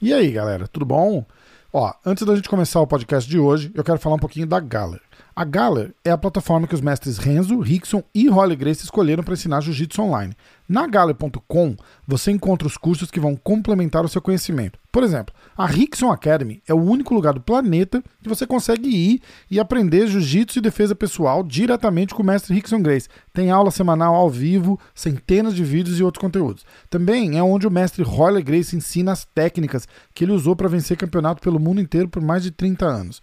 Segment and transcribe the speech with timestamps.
[0.00, 1.26] E aí, galera, tudo bom?
[1.70, 4.58] Ó, antes da gente começar o podcast de hoje, eu quero falar um pouquinho da
[4.58, 5.02] Galler.
[5.40, 9.32] A Galler é a plataforma que os mestres Renzo, Rickson e Holly Grace escolheram para
[9.32, 10.34] ensinar jiu-jitsu online.
[10.68, 11.76] Na Galler.com
[12.06, 14.78] você encontra os cursos que vão complementar o seu conhecimento.
[14.92, 19.22] Por exemplo, a Rickson Academy é o único lugar do planeta que você consegue ir
[19.50, 23.08] e aprender jiu-jitsu e defesa pessoal diretamente com o mestre Rickson Grace.
[23.32, 26.66] Tem aula semanal ao vivo, centenas de vídeos e outros conteúdos.
[26.90, 30.98] Também é onde o mestre Holly Grace ensina as técnicas que ele usou para vencer
[30.98, 33.22] campeonato pelo mundo inteiro por mais de 30 anos.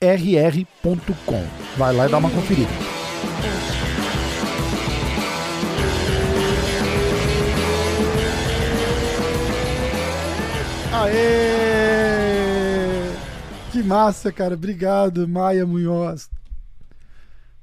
[0.00, 1.44] rr.com.
[1.76, 2.70] Vai lá e dá uma conferida.
[10.92, 11.88] Aê!
[13.72, 14.54] Que massa, cara.
[14.54, 16.30] Obrigado, Maia Munhoz.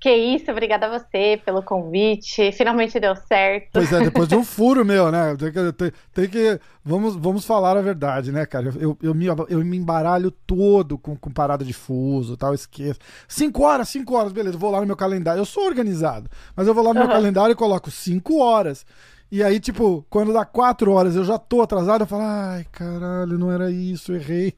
[0.06, 2.52] Que isso, obrigada a você pelo convite.
[2.52, 3.72] Finalmente deu certo.
[3.74, 5.36] Pois é, depois de um furo meu, né?
[5.36, 8.72] Tem que, tem, tem que vamos, vamos falar a verdade, né, cara?
[8.80, 13.00] Eu, eu, me, eu me embaralho todo com, com parada de fuso tal, esqueço.
[13.28, 15.42] Cinco horas, cinco horas, beleza, vou lá no meu calendário.
[15.42, 17.08] Eu sou organizado, mas eu vou lá no uhum.
[17.08, 18.86] meu calendário e coloco cinco horas.
[19.32, 23.40] E aí, tipo, quando dá quatro horas eu já tô atrasado, eu falo, ai, caralho,
[23.40, 24.54] não era isso, errei.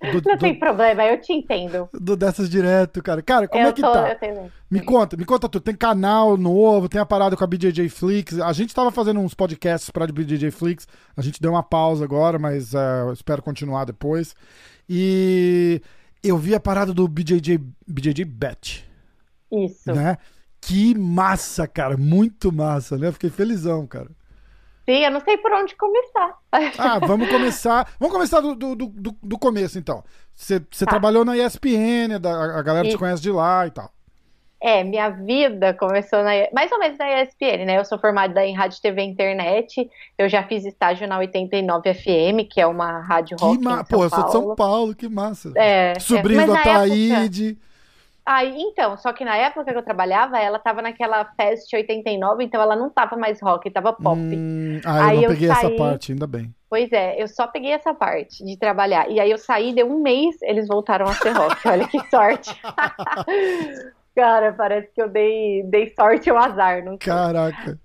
[0.00, 1.88] Do, não do, tem problema, eu te entendo.
[1.92, 3.22] Do dessas direto, cara.
[3.22, 4.16] Cara, como eu é que tô, tá?
[4.70, 5.62] Me conta, me conta tudo.
[5.62, 8.38] Tem canal novo, tem a parada com a BJJ Flix.
[8.38, 10.86] A gente tava fazendo uns podcasts pra BJJ Flix.
[11.16, 14.34] A gente deu uma pausa agora, mas uh, espero continuar depois.
[14.88, 15.80] E
[16.22, 18.84] eu vi a parada do BJJ, BJJ Bet.
[19.50, 19.92] Isso.
[19.92, 20.18] Né?
[20.60, 21.96] Que massa, cara.
[21.96, 23.10] Muito massa, né?
[23.10, 24.10] fiquei felizão, cara.
[24.90, 26.36] Sim, eu não sei por onde começar.
[26.76, 27.88] Ah, vamos começar.
[28.00, 30.02] Vamos começar do, do, do, do começo, então.
[30.34, 30.86] Você tá.
[30.86, 32.96] trabalhou na ESPN, a galera Isso.
[32.96, 33.88] te conhece de lá e tal.
[34.60, 37.78] É, minha vida começou na, mais ou menos na ESPN, né?
[37.78, 39.88] Eu sou formada em rádio, TV e internet.
[40.18, 43.58] Eu já fiz estágio na 89 FM, que é uma rádio rock.
[43.58, 43.84] Que ma...
[43.84, 45.52] Pô, eu sou de São Paulo, que massa.
[45.54, 46.46] É, Sobrinho é.
[46.48, 47.50] da Taíde.
[47.50, 47.69] Época...
[48.32, 52.62] Aí, então, só que na época que eu trabalhava, ela tava naquela Fest 89, então
[52.62, 54.20] ela não tava mais rock, tava pop.
[54.20, 55.66] Hum, ah, aí eu não eu peguei saí...
[55.66, 56.54] essa parte, ainda bem.
[56.68, 59.10] Pois é, eu só peguei essa parte de trabalhar.
[59.10, 61.56] E aí eu saí, deu um mês, eles voltaram a ser rock.
[61.66, 62.54] Olha que sorte.
[64.14, 67.12] Cara, parece que eu dei, dei sorte ou azar, não sei.
[67.12, 67.80] Caraca.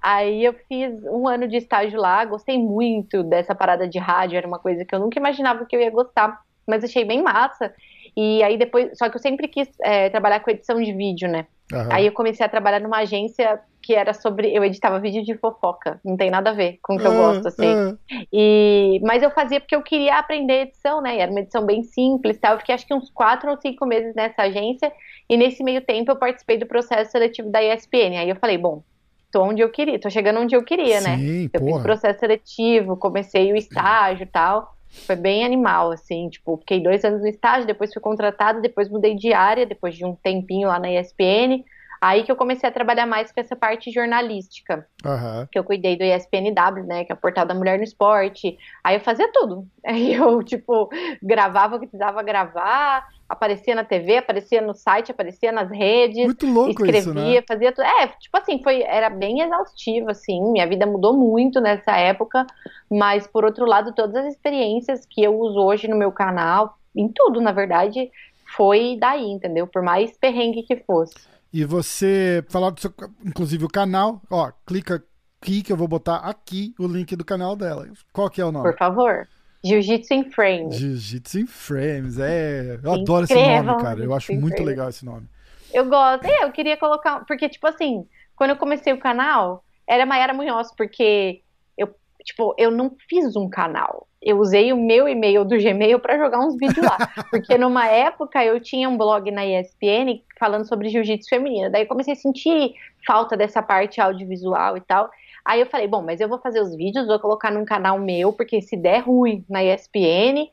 [0.00, 4.46] Aí eu fiz um ano de estágio lá, gostei muito dessa parada de rádio, era
[4.46, 7.74] uma coisa que eu nunca imaginava que eu ia gostar, mas achei bem massa.
[8.16, 11.46] E aí depois, só que eu sempre quis é, trabalhar com edição de vídeo, né?
[11.72, 11.88] Uhum.
[11.90, 14.52] Aí eu comecei a trabalhar numa agência que era sobre.
[14.54, 17.48] Eu editava vídeo de fofoca, não tem nada a ver com o que eu gosto,
[17.48, 17.74] assim.
[17.74, 17.98] Uhum.
[18.32, 21.16] E, mas eu fazia porque eu queria aprender edição, né?
[21.16, 22.54] E era uma edição bem simples tal.
[22.54, 24.92] Eu fiquei acho que uns quatro ou cinco meses nessa agência,
[25.28, 28.18] e nesse meio tempo eu participei do processo seletivo da ESPN.
[28.18, 28.82] Aí eu falei, bom,
[29.30, 31.16] tô onde eu queria, tô chegando onde eu queria, né?
[31.16, 31.50] Sim, né?
[31.52, 31.74] Eu porra.
[31.74, 34.74] fiz processo seletivo, comecei o estágio e tal.
[34.90, 39.14] Foi bem animal, assim, tipo, fiquei dois anos no estágio, depois fui contratada, depois mudei
[39.14, 41.64] de área, depois de um tempinho lá na ESPN.
[42.00, 44.86] Aí que eu comecei a trabalhar mais com essa parte jornalística.
[45.04, 45.46] Uhum.
[45.52, 47.04] Que eu cuidei do ESPNW, né?
[47.04, 48.56] Que é a portal da mulher no esporte.
[48.82, 49.68] Aí eu fazia tudo.
[49.84, 50.88] Aí eu, tipo,
[51.22, 56.24] gravava o que precisava gravar, aparecia na TV, aparecia no site, aparecia nas redes.
[56.24, 57.42] Muito louco escrevia, isso, né?
[57.46, 57.84] fazia tudo.
[57.84, 60.42] É, tipo assim, foi, era bem exaustivo, assim.
[60.50, 62.44] Minha vida mudou muito nessa época.
[62.90, 67.08] Mas, por outro lado, todas as experiências que eu uso hoje no meu canal, em
[67.08, 68.10] tudo, na verdade,
[68.56, 69.64] foi daí, entendeu?
[69.64, 71.14] Por mais perrengue que fosse.
[71.52, 72.92] E você falar do seu,
[73.24, 75.04] inclusive o canal, ó, clica
[75.40, 77.88] aqui que eu vou botar aqui o link do canal dela.
[78.12, 78.68] Qual que é o nome?
[78.68, 79.28] Por favor.
[79.62, 80.76] Jiu-Jitsu em Frames.
[80.76, 82.78] Jiu-Jitsu em Frames, é.
[82.82, 84.00] Eu adoro esse nome, cara.
[84.00, 85.26] Eu acho muito legal esse nome.
[85.72, 86.24] Eu gosto.
[86.24, 87.24] É, eu queria colocar.
[87.26, 91.42] Porque, tipo assim, quando eu comecei o canal, era Maiara Munhoz, porque
[91.76, 96.18] eu, tipo, eu não fiz um canal eu usei o meu e-mail do Gmail para
[96.18, 96.98] jogar uns vídeos lá.
[97.30, 101.70] Porque numa época eu tinha um blog na ESPN falando sobre jiu-jitsu feminino.
[101.70, 102.74] Daí eu comecei a sentir
[103.06, 105.10] falta dessa parte audiovisual e tal.
[105.44, 108.32] Aí eu falei, bom, mas eu vou fazer os vídeos, vou colocar num canal meu,
[108.32, 110.48] porque se der ruim na ESPN,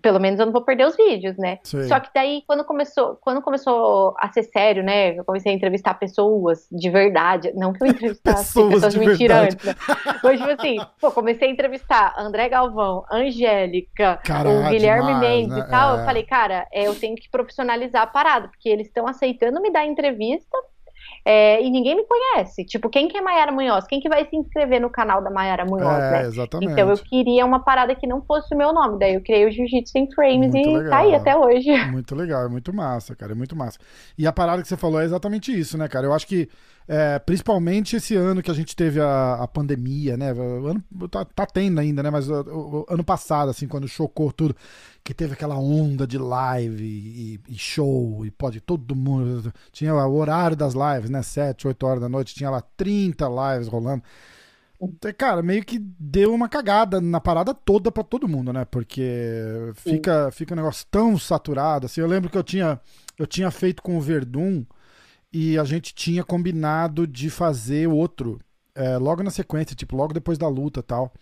[0.00, 1.58] pelo menos eu não vou perder os vídeos, né?
[1.62, 1.86] Sim.
[1.86, 5.18] Só que daí, quando começou, quando começou a ser sério, né?
[5.18, 7.52] Eu comecei a entrevistar pessoas de verdade.
[7.54, 9.54] Não que eu entrevistasse Pessoas pessoas, de de mentira verdade.
[9.54, 9.96] antes, né?
[10.22, 15.56] Mas, tipo assim, pô, comecei a entrevistar André Galvão, Angélica, Cara, o Guilherme demais, Mendes
[15.56, 15.64] né?
[15.66, 15.96] e tal.
[15.96, 16.00] É.
[16.00, 19.70] Eu falei, cara, é, eu tenho que profissionalizar a parada, porque eles estão aceitando me
[19.70, 20.56] dar entrevista.
[21.30, 22.64] É, e ninguém me conhece.
[22.64, 23.86] Tipo, quem que é Maiara Munhoz?
[23.86, 26.22] Quem que vai se inscrever no canal da Maiara Munhoz, É, né?
[26.22, 26.72] exatamente.
[26.72, 28.98] Então eu queria uma parada que não fosse o meu nome.
[28.98, 30.90] Daí eu criei o Jiu-Jitsu em Frames Muito e legal.
[30.90, 31.70] tá aí até hoje.
[31.92, 33.78] Muito legal, é muito massa, cara, é muito massa.
[34.16, 36.06] E a parada que você falou é exatamente isso, né, cara?
[36.06, 36.48] Eu acho que,
[36.88, 40.32] é, principalmente esse ano que a gente teve a, a pandemia, né?
[40.32, 42.10] O ano, tá, tá tendo ainda, né?
[42.10, 44.56] Mas o, o- ano passado, assim, quando chocou tudo,
[45.04, 49.52] que teve aquela onda de live e, e show, e pode todo mundo.
[49.70, 51.22] Tinha lá o horário das lives, né?
[51.22, 54.02] 7, 8 horas da noite, tinha lá 30 lives rolando.
[54.80, 58.64] Então, Cara, meio que deu uma cagada na parada toda pra todo mundo, né?
[58.64, 59.02] Porque
[59.74, 61.86] fica, fica um negócio tão saturado.
[61.86, 62.80] Assim, eu lembro que eu tinha,
[63.18, 64.64] eu tinha feito com o Verdun
[65.32, 68.40] e a gente tinha combinado de fazer outro
[68.74, 71.12] é, logo na sequência, tipo, logo depois da luta e tal.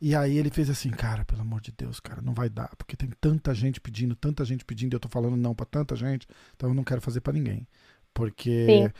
[0.00, 2.96] E aí ele fez assim, cara, pelo amor de Deus, cara, não vai dar, porque
[2.96, 6.26] tem tanta gente pedindo, tanta gente pedindo, e eu tô falando não pra tanta gente,
[6.56, 7.66] então eu não quero fazer pra ninguém.
[8.14, 8.66] Porque.
[8.66, 8.90] Sim.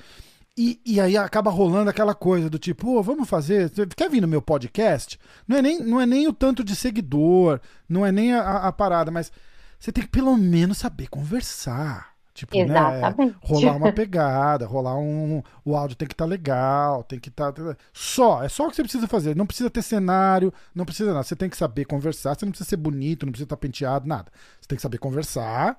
[0.59, 3.71] E, e aí acaba rolando aquela coisa do tipo, "Ô, vamos fazer.
[3.71, 5.19] Você quer vir no meu podcast?
[5.49, 8.73] Não é nem, não é nem o tanto de seguidor, não é nem a- a
[8.73, 9.33] parada, mas
[9.79, 12.10] você tem que pelo menos saber conversar.
[12.41, 12.65] Tipo, né?
[12.65, 13.37] Exatamente.
[13.43, 15.43] Rolar uma pegada, rolar um.
[15.63, 17.53] O áudio tem que estar legal, tem que estar.
[17.93, 19.37] Só, é só o que você precisa fazer.
[19.37, 21.23] Não precisa ter cenário, não precisa nada.
[21.23, 24.33] Você tem que saber conversar, você não precisa ser bonito, não precisa estar penteado, nada.
[24.59, 25.79] Você tem que saber conversar.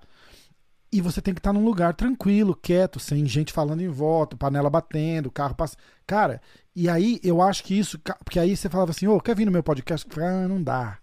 [0.93, 4.69] E você tem que estar num lugar tranquilo, quieto, sem gente falando em volta, panela
[4.69, 5.79] batendo, carro passando.
[6.05, 6.41] Cara,
[6.75, 7.97] e aí eu acho que isso.
[8.23, 10.07] Porque aí você falava assim, ô, quer vir no meu podcast?
[10.19, 11.00] Ah, não dá.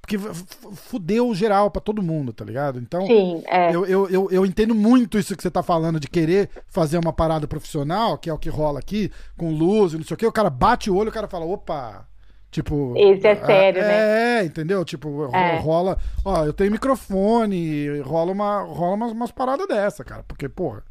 [0.00, 2.78] Porque fudeu geral pra todo mundo, tá ligado?
[2.78, 3.06] Então.
[3.06, 3.74] Sim, é.
[3.74, 7.12] Eu, eu, eu, eu entendo muito isso que você tá falando de querer fazer uma
[7.12, 10.26] parada profissional, que é o que rola aqui, com luz e não sei o quê.
[10.26, 12.06] O cara bate o olho e o cara fala, opa.
[12.50, 12.94] Tipo.
[12.96, 14.40] Esse é sério, é, né?
[14.40, 14.84] É, entendeu?
[14.84, 15.58] Tipo, É.
[15.58, 15.96] rola.
[16.24, 20.24] Ó, eu tenho microfone, rola, uma, rola umas, umas paradas dessa, cara.
[20.26, 20.82] Porque, porra,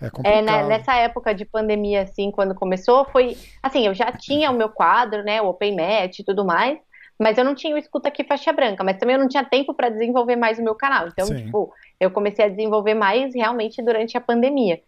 [0.00, 0.44] é É, complicado.
[0.44, 3.36] né, nessa época de pandemia, assim, quando começou, foi.
[3.62, 5.40] Assim, eu já tinha o meu quadro, né?
[5.40, 6.78] O Open Match e tudo mais.
[7.18, 8.82] Mas eu não tinha o Escuta Aqui Faixa Branca.
[8.82, 11.08] Mas também eu não tinha tempo para desenvolver mais o meu canal.
[11.08, 11.44] Então, Sim.
[11.44, 14.80] tipo, eu comecei a desenvolver mais realmente durante a pandemia.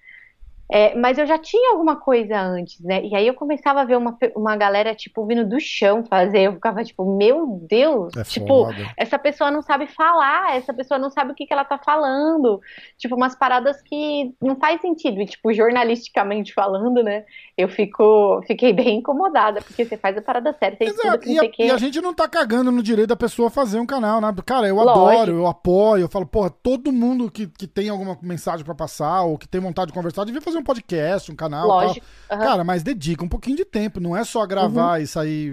[0.71, 3.05] É, mas eu já tinha alguma coisa antes, né?
[3.05, 6.43] E aí eu começava a ver uma, uma galera, tipo, vindo do chão fazer.
[6.43, 8.15] Eu ficava, tipo, meu Deus!
[8.17, 8.93] É tipo, foda.
[8.97, 12.61] essa pessoa não sabe falar, essa pessoa não sabe o que, que ela tá falando.
[12.99, 15.21] Tipo, umas paradas que não faz sentido.
[15.21, 17.25] E, tipo, jornalisticamente falando, né?
[17.57, 21.19] Eu fico, fiquei bem incomodada, porque você faz a parada estuda Exato.
[21.21, 21.67] que E a, o quê.
[21.67, 24.35] e a gente não tá cagando no direito da pessoa fazer um canal, né?
[24.45, 25.07] Cara, eu Lógico.
[25.09, 29.23] adoro, eu apoio, eu falo, porra, todo mundo que, que tem alguma mensagem pra passar
[29.23, 31.67] ou que tem vontade de conversar devia fazer um podcast, um canal.
[31.67, 32.05] Lógico.
[32.31, 32.39] Uhum.
[32.39, 35.51] Cara, mas dedica um pouquinho de tempo, não é só gravar e sair.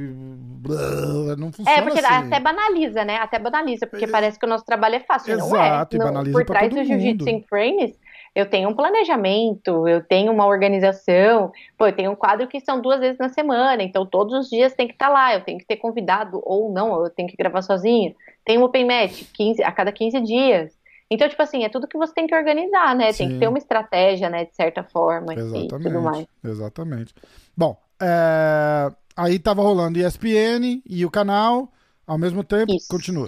[1.38, 2.28] Não funciona É, porque assim.
[2.28, 3.18] até banaliza, né?
[3.18, 4.08] Até banaliza, porque É.
[4.08, 5.38] parece que o nosso trabalho é fácil.
[5.38, 5.68] não é.
[5.68, 7.94] Exato, e Não, banaliza por pra trás do Jiu-Jitsu em Frames,
[8.36, 11.52] eu tenho um planejamento, eu tenho uma organização.
[11.78, 14.74] Pô, eu tenho um quadro que são duas vezes na semana, então todos os dias
[14.74, 17.62] tem que estar lá, eu tenho que ter convidado, ou não, eu tenho que gravar
[17.62, 18.16] sozinha.
[18.44, 20.72] Tem um Open Match 15, a cada 15 dias.
[21.13, 23.13] Então, tipo assim, é tudo que você tem que organizar, né?
[23.13, 23.33] Tem Sim.
[23.33, 26.25] que ter uma estratégia, né, de certa forma e tudo mais.
[26.25, 26.30] Exatamente.
[26.44, 27.13] Exatamente.
[27.56, 31.71] Bom, é, aí tava rolando ESPN e o canal
[32.07, 32.74] ao mesmo tempo.
[32.74, 32.88] Isso.
[32.89, 33.27] Continua.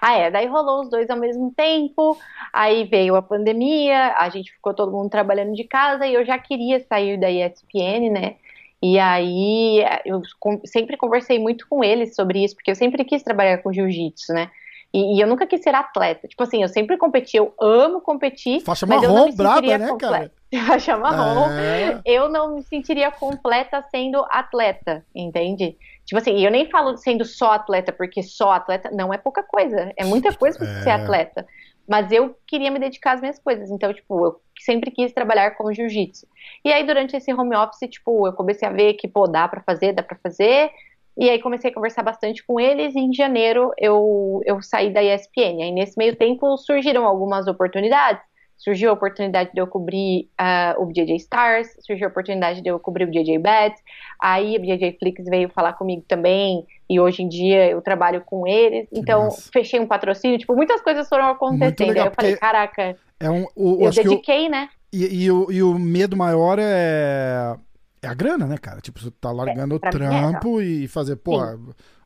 [0.00, 2.16] Ah, é, daí rolou os dois ao mesmo tempo,
[2.52, 6.38] aí veio a pandemia, a gente ficou todo mundo trabalhando de casa e eu já
[6.38, 8.36] queria sair da ESPN, né?
[8.80, 10.22] E aí eu
[10.64, 14.50] sempre conversei muito com eles sobre isso, porque eu sempre quis trabalhar com jiu-jitsu, né?
[14.92, 16.28] E, e eu nunca quis ser atleta.
[16.28, 19.78] Tipo assim, eu sempre competi, eu amo competir, Faixa mas eu não marrom, me braba,
[19.78, 20.34] né, completa.
[20.66, 25.76] Faixa marrom É, eu não me sentiria completa sendo atleta, entende?
[26.04, 29.92] Tipo assim, eu nem falo sendo só atleta, porque só atleta não é pouca coisa,
[29.96, 30.82] é muita coisa pra É.
[30.82, 31.46] ser atleta.
[31.88, 35.72] Mas eu queria me dedicar às minhas coisas, então, tipo, eu sempre quis trabalhar com
[35.72, 36.26] jiu-jitsu.
[36.64, 39.60] E aí, durante esse home office, tipo, eu comecei a ver que, pô, dá pra
[39.62, 40.70] fazer, dá pra fazer.
[41.16, 45.02] E aí comecei a conversar bastante com eles e em janeiro eu, eu saí da
[45.02, 45.62] ESPN.
[45.62, 48.22] Aí nesse meio tempo surgiram algumas oportunidades.
[48.56, 52.78] Surgiu a oportunidade de eu cobrir ah, o BJJ Stars, surgiu a oportunidade de eu
[52.78, 53.82] cobrir o BJJ Bets,
[54.20, 58.46] aí a BJJ Flix veio falar comigo também, e hoje em dia eu trabalho com
[58.46, 59.50] eles, então massa.
[59.52, 63.46] fechei um patrocínio, tipo, muitas coisas foram acontecendo, legal, aí eu falei, caraca, é um,
[63.56, 64.68] o, eu o, dediquei, né?
[64.92, 67.56] e, e o, e o medo maior é,
[68.02, 68.80] é a grana, né, cara?
[68.80, 71.38] Tipo, você tá largando o pra mim é, trampo e fazer, pô,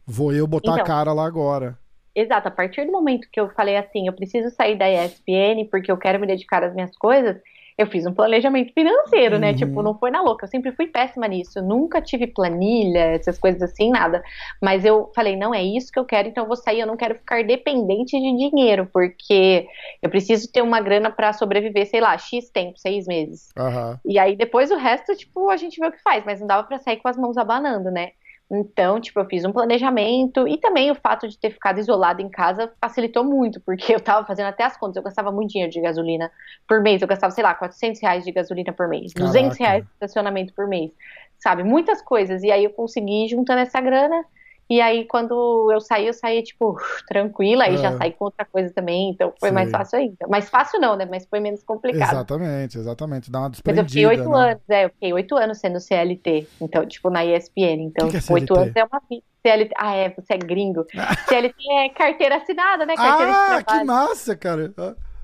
[0.06, 0.86] vou eu botar a Então.
[0.86, 1.78] cara lá agora.
[2.14, 5.90] exato, a partir do momento que eu falei assim, eu preciso sair da ESPN porque
[5.92, 7.36] eu quero me dedicar às minhas coisas,
[7.78, 9.50] eu fiz um planejamento financeiro, né?
[9.50, 9.56] Uhum.
[9.56, 10.46] Tipo, não foi na louca.
[10.46, 11.58] Eu sempre fui péssima nisso.
[11.58, 14.22] Eu nunca tive planilha, essas coisas assim, nada.
[14.62, 16.80] Mas eu falei, não é isso que eu quero, então eu vou sair.
[16.80, 19.66] Eu não quero ficar dependente de dinheiro, porque
[20.02, 23.50] eu preciso ter uma grana para sobreviver, sei lá, X tempo, seis meses.
[23.56, 24.00] Aham.
[24.06, 26.66] E aí depois o resto, tipo, a gente vê o que faz, mas não dava
[26.66, 28.12] pra sair com as mãos abanando, né?
[28.50, 32.28] Então, tipo, eu fiz um planejamento e também o fato de ter ficado isolado em
[32.28, 35.80] casa facilitou muito, porque eu tava fazendo até as contas, eu gastava muito dinheiro de
[35.80, 36.30] gasolina
[36.68, 39.32] por mês, eu gastava, sei lá, 400 reais de gasolina por mês, Caraca.
[39.32, 40.92] 200 reais de estacionamento por mês,
[41.38, 41.64] sabe?
[41.64, 42.42] Muitas coisas.
[42.44, 44.24] E aí eu consegui ir juntando essa grana.
[44.68, 47.76] E aí, quando eu saí, eu saí, tipo, tranquila, aí É.
[47.78, 49.54] já saí com outra coisa também, então foi Sei.
[49.54, 50.26] mais fácil ainda.
[50.28, 51.06] Mais fácil não, né?
[51.08, 52.10] Mas foi menos complicado.
[52.12, 53.30] Exatamente, exatamente.
[53.30, 54.50] Dá uma Mas eu fiquei desprendida, oito né?
[54.50, 58.34] anos, é, eu fiquei oito anos sendo CLT, então, tipo, na ESPN, então, é tipo,
[58.34, 58.60] oito CLT?
[58.62, 59.22] anos é uma vida.
[59.46, 60.84] CLT, ah, é, você é gringo.
[61.28, 62.96] CLT é carteira assinada, né?
[62.96, 64.74] Carteira Ah, que massa, cara.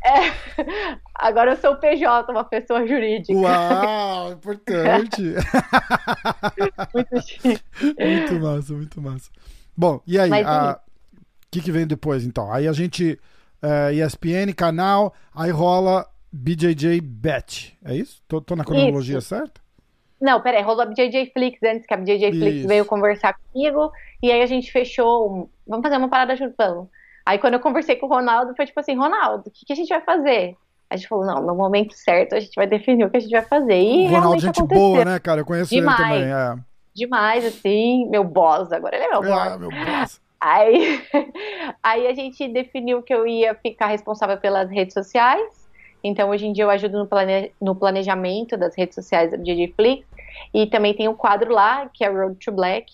[0.04, 3.38] Ah, Agora eu sou o PJ, uma pessoa jurídica.
[3.38, 5.22] Uau, importante.
[6.94, 7.62] Muito chique.
[7.98, 9.30] muito massa, muito massa.
[9.76, 10.76] Bom, e aí, o
[11.50, 12.52] que, que vem depois, então?
[12.52, 13.18] Aí a gente,
[13.62, 18.22] é, ESPN, canal, aí rola BJJ Bet, é isso?
[18.26, 19.60] Tô, tô na cronologia certa?
[20.20, 22.68] Não, peraí, rolou a BJJ Flix antes, que a BJJ Flix Isso.
[22.68, 23.90] veio conversar comigo,
[24.22, 26.88] e aí a gente fechou, um- vamos fazer uma parada junto, vamos.
[27.24, 29.76] Aí quando eu conversei com o Ronaldo, foi tipo assim, Ronaldo, o que, que a
[29.76, 30.56] gente vai fazer?
[30.90, 33.30] A gente falou, não, no momento certo a gente vai definir o que a gente
[33.30, 33.80] vai fazer.
[33.80, 34.82] E o Ronaldo, gente aconteceu.
[34.82, 35.40] boa, né, cara?
[35.40, 36.00] Eu conheço Demais.
[36.00, 36.32] ele também.
[36.32, 36.56] É.
[36.94, 39.32] Demais, assim, meu boss, agora ele é meu boss.
[39.32, 40.20] Ah, meu Deus.
[40.38, 41.00] Aí,
[41.82, 45.62] aí a gente definiu que eu ia ficar responsável pelas redes sociais.
[46.04, 47.52] Então, hoje em dia, eu ajudo no, plane...
[47.60, 50.04] no planejamento das redes sociais da DJ Flix.
[50.52, 52.92] E também tem um quadro lá, que é Road to Black,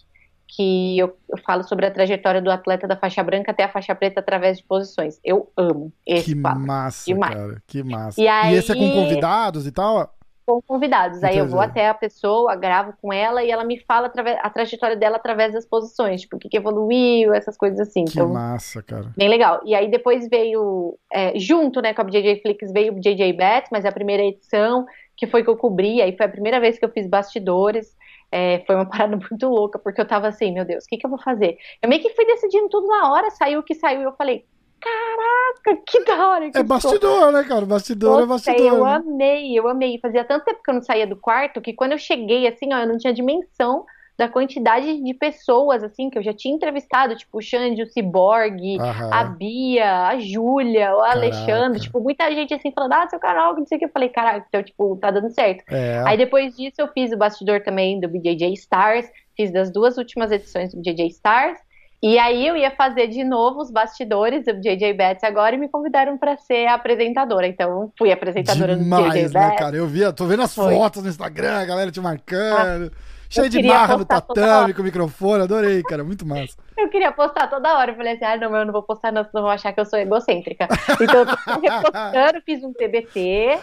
[0.48, 3.94] que eu, eu falo sobre a trajetória do atleta da faixa branca até a faixa
[3.94, 5.20] preta através de posições.
[5.22, 6.66] Eu amo esse Que quadro.
[6.66, 7.34] massa, Demais.
[7.34, 7.62] cara.
[7.66, 8.20] Que massa.
[8.20, 10.14] E aí- esse é com convidados e tal?
[10.46, 11.22] com convidados.
[11.22, 11.78] Aí eu vou Entendi.
[11.80, 14.10] até a pessoa, gravo com ela e ela me fala
[14.42, 18.06] a trajetória dela através das posições, tipo, o que, que evoluiu, essas coisas assim.
[18.06, 19.12] Que Então, massa, cara.
[19.14, 19.60] Bem legal.
[19.66, 23.68] E aí depois veio, é, junto né, com a BJJ Flix, veio o BJJ Bet,
[23.70, 26.78] mas é a primeira edição, que foi que eu cobri, aí foi a primeira vez
[26.78, 27.94] que eu fiz bastidores.
[28.30, 31.06] É, foi uma parada muito louca, porque eu tava assim, meu Deus, o que, que
[31.06, 31.56] eu vou fazer?
[31.82, 34.44] Eu meio que fui decidindo tudo na hora, saiu o que saiu, e eu falei,
[34.80, 37.66] caraca, que da hora que É bastidor, né, cara?
[37.66, 38.66] Bastidor é bastidor.
[38.66, 38.94] eu né?
[38.94, 39.98] amei, eu amei.
[39.98, 42.78] Fazia tanto tempo que eu não saía do quarto que quando eu cheguei, assim, ó,
[42.78, 43.84] eu não tinha dimensão
[44.18, 48.76] da quantidade de pessoas, assim, que eu já tinha entrevistado, tipo o Xande, o Cyborg,
[48.80, 49.10] Aham.
[49.12, 53.64] a Bia, a Júlia, o Alexandre, tipo, muita gente assim falando, ah, seu canal, não
[53.64, 53.84] sei o que.
[53.84, 55.62] Eu falei, caraca, então, tipo, tá dando certo.
[55.70, 56.02] É.
[56.04, 60.32] Aí depois disso eu fiz o bastidor também do BJJ Stars, fiz das duas últimas
[60.32, 61.58] edições do BJJ Stars.
[62.02, 65.68] E aí eu ia fazer de novo os bastidores do BJJ Bets agora e me
[65.68, 67.46] convidaram pra ser a apresentadora.
[67.46, 69.76] Então fui apresentadora do BJJ Demais, né, cara?
[69.76, 70.74] Eu vi, tô vendo as Foi.
[70.74, 72.92] Ah, fotos no Instagram, a galera te marcando.
[73.28, 76.02] Cheio de marra no tatame com o microfone, adorei, cara.
[76.04, 76.56] Muito massa.
[76.76, 77.92] Eu queria postar toda hora.
[77.92, 79.84] Eu falei assim, ah, não, eu não vou postar não, senão vão achar que eu
[79.86, 80.68] sou egocêntrica.
[81.00, 83.60] Então eu tô repostando, fiz um TBT É.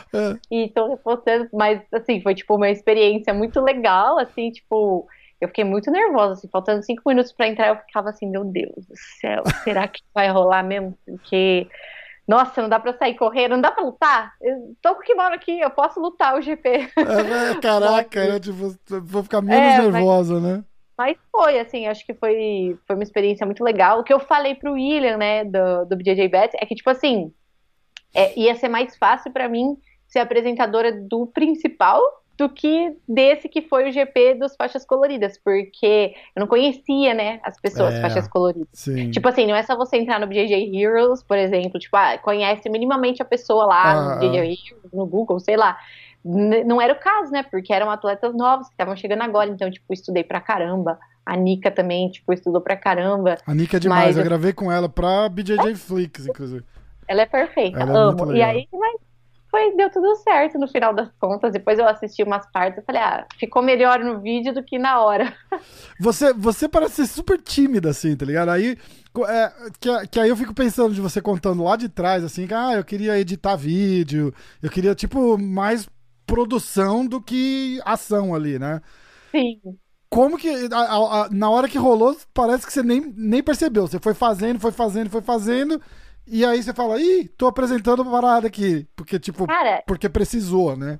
[0.52, 5.08] e tô repostando, mas assim, foi tipo uma experiência muito legal, assim, tipo,
[5.40, 8.86] eu fiquei muito nervosa, assim, faltando cinco minutos pra entrar, eu ficava assim, meu Deus
[8.88, 10.98] do céu, será que vai rolar mesmo?
[11.06, 11.68] Porque,
[12.28, 14.34] nossa, não dá pra sair correndo, não dá pra lutar?
[14.42, 16.70] Eu tô com o kimono aqui, eu posso lutar o GP.
[16.70, 20.64] É, é, caraca, eu tipo, vou ficar menos É, mas- nervosa, né?
[20.98, 24.00] Mas foi, assim, acho que foi, foi uma experiência muito legal.
[24.00, 27.34] O que eu falei pro William, né, do, do BJJ Bet, é que, tipo assim,
[28.14, 29.76] é, ia ser mais fácil pra mim
[30.08, 32.02] ser apresentadora do principal
[32.38, 37.40] do que desse que foi o GP dos faixas coloridas, porque eu não conhecia, né,
[37.44, 38.02] as pessoas É.
[38.02, 38.68] faixas coloridas.
[38.74, 39.10] Sim.
[39.12, 42.70] Tipo assim, não é só você entrar no BJJ Heroes, por exemplo, tipo, ah, conhece
[42.70, 44.40] minimamente a pessoa lá Ah, no BJJ
[44.70, 45.78] Heroes, no Google, sei lá.
[46.26, 47.44] N- Não era o caso, né?
[47.44, 51.00] Porque eram atletas novos que estavam chegando agora, então, tipo, estudei pra caramba.
[51.26, 53.38] A Nika também, tipo, estudou pra caramba.
[53.48, 56.64] A Nika é demais, Mas eu gravei com ela pra BJJ Flix, inclusive.
[57.08, 58.24] Ela é perfeita, Ela é amo.
[58.26, 58.50] E legal.
[58.50, 58.96] aí, mas
[59.56, 61.54] foi, deu tudo certo no final das contas.
[61.54, 65.00] Depois eu assisti umas partes e falei, ah, ficou melhor no vídeo do que na
[65.00, 65.34] hora.
[65.98, 68.50] Você, você parece ser super tímida, assim, tá ligado?
[68.50, 68.78] Aí,
[69.30, 72.54] é, que, que aí eu fico pensando de você contando lá de trás, assim, que
[72.54, 75.88] ah, eu queria editar vídeo, eu queria, tipo, mais
[76.28, 78.82] produção do que ação ali, né?
[79.32, 79.78] Sim.
[80.10, 83.88] Como que, a- a- a- na hora que rolou, parece que você nem, nem percebeu.
[83.88, 85.82] Você foi fazendo, foi fazendo, foi fazendo,
[86.28, 88.88] e aí você fala, ih, tô apresentando uma parada aqui.
[88.96, 91.00] Porque, tipo, Cara, porque precisou, né?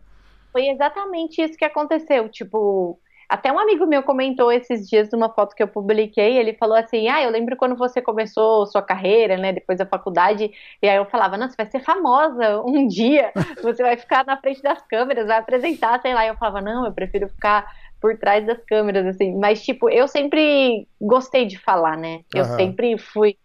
[0.52, 2.30] foi exatamente isso que aconteceu.
[2.30, 6.78] Tipo, Até um amigo meu comentou esses dias numa foto que eu publiquei, ele falou
[6.78, 10.52] assim: "Ah, eu lembro quando você começou sua carreira, né, depois da faculdade".
[10.82, 13.34] E aí eu falava: "Nossa, você vai ser famosa um dia.
[13.64, 16.26] Você vai ficar na frente das câmeras, vai apresentar, sei lá".
[16.26, 17.68] E eu falava: "Não, eu prefiro ficar
[18.00, 19.36] por trás das câmeras assim".
[19.40, 22.22] Mas tipo, eu sempre gostei de falar, né?
[22.34, 22.46] Eu uhum.
[22.46, 23.38] sempre fui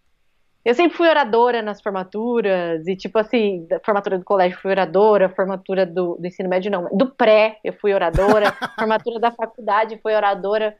[0.64, 5.86] eu sempre fui oradora nas formaturas, e tipo assim, formatura do colégio fui oradora, formatura
[5.86, 10.76] do, do ensino médio não, do pré eu fui oradora, formatura da faculdade fui oradora.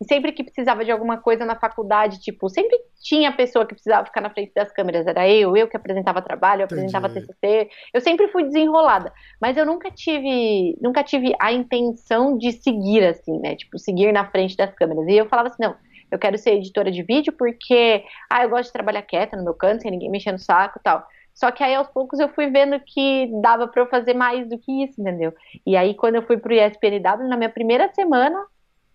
[0.00, 4.04] E sempre que precisava de alguma coisa na faculdade, tipo, sempre tinha pessoa que precisava
[4.04, 7.26] ficar na frente das câmeras, era eu, eu que apresentava trabalho, eu apresentava Entendi.
[7.26, 13.04] TCC, eu sempre fui desenrolada, mas eu nunca tive, nunca tive a intenção de seguir
[13.04, 15.06] assim, né, tipo, seguir na frente das câmeras.
[15.06, 15.76] E eu falava assim, não,
[16.10, 19.54] eu quero ser editora de vídeo porque, ah, eu gosto de trabalhar quieta no meu
[19.54, 21.06] canto, sem ninguém mexendo no saco e tal.
[21.34, 24.56] Só que aí aos poucos eu fui vendo que dava para eu fazer mais do
[24.58, 25.34] que isso, entendeu?
[25.66, 28.40] E aí quando eu fui pro ESPNW, na minha primeira semana,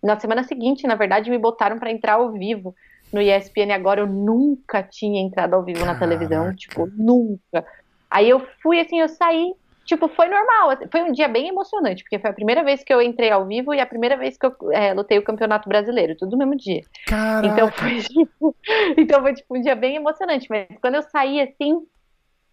[0.02, 2.74] na semana seguinte, na verdade, me botaram para entrar ao vivo
[3.12, 5.94] no ESPN agora eu nunca tinha entrado ao vivo Caraca.
[5.94, 7.66] na televisão, tipo, nunca.
[8.10, 9.52] Aí eu fui assim, eu saí
[9.90, 10.70] tipo, foi normal.
[10.70, 13.44] Assim, foi um dia bem emocionante, porque foi a primeira vez que eu entrei ao
[13.44, 16.56] vivo e a primeira vez que eu é, lutei o campeonato brasileiro, tudo no mesmo
[16.56, 16.82] dia.
[17.06, 17.48] Caraca.
[17.48, 18.56] Então foi, tipo,
[18.96, 20.46] então foi tipo um dia bem emocionante.
[20.48, 21.84] Mas quando eu saí assim,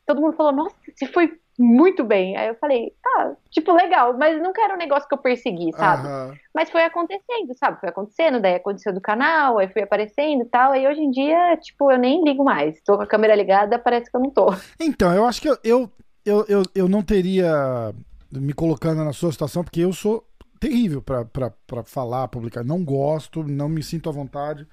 [0.04, 2.36] todo mundo falou, nossa, você foi muito bem.
[2.38, 6.08] Aí eu falei, ah, tipo, legal, mas nunca era um negócio que eu persegui, sabe?
[6.08, 6.36] Uhum.
[6.56, 7.80] Mas foi acontecendo, sabe?
[7.80, 10.76] Foi acontecendo, daí aconteceu do canal, aí fui aparecendo e tal.
[10.76, 12.82] E hoje em dia, tipo, eu nem ligo mais.
[12.82, 14.48] Tô com a câmera ligada, parece que eu não tô.
[14.80, 15.92] Então, eu acho que eu, eu
[16.28, 17.94] eu, eu, eu não teria
[18.32, 20.28] me colocando na sua situação, porque eu sou
[20.60, 22.64] terrível para falar, publicar.
[22.64, 24.68] Não gosto, não me sinto à vontade.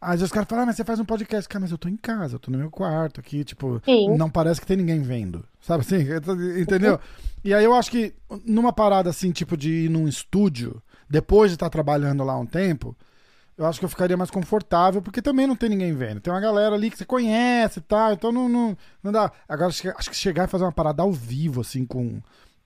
[0.00, 1.48] Às vezes os caras falam, ah, mas você faz um podcast.
[1.48, 4.16] Cara, mas eu tô em casa, eu tô no meu quarto aqui, tipo, Sim.
[4.16, 5.44] não parece que tem ninguém vendo.
[5.60, 5.98] Sabe assim?
[6.60, 6.98] Entendeu?
[7.44, 11.56] E aí eu acho que numa parada assim, tipo, de ir num estúdio, depois de
[11.56, 12.96] estar tá trabalhando lá um tempo,
[13.60, 16.18] eu acho que eu ficaria mais confortável, porque também não tem ninguém vendo.
[16.18, 19.30] Tem uma galera ali que você conhece e tal, então não, não, não dá.
[19.46, 22.20] Agora, acho que chegar e fazer uma parada ao vivo, assim, com.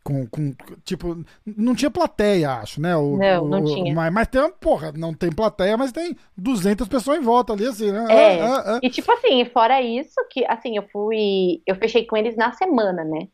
[0.05, 2.95] Com, com, tipo, não tinha plateia, acho, né?
[2.95, 3.95] O, não, não o, tinha.
[3.95, 7.91] Mas, mas tem, porra, não tem plateia, mas tem 200 pessoas em volta ali, assim,
[7.91, 8.05] né?
[8.11, 8.81] É, ah, ah, ah.
[8.83, 13.03] e tipo assim, fora isso, que, assim, eu fui, eu fechei com eles na semana,
[13.03, 13.29] né?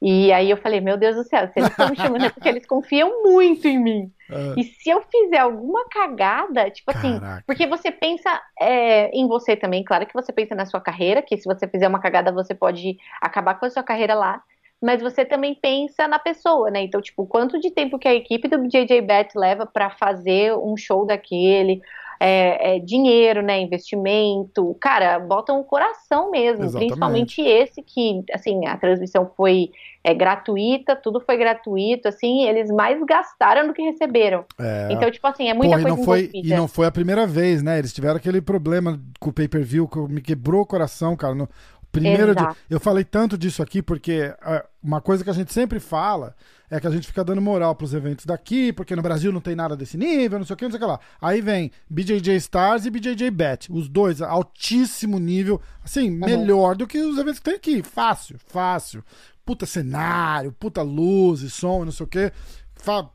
[0.00, 2.48] E aí eu falei, meu Deus do céu, se eles estão me chamando é porque
[2.48, 4.12] eles confiam muito em mim.
[4.56, 7.34] E se eu fizer alguma cagada, tipo assim, Caraca.
[7.34, 11.22] assim, porque você pensa é, em você também, claro que você pensa na sua carreira,
[11.22, 14.42] que se você fizer uma cagada você pode acabar com a sua carreira lá,
[14.82, 16.82] mas você também pensa na pessoa, né?
[16.82, 20.76] Então, tipo, quanto de tempo que a equipe do JJ Bet leva para fazer um
[20.76, 21.80] show daquele,
[22.18, 26.88] é, é, dinheiro, né, investimento, cara, botam o coração mesmo, Exatamente.
[26.88, 29.70] principalmente esse que, assim, a transmissão foi
[30.02, 34.44] é, gratuita, tudo foi gratuito, assim, eles mais gastaram do que receberam.
[34.58, 34.88] É...
[34.90, 37.26] Então, tipo assim, é muita Pô, coisa e não foi E não foi a primeira
[37.26, 41.34] vez, né, eles tiveram aquele problema com o pay-per-view que me quebrou o coração, cara,
[41.34, 41.48] no...
[41.92, 42.42] Primeiro, de...
[42.68, 46.34] eu falei tanto disso aqui porque é, uma coisa que a gente sempre fala
[46.70, 49.54] é que a gente fica dando moral pros eventos daqui, porque no Brasil não tem
[49.54, 51.00] nada desse nível, não sei o que, não sei o que lá.
[51.20, 56.18] Aí vem BJJ Stars e BJJ Bet, os dois, altíssimo nível, assim, uhum.
[56.18, 57.82] melhor do que os eventos que tem aqui.
[57.82, 59.04] Fácil, fácil.
[59.44, 62.32] Puta cenário, puta luz e som, não sei o que.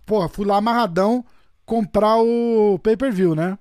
[0.06, 1.26] Porra, fui lá amarradão
[1.66, 3.58] comprar o pay-per-view, né?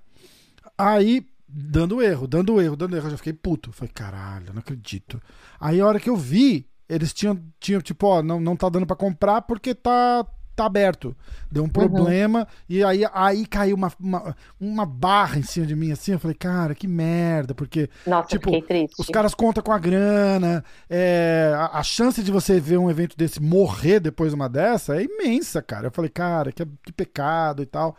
[0.79, 3.73] Aí, dando erro, dando erro, dando erro, eu já fiquei puto.
[3.73, 5.21] Falei, caralho, não acredito.
[5.59, 8.87] Aí a hora que eu vi, eles tinham, tinham tipo, ó, não, não tá dando
[8.87, 11.17] para comprar porque tá, tá aberto.
[11.51, 11.73] Deu um uhum.
[11.73, 12.41] problema.
[12.41, 12.47] Uhum.
[12.69, 16.13] E aí, aí caiu uma, uma, uma, barra em cima de mim, assim.
[16.13, 17.55] Eu falei, cara, que merda.
[17.55, 18.51] Porque, Nossa, tipo,
[18.99, 20.65] os caras contam com a grana.
[20.89, 24.97] É, a, a, chance de você ver um evento desse morrer depois de uma dessa
[24.97, 25.89] é imensa, cara.
[25.89, 27.97] Eu falei, cara, que, que pecado e tal.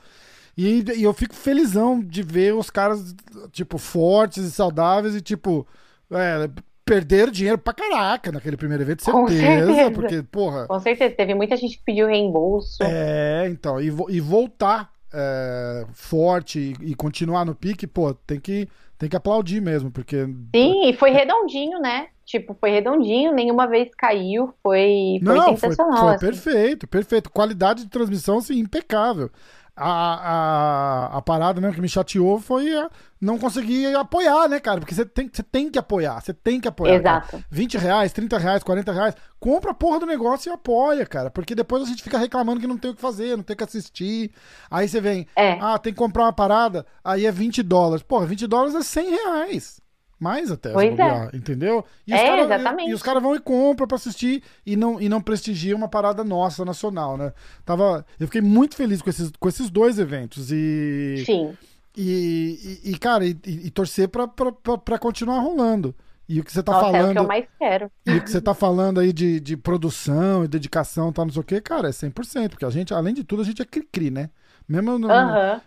[0.63, 3.15] E, e eu fico felizão de ver os caras,
[3.51, 5.65] tipo, fortes e saudáveis e, tipo,
[6.11, 6.47] é,
[6.85, 9.91] perderam dinheiro pra caraca naquele primeiro evento, certeza, Com certeza.
[9.91, 10.67] Porque, porra.
[10.67, 12.83] Com certeza, teve muita gente que pediu reembolso.
[12.83, 18.69] É, então, e, e voltar é, forte e, e, continuar no pique, pô, tem que,
[18.99, 20.25] tem que aplaudir mesmo, porque.
[20.55, 22.09] Sim, e foi redondinho, né?
[22.23, 25.97] Tipo, foi redondinho, nenhuma vez caiu, foi, foi Não, sensacional.
[25.97, 26.43] Foi, foi assim.
[26.43, 27.31] perfeito, perfeito.
[27.31, 29.31] Qualidade de transmissão, assim, impecável
[29.75, 34.79] a, a, a parada mesmo que me chateou foi a, não conseguir apoiar, né, cara?
[34.79, 36.95] Porque você tem, você tem que apoiar, você tem que apoiar.
[36.95, 37.31] Exato.
[37.31, 37.45] Cara.
[37.49, 41.29] 20 reais, 30 reais, 40 reais, compra a porra do negócio e apoia, cara.
[41.29, 43.57] Porque depois a gente fica reclamando que não tem o que fazer, não tem o
[43.57, 44.31] que assistir.
[44.69, 45.57] Aí você vem, é.
[45.61, 48.03] ah, tem que comprar uma parada, aí é 20 dólares.
[48.03, 49.80] Porra, 20 dólares é 100 reais.
[50.21, 51.83] Mais até, Pois bobear, entendeu?
[52.05, 52.87] E os É, cara- exatamente.
[52.89, 55.87] E, e os caras vão e compram pra assistir e não, e não prestigiam uma
[55.87, 57.33] parada nossa, nacional, né?
[57.65, 61.57] Tava, eu fiquei muito feliz com esses, com esses dois eventos e, Sim.
[61.97, 65.95] e, e, e, cara, e, e- torcer pra, pra, pra, pra continuar rolando.
[66.29, 67.17] E o que você tá Nossa, é o que falando...
[67.17, 67.91] eu mais quero.
[68.05, 71.33] E o que você tá falando aí de, de produção e dedicação e tal, não
[71.33, 72.49] sei o quê, cara, é 100%.
[72.51, 74.29] Porque a gente, além de tudo, a gente é cri-cri, né?
[74.69, 75.07] Mesmo no,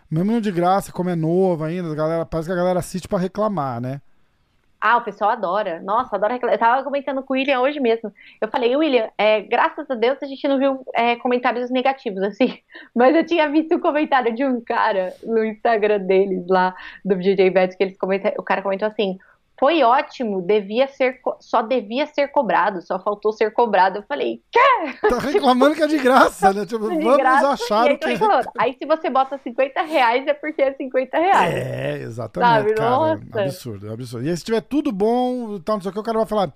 [0.09, 3.19] mesmo de graça, como é novo ainda, a galera, parece que a galera assiste pra
[3.19, 4.01] reclamar, né?
[4.87, 5.81] Ah, o pessoal adora.
[5.81, 6.53] Nossa, adora reclamar.
[6.53, 8.13] Eu tava comentando com o William hoje mesmo.
[8.39, 12.59] Eu falei, William, é, graças a Deus a gente não viu é, comentários negativos, assim.
[12.93, 17.49] Mas eu tinha visto um comentário de um cara no Instagram deles lá, do DJ
[17.49, 19.17] Bet, que eles comentam, o cara comentou assim.
[19.57, 23.99] Foi ótimo, devia ser, só devia ser cobrado, só faltou ser cobrado.
[23.99, 24.59] Eu falei, quê?
[25.09, 26.65] Tá reclamando que é de graça, né?
[26.65, 27.49] Tipo, De vamos graça?
[27.49, 28.07] achar aí, o que.
[28.07, 28.49] reclamando.
[28.57, 31.55] Aí se você bota 50 reais é porque é 50 reais.
[31.55, 32.73] É, exatamente, Sabe?
[32.75, 32.89] cara.
[32.89, 33.41] Nossa.
[33.41, 34.25] Absurdo, absurdo.
[34.25, 36.51] E aí, se tiver tudo bom, tal, não sei o que, o cara vai falar.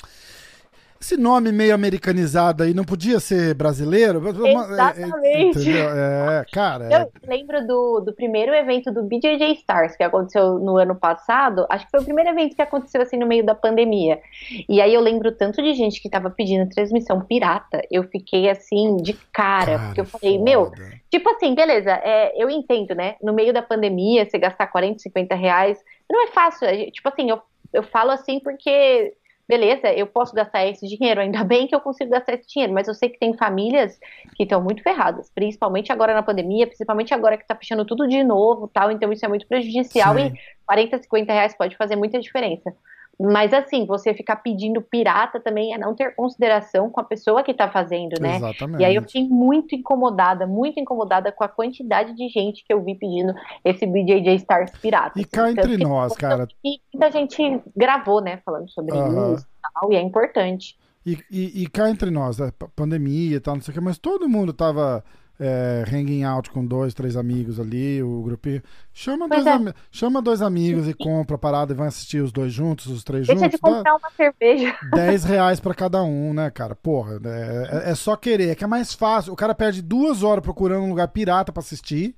[1.02, 4.22] Esse nome meio americanizado aí não podia ser brasileiro?
[4.46, 5.60] Exatamente.
[5.60, 5.90] Entendeu?
[5.90, 6.84] É, cara.
[6.86, 11.66] Eu é- lembro do, do primeiro evento do BJJ Stars, que aconteceu no ano passado.
[11.70, 14.20] Acho que foi o primeiro evento que aconteceu assim no meio da pandemia.
[14.68, 17.82] E aí eu lembro tanto de gente que tava pedindo transmissão pirata.
[17.90, 20.44] Eu fiquei assim, de cara, porque eu falei, foda.
[20.44, 20.72] meu,
[21.10, 23.16] tipo assim, beleza, é, eu entendo, né?
[23.24, 25.78] No meio da pandemia, você gastar 40, 50 reais,
[26.12, 26.68] não é fácil.
[26.68, 27.40] gente- Tipo assim, eu,
[27.72, 29.14] eu falo assim porque.
[29.50, 32.88] Beleza, eu posso gastar esse dinheiro, ainda bem que eu consigo gastar esse dinheiro, mas
[32.88, 33.98] eu sei que tem famílias
[34.36, 38.24] que estão muito ferradas, principalmente agora na pandemia, principalmente agora que tá fechando tudo de
[38.24, 40.28] novo tal, então isso é muito prejudicial Sim.
[40.28, 40.34] e
[40.68, 42.72] 40, 50 reais pode fazer muita diferença.
[43.20, 47.54] Mas assim, você ficar pedindo pirata também é não ter consideração com a pessoa que
[47.54, 48.38] tá fazendo, né?
[48.38, 48.82] Exatamente.
[48.82, 52.82] E aí eu fiquei muito incomodada, muito incomodada com a quantidade de gente que eu
[52.82, 53.34] vi pedindo
[53.66, 55.20] esse BJJ Stars pirata.
[55.20, 56.48] E cá Tanto entre nós, cara.
[56.64, 60.78] E muita gente gravou, né, falando sobre isso e tal, e é importante.
[61.06, 63.82] E, e, e cá entre nós, né, pa- pandemia e tal, não sei o que,
[63.82, 65.04] mas todo mundo tava
[65.40, 68.62] é, hanging out com dois, três amigos ali, o grupinho.
[68.94, 69.74] Chama, Pois dois, é.
[69.92, 73.26] chama dois amigos e compra a parada e vai assistir os dois juntos, os três
[73.26, 73.56] Deixa juntos.
[73.56, 74.76] de comprar uma cerveja.
[74.92, 76.76] Dá 10 reais pra cada um, né, cara?
[76.76, 78.50] Porra, é, é- é só querer.
[78.50, 79.32] É que é mais fácil.
[79.32, 82.14] O cara perde duas horas procurando um lugar pirata pra assistir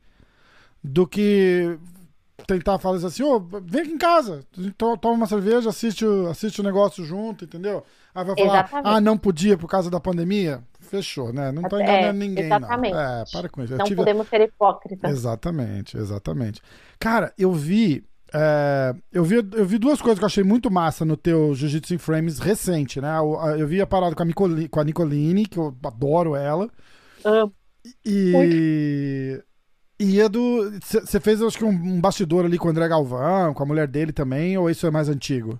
[0.83, 1.77] do que
[2.45, 4.43] tentar falar assim, ô, vem aqui em casa,
[4.77, 7.83] toma uma cerveja, assiste o, assiste o negócio junto, entendeu?
[8.13, 8.95] Aí vai falar, Exatamente.
[8.95, 10.61] ah, não podia por causa da pandemia?
[10.79, 11.51] Fechou, né?
[11.51, 12.93] Não tô É, enganando ninguém, exatamente.
[12.93, 12.99] não.
[12.99, 13.77] É, para com isso.
[13.77, 15.09] Não tive- podemos ser hipócritas.
[15.11, 16.61] Exatamente, exatamente.
[16.99, 19.35] Cara, eu vi, é, eu vi.
[19.35, 22.99] Eu vi duas coisas que eu achei muito massa no teu Jiu-Jitsu in Frames recente,
[22.99, 23.17] né?
[23.17, 26.69] Eu, eu vi a parada com a, Nicoli- com a Nicoline, que eu adoro ela.
[27.23, 27.53] Amo.
[28.05, 29.41] E.
[30.01, 30.71] E a do.
[30.81, 34.11] Você fez, acho que, um, bastidor ali com o André Galvão, com a mulher dele
[34.11, 35.59] também, ou isso é mais antigo?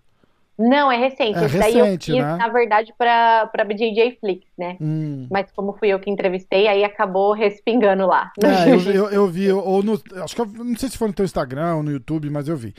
[0.58, 1.38] Não, é recente.
[1.38, 2.36] É Esse daí eu recente, fiz, né?
[2.38, 4.78] na verdade, pra, pra BJJ Flix, né?
[4.82, 5.28] Hum.
[5.30, 8.32] Mas como fui eu que entrevistei, aí acabou respingando lá.
[8.44, 10.02] É, eu, eu, eu vi, ou no.
[10.24, 12.58] Acho que eu, não sei se foi no teu Instagram ou no YouTube, mas eu
[12.58, 12.74] vi.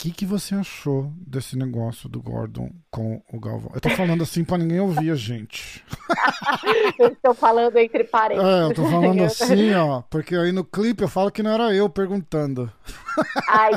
[0.00, 3.70] O que, que você achou desse negócio do Gordon com o Galvão?
[3.74, 5.84] Eu tô falando assim pra ninguém ouvir a gente.
[6.98, 8.50] Eu estou falando entre parênteses.
[8.50, 11.74] É, eu tô falando assim, ó, porque aí no clipe eu falo que não era
[11.74, 12.72] eu perguntando.
[13.46, 13.72] Ai,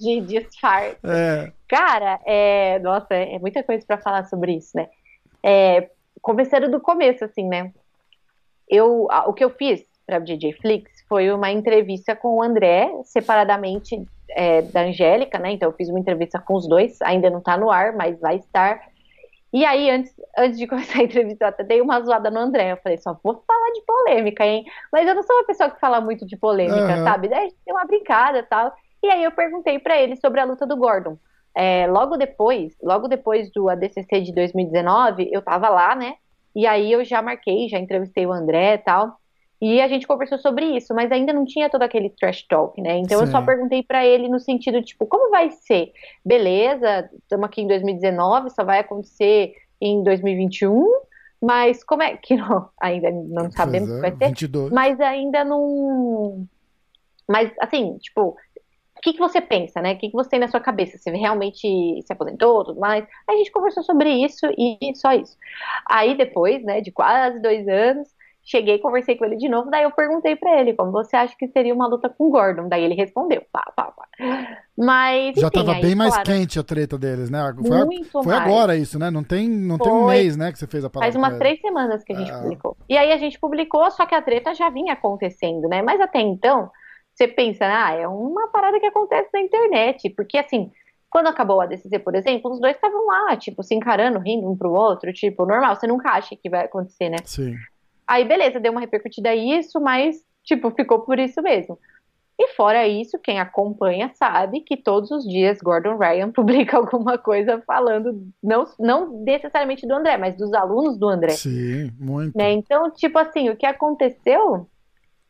[0.00, 0.98] de disfarce.
[1.04, 2.80] É, Cara, é...
[2.80, 4.88] Nossa, é muita coisa pra falar sobre isso, né?
[5.44, 5.90] É...
[6.20, 7.72] Começando do começo, assim, né?
[8.68, 14.04] Eu, o que eu fiz pra DJ Flix foi uma entrevista com o André, separadamente
[14.30, 15.52] é, da Angélica, né?
[15.52, 18.36] Então eu fiz uma entrevista com os dois, ainda não tá no ar, mas vai
[18.36, 18.80] estar.
[19.52, 22.72] E aí, antes, antes de começar a entrevista, eu até dei uma zoada no André.
[22.72, 24.64] Eu falei, só vou falar de polêmica, hein?
[24.92, 27.04] Mas eu não sou uma pessoa que fala muito de polêmica, Aham.
[27.04, 27.28] sabe?
[27.28, 28.72] Daí deu uma brincada e tal.
[29.02, 31.16] E aí eu perguntei pra ele sobre a luta do Gordon.
[31.54, 36.14] É, logo depois, logo depois do ADCC de 2019, eu tava lá, né?
[36.54, 39.18] E aí eu já marquei, já entrevistei o André e tal.
[39.60, 42.98] E a gente conversou sobre isso, mas ainda não tinha todo aquele trash talk, né?
[42.98, 43.32] Então eu Sim.
[43.32, 45.92] só perguntei pra ele no sentido, tipo, como vai ser?
[46.24, 50.86] Beleza, estamos aqui em 2019, só vai acontecer em 2021,
[51.42, 54.28] mas como é que não, ainda não sabemos o que pois é, vai ser?
[54.28, 54.70] 22.
[54.70, 56.46] mas ainda não.
[57.28, 58.36] Mas, assim, tipo,
[58.98, 59.92] o que, que você pensa, né?
[59.92, 60.98] O que, que você tem na sua cabeça?
[60.98, 63.04] Você realmente se aposentou tudo mais?
[63.28, 65.36] Aí a gente conversou sobre isso e só isso.
[65.88, 68.08] Aí depois, né, de quase dois anos,
[68.50, 71.46] cheguei, conversei com ele de novo, daí eu perguntei pra ele como você acha que
[71.48, 72.68] seria uma luta com o Gordon.
[72.68, 74.08] Daí ele respondeu, pá, pá, pá.
[74.76, 77.38] Mas, Já enfim, tava aí, bem mais claro, quente a treta deles, né?
[77.66, 79.10] Foi, Muito foi agora isso, né?
[79.10, 81.12] Não tem, não tem um mês, né, que você fez a parada.
[81.12, 82.38] Faz umas três semanas que a gente Ah.
[82.38, 82.76] publicou.
[82.88, 85.82] E aí a gente publicou, só que a treta já vinha acontecendo, né?
[85.82, 86.70] Mas até então,
[87.14, 90.10] você pensa, ah, é uma parada que acontece na internet.
[90.10, 90.70] Porque assim,
[91.10, 94.54] Quando acabou o ADCC, por exemplo, os dois estavam lá, tipo, se encarando, rindo um
[94.54, 97.16] pro outro, tipo, normal, você nunca acha que vai acontecer, né?
[97.24, 97.54] Sim.
[98.08, 101.78] Aí, beleza, deu uma repercutida isso, mas, tipo, ficou por isso mesmo.
[102.40, 107.60] E fora isso, quem acompanha sabe que todos os dias Gordon Ryan publica alguma coisa
[107.66, 111.32] falando, não, não necessariamente do André, mas dos alunos do André.
[111.32, 112.38] Sim, muito.
[112.38, 112.52] Né?
[112.52, 114.66] Então, tipo assim, o que aconteceu,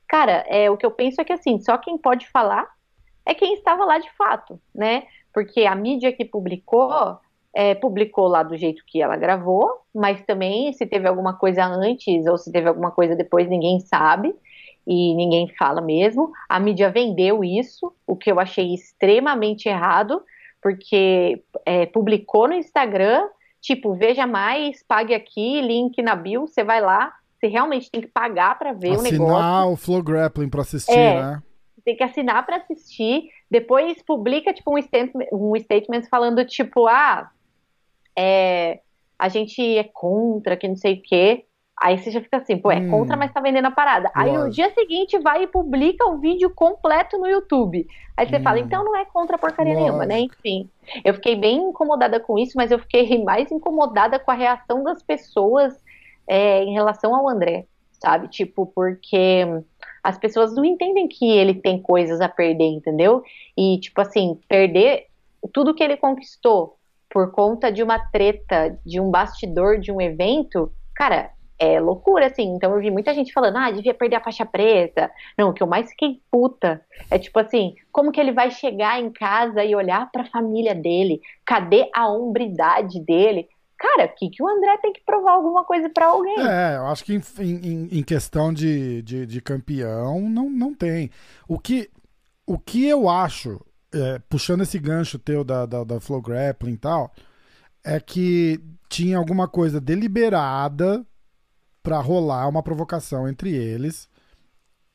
[0.06, 2.68] cara, é, o que eu penso é que assim, só quem pode falar
[3.26, 5.04] é quem estava lá de fato, né?
[5.32, 7.18] Porque a mídia que publicou,
[7.54, 12.26] é, publicou lá do jeito que ela gravou, mas também se teve alguma coisa antes
[12.26, 14.34] ou se teve alguma coisa depois, ninguém sabe
[14.86, 16.32] e ninguém fala mesmo.
[16.48, 20.22] A mídia vendeu isso, o que eu achei extremamente errado,
[20.62, 23.28] porque é, publicou no Instagram,
[23.60, 28.08] tipo, veja mais, pague aqui, link na bio, você vai lá, você realmente tem que
[28.08, 29.36] pagar para ver Assinar o negócio.
[29.36, 31.42] Assinar o Flow Grappling para assistir, é, né?
[31.84, 37.30] Tem que assinar para assistir, depois publica tipo um statement, um statement falando tipo, ah,
[38.18, 38.80] é,
[39.16, 41.44] a gente é contra, que não sei o quê.
[41.80, 44.10] Aí você já fica assim, pô, é hum, contra, mas tá vendendo a parada.
[44.12, 47.86] Aí no dia seguinte vai e publica o vídeo completo no YouTube.
[48.16, 49.86] Aí você hum, fala, então não é contra porcaria lógico.
[49.86, 50.18] nenhuma, né?
[50.18, 50.68] Enfim.
[51.04, 55.00] Eu fiquei bem incomodada com isso, mas eu fiquei mais incomodada com a reação das
[55.04, 55.72] pessoas
[56.26, 58.26] é, em relação ao André, sabe?
[58.26, 59.46] Tipo, porque
[60.02, 63.22] as pessoas não entendem que ele tem coisas a perder, entendeu?
[63.56, 65.06] E, tipo assim, perder
[65.52, 66.77] tudo que ele conquistou
[67.10, 72.54] por conta de uma treta, de um bastidor, de um evento, cara, é loucura, assim.
[72.54, 75.10] Então eu vi muita gente falando, ah, devia perder a faixa preta.
[75.36, 79.00] Não, o que eu mais fiquei puta é tipo assim, como que ele vai chegar
[79.00, 81.20] em casa e olhar para a família dele?
[81.44, 83.48] Cadê a hombridade dele?
[83.78, 86.36] Cara, aqui que o André tem que provar alguma coisa para alguém.
[86.40, 91.10] É, eu acho que em, em, em questão de, de, de, campeão, não, não tem.
[91.46, 91.88] O que,
[92.44, 93.60] o que eu acho,
[93.92, 97.12] é, puxando esse gancho teu da, da, da Flow Grappling e tal,
[97.84, 101.04] é que tinha alguma coisa deliberada
[101.82, 104.08] para rolar uma provocação entre eles,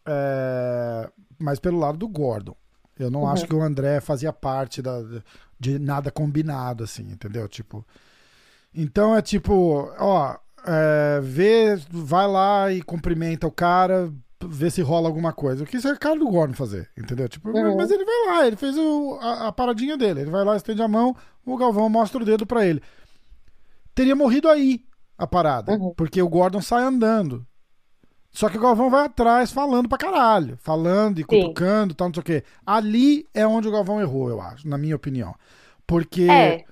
[0.06, 2.56] é, mas pelo lado do Gordon.
[2.98, 3.30] Eu não uhum.
[3.30, 5.02] acho que o André fazia parte da,
[5.60, 7.48] de nada combinado, assim, entendeu?
[7.48, 7.86] Tipo.
[8.74, 14.12] Então é tipo, ó, é, vê, vai lá e cumprimenta o cara,
[14.48, 15.64] vê se rola alguma coisa.
[15.64, 17.28] O que isso é cara do Gordon fazer, entendeu?
[17.28, 17.76] Tipo, uhum.
[17.76, 20.22] mas ele vai lá, ele fez o, a, a, paradinha dele.
[20.22, 22.82] Ele vai lá, estende a mão, o Galvão mostra o dedo para ele.
[23.96, 24.84] Teria morrido aí
[25.18, 25.74] a parada.
[25.74, 25.94] Uhum.
[25.96, 27.46] Porque o Gordon sai andando.
[28.32, 30.58] Só que o Galvão vai atrás falando pra caralho.
[30.58, 32.44] Falando e cutucando e tal, não sei o quê.
[32.66, 35.36] Ali é onde o Galvão errou, eu acho, na minha opinião.
[35.86, 36.64] Porque é.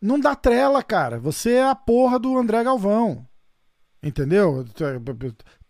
[0.00, 1.18] não dá trela, cara.
[1.18, 3.26] Você é a porra do André Galvão.
[4.02, 4.64] Entendeu?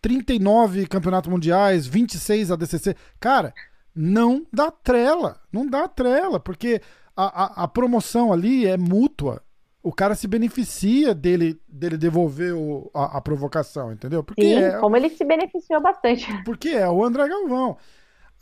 [0.01, 2.95] 39 campeonatos mundiais, 26 ADCC.
[3.19, 3.53] Cara,
[3.95, 5.39] não dá trela.
[5.51, 6.81] Não dá trela, porque
[7.15, 9.41] a, a, a promoção ali é mútua
[9.87, 14.21] o cara se beneficia dele, dele devolver o, a, a, provocação, entendeu?
[14.21, 16.27] Porque Sim, é, como ele se beneficiou bastante.
[16.43, 17.77] Porque é o André Galvão.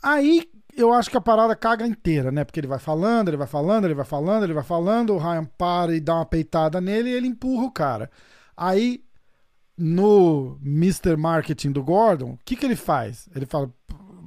[0.02, 2.42] Aí eu acho que a parada caga inteira, né?
[2.42, 5.44] Porque ele vai falando, ele vai falando, ele vai falando, ele vai falando, o Ryan
[5.56, 8.10] para e dá uma peitada nele e ele empurra o cara.
[8.56, 9.04] Aí,
[9.76, 11.16] no Mr.
[11.16, 13.28] Marketing do Gordon, o que, que ele faz?
[13.34, 13.70] Ele fala: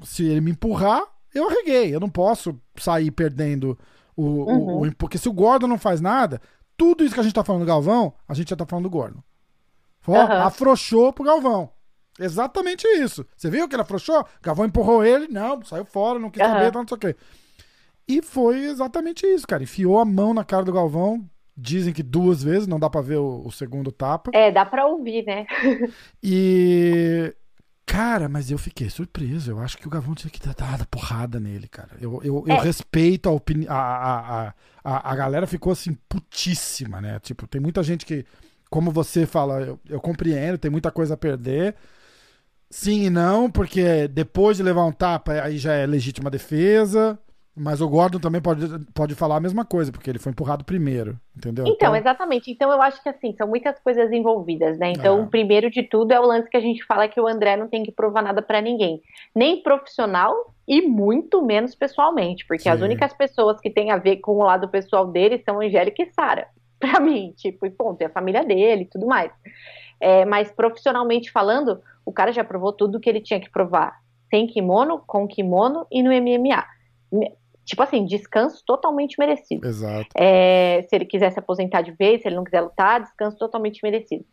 [0.03, 1.93] se ele me empurrar, eu arreguei.
[1.93, 3.77] Eu não posso sair perdendo
[4.15, 4.59] o, uhum.
[4.59, 4.95] o, o.
[4.95, 6.41] Porque se o Gordon não faz nada,
[6.77, 8.89] tudo isso que a gente tá falando do Galvão, a gente já tá falando do
[8.89, 9.21] Gordon.
[10.07, 10.43] Ó, uhum.
[10.43, 11.69] afrouxou pro Galvão.
[12.19, 13.25] Exatamente isso.
[13.35, 14.25] Você viu que ele afrouxou?
[14.41, 16.49] Galvão empurrou ele, não, saiu fora, não quis uhum.
[16.49, 17.15] saber, não sei o quê.
[18.07, 19.63] E foi exatamente isso, cara.
[19.63, 21.23] Enfiou a mão na cara do Galvão.
[21.62, 24.32] Dizem que duas vezes, não dá pra ver o, o segundo tapa.
[24.34, 25.45] É, dá pra ouvir, né?
[26.24, 27.36] e.
[27.86, 29.52] Cara, mas eu fiquei surpreso.
[29.52, 31.89] Eu acho que o Galvão tinha que ter dado porrada nele, cara.
[32.00, 32.52] Eu, eu, é.
[32.52, 33.74] eu respeito a opinião.
[33.74, 37.19] A, a, a, a, a galera ficou assim, putíssima, né?
[37.19, 38.26] Tipo, tem muita gente que,
[38.69, 41.76] como você fala, eu, eu compreendo, tem muita coisa a perder.
[42.69, 47.19] Sim e não, porque depois de levar um tapa, aí já é legítima defesa.
[47.62, 51.19] Mas o Gordon também pode, pode falar a mesma coisa, porque ele foi empurrado primeiro,
[51.36, 51.65] entendeu?
[51.67, 51.95] Então, então...
[51.98, 52.50] exatamente.
[52.50, 54.91] Então eu acho que assim, são muitas coisas envolvidas, né?
[54.91, 55.22] Então, é.
[55.22, 57.67] o primeiro de tudo é o lance que a gente fala que o André não
[57.67, 59.02] tem que provar nada para ninguém.
[59.36, 60.34] Nem profissional
[60.65, 62.69] e muito menos pessoalmente, porque Sim.
[62.69, 66.13] as únicas pessoas que têm a ver com o lado pessoal dele são Angélica e
[66.13, 66.48] Sara.
[66.80, 69.34] Pra mim, tipo, e ponto, e a família dele e tudo mais.
[70.00, 74.00] É, mas profissionalmente falando, o cara já provou tudo que ele tinha que provar.
[74.30, 76.63] Sem kimono, com kimono e no MMA
[77.69, 79.67] tipo assim, descanso totalmente merecido.
[79.67, 80.10] Exato.
[80.15, 83.79] É, se ele quiser se aposentar de vez, se ele não quiser lutar, descanso totalmente
[83.84, 84.25] merecido.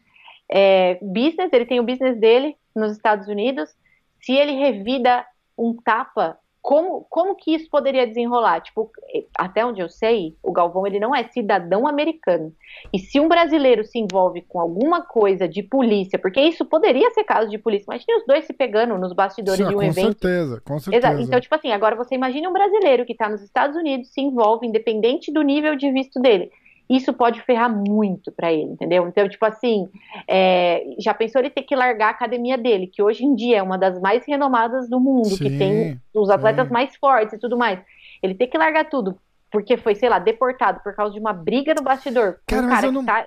[0.50, 3.76] É, business, ele tem o business dele nos Estados Unidos.
[4.22, 8.60] Se ele revida um tapa como, como que isso poderia desenrolar?
[8.60, 8.90] Tipo,
[9.38, 12.52] até onde eu sei, o Galvão ele não é cidadão americano.
[12.92, 17.22] E se um brasileiro se envolve com alguma coisa de polícia, porque isso poderia ser
[17.22, 20.20] caso de polícia, imagine os dois se pegando nos bastidores Sim, de um com evento.
[20.20, 21.06] certeza, com certeza.
[21.06, 21.22] Exato.
[21.22, 24.66] Então, tipo assim, agora você imagine um brasileiro que está nos Estados Unidos, se envolve,
[24.66, 26.50] independente do nível de visto dele
[26.88, 29.06] isso pode ferrar muito para ele, entendeu?
[29.08, 29.88] Então, tipo assim,
[30.28, 33.62] é, já pensou ele ter que largar a academia dele, que hoje em dia é
[33.62, 36.72] uma das mais renomadas do mundo, sim, que tem os atletas sim.
[36.72, 37.80] mais fortes e tudo mais.
[38.22, 39.18] Ele ter que largar tudo
[39.50, 42.38] porque foi, sei lá, deportado por causa de uma briga no bastidor.
[42.46, 43.04] Cara, um cara que não...
[43.04, 43.26] tá?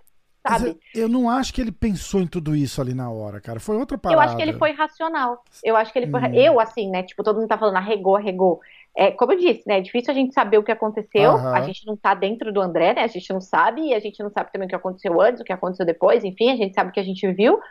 [0.64, 3.60] Eu, eu, não acho que ele pensou em tudo isso ali na hora, cara.
[3.60, 4.22] Foi outra parada.
[4.22, 5.44] Eu acho que ele foi racional.
[5.64, 6.22] Eu acho que ele foi.
[6.22, 6.34] Hum.
[6.34, 7.04] Eu, assim, né?
[7.04, 8.62] Tipo, todo mundo tá falando, arregou, arregou.
[9.00, 9.78] É, como eu disse, né?
[9.78, 11.32] É difícil a gente saber o que aconteceu.
[11.32, 11.56] Uhum.
[11.56, 13.04] A gente não tá dentro do André, né?
[13.04, 15.46] A gente não sabe, e a gente não sabe também o que aconteceu antes, o
[15.46, 17.62] que aconteceu depois, enfim, a gente sabe o que a gente viu.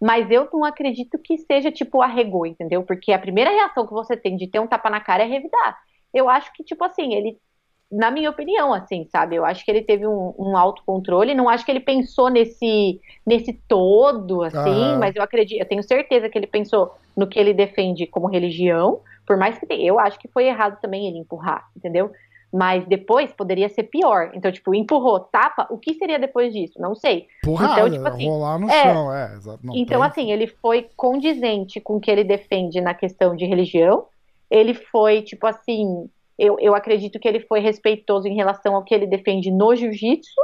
[0.00, 2.82] Mas eu não acredito que seja tipo arregou, entendeu?
[2.82, 5.78] Porque a primeira reação que você tem de ter um tapa na cara é revidar.
[6.12, 7.38] Eu acho que, tipo assim, ele
[7.88, 9.36] na minha opinião, assim, sabe?
[9.36, 13.52] Eu acho que ele teve um, um autocontrole, não acho que ele pensou nesse, nesse
[13.68, 18.06] todo, assim, mas eu acredito, eu tenho certeza que ele pensou no que ele defende
[18.06, 22.10] como religião, por mais que tenha, eu acho que foi errado também ele empurrar, entendeu?
[22.52, 24.30] Mas depois poderia ser pior.
[24.34, 26.78] Então, tipo, empurrou, tapa, o que seria depois disso?
[26.78, 27.26] Não sei.
[27.42, 29.38] Porrada, então, tipo assim, rolar no é, chão, é.
[29.74, 30.08] Então, tem...
[30.10, 34.06] assim, ele foi condizente com o que ele defende na questão de religião.
[34.50, 38.94] Ele foi, tipo assim, eu, eu acredito que ele foi respeitoso em relação ao que
[38.94, 40.40] ele defende no jiu-jitsu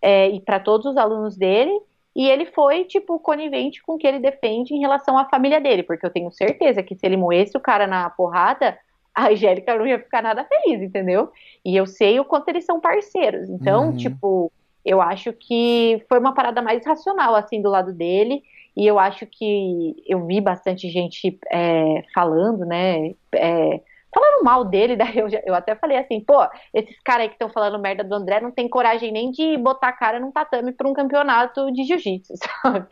[0.00, 1.78] é, e para todos os alunos dele.
[2.16, 5.82] E ele foi, tipo, conivente com o que ele defende em relação à família dele,
[5.82, 8.78] porque eu tenho certeza que se ele moesse o cara na porrada,
[9.14, 11.30] a Angélica não ia ficar nada feliz, entendeu?
[11.62, 13.50] E eu sei o quanto eles são parceiros.
[13.50, 13.96] Então, uhum.
[13.98, 14.50] tipo,
[14.82, 18.42] eu acho que foi uma parada mais racional, assim, do lado dele.
[18.74, 23.14] E eu acho que eu vi bastante gente é, falando, né?
[23.34, 23.80] É,
[24.14, 27.50] falando mal dele, daí eu, eu até falei assim, pô, esses caras aí que estão
[27.50, 30.88] falando merda do André não tem coragem nem de botar a cara num tatame para
[30.88, 32.86] um campeonato de jiu-jitsu, sabe?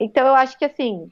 [0.00, 1.10] Então eu acho que assim,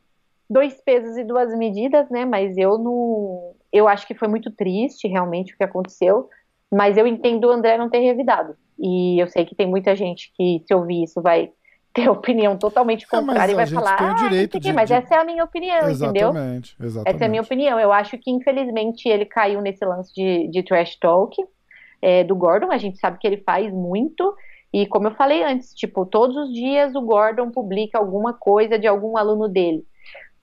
[0.51, 2.25] dois pesos e duas medidas, né?
[2.25, 3.55] Mas eu não.
[3.73, 6.29] Eu acho que foi muito triste realmente o que aconteceu.
[6.73, 8.57] Mas eu entendo o André não ter revidado.
[8.79, 11.53] E eu sei que tem muita gente que, se ouvir isso, vai
[11.93, 14.95] ter opinião totalmente é, contrária é, e vai falar, o direito ah, de, mas de...
[14.95, 16.29] essa é a minha opinião, exatamente, entendeu?
[16.31, 16.77] Exatamente.
[17.05, 17.81] Essa é a minha opinião.
[17.81, 21.37] Eu acho que, infelizmente, ele caiu nesse lance de, de trash talk
[22.01, 22.71] é, do Gordon.
[22.71, 24.35] A gente sabe que ele faz muito.
[24.73, 28.87] E como eu falei antes, tipo, todos os dias o Gordon publica alguma coisa de
[28.87, 29.85] algum aluno dele.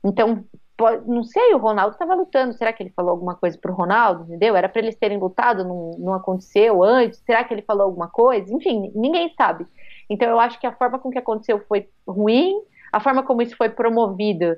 [0.04, 0.44] Então,
[1.06, 2.54] não sei, o Ronaldo estava lutando.
[2.54, 4.24] Será que ele falou alguma coisa pro Ronaldo?
[4.24, 4.56] Entendeu?
[4.56, 7.22] Era para eles terem lutado, não, não aconteceu antes.
[7.26, 8.54] Será que ele falou alguma coisa?
[8.54, 9.66] Enfim, ninguém sabe.
[10.10, 12.62] Então eu acho que a forma com que aconteceu foi ruim,
[12.92, 14.58] a forma como isso foi promovido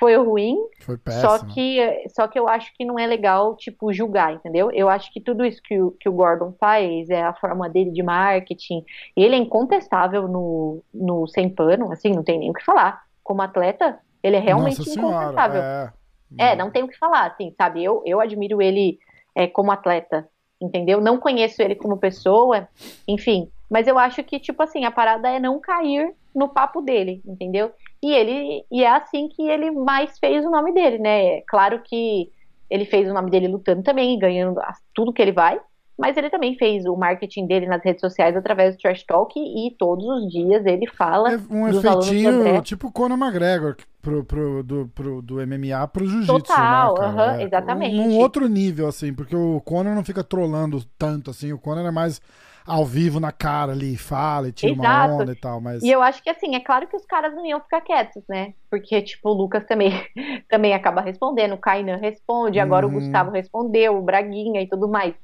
[0.00, 0.56] foi ruim.
[0.80, 1.22] Foi péssimo.
[1.22, 4.70] Só que, só que eu acho que não é legal, tipo, julgar, entendeu?
[4.72, 7.90] Eu acho que tudo isso que o, que o Gordon faz, é a forma dele
[7.90, 8.82] de marketing,
[9.14, 13.02] ele é incontestável no, no sem pano, assim, não tem nem o que falar.
[13.22, 15.60] Como atleta, ele é realmente Nossa incontestável.
[15.60, 15.94] Senhora,
[16.38, 16.52] é.
[16.52, 17.82] é, não tem o que falar, assim, sabe?
[17.82, 18.98] Eu, eu admiro ele
[19.34, 20.28] é, como atleta,
[20.60, 21.00] entendeu?
[21.00, 22.68] Não conheço ele como pessoa,
[23.06, 27.22] enfim, mas eu acho que, tipo assim, a parada é não cair no papo dele,
[27.24, 27.72] entendeu?
[28.02, 31.40] E ele e é assim que ele mais fez o nome dele, né?
[31.42, 32.30] Claro que
[32.68, 34.60] ele fez o nome dele lutando também, ganhando
[34.94, 35.60] tudo que ele vai,
[36.00, 39.70] mas ele também fez o marketing dele nas redes sociais através do Trash Talk e
[39.78, 45.22] todos os dias ele fala é um efeitinho tipo Conor McGregor pro, pro, do, pro,
[45.22, 47.96] do MMA pro jiu-jitsu, né, Total, né, uh -huh, é, exatamente.
[47.96, 51.90] Num outro nível, assim, porque o Conor não fica trolando tanto, assim, o Conor é
[51.90, 52.20] mais
[52.66, 55.12] ao vivo na cara ali, fala e tira Exato.
[55.12, 55.82] uma onda e tal, mas...
[55.82, 58.54] E eu acho que assim, é claro que os caras não iam ficar quietos, né?
[58.70, 59.92] Porque, tipo, o Lucas também,
[60.48, 62.92] também acaba respondendo, o Kainan responde, agora uhum.
[62.92, 65.14] o Gustavo respondeu, o Braguinha e tudo mais.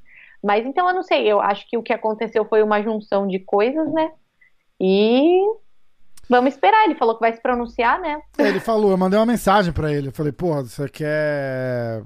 [0.43, 3.39] Mas então eu não sei, eu acho que o que aconteceu foi uma junção de
[3.39, 4.11] coisas, né?
[4.79, 5.41] E
[6.29, 8.19] Vamos esperar, ele falou que vai se pronunciar, né?
[8.37, 10.09] É, ele falou, eu mandei uma mensagem para ele.
[10.09, 12.03] Eu falei, porra, você quer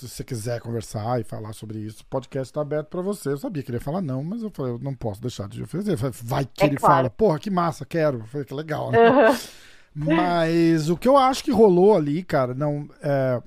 [0.00, 3.30] se você quiser conversar e falar sobre isso, o podcast tá aberto para você.
[3.30, 5.62] Eu sabia que ele ia falar não, mas eu falei, eu não posso deixar de
[5.62, 5.96] oferecer.
[5.96, 6.94] Vai que é ele claro.
[6.94, 8.18] fala, porra, que massa, quero.
[8.18, 8.98] Eu falei, que legal, né?
[9.96, 10.14] Uhum.
[10.16, 12.88] Mas o que eu acho que rolou ali, cara, não.
[13.02, 13.42] É,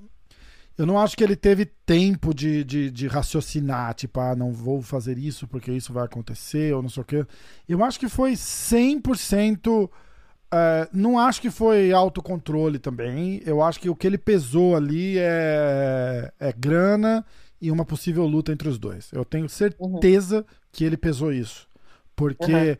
[0.78, 4.82] eu não acho que ele teve tempo de, de, de, raciocinar, tipo, ah, não vou
[4.82, 7.26] fazer isso porque isso vai acontecer, ou não sei o quê.
[7.68, 9.90] Eu acho que foi 100%
[10.54, 13.42] Uh, não acho que foi autocontrole também.
[13.44, 17.26] Eu acho que o que ele pesou ali é, é grana
[17.60, 19.12] e uma possível luta entre os dois.
[19.12, 20.44] Eu tenho certeza uhum.
[20.72, 21.68] que ele pesou isso.
[22.16, 22.78] Porque uhum.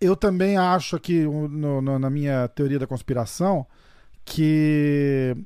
[0.00, 3.66] eu também acho que, no, no, na minha teoria da conspiração,
[4.24, 5.36] que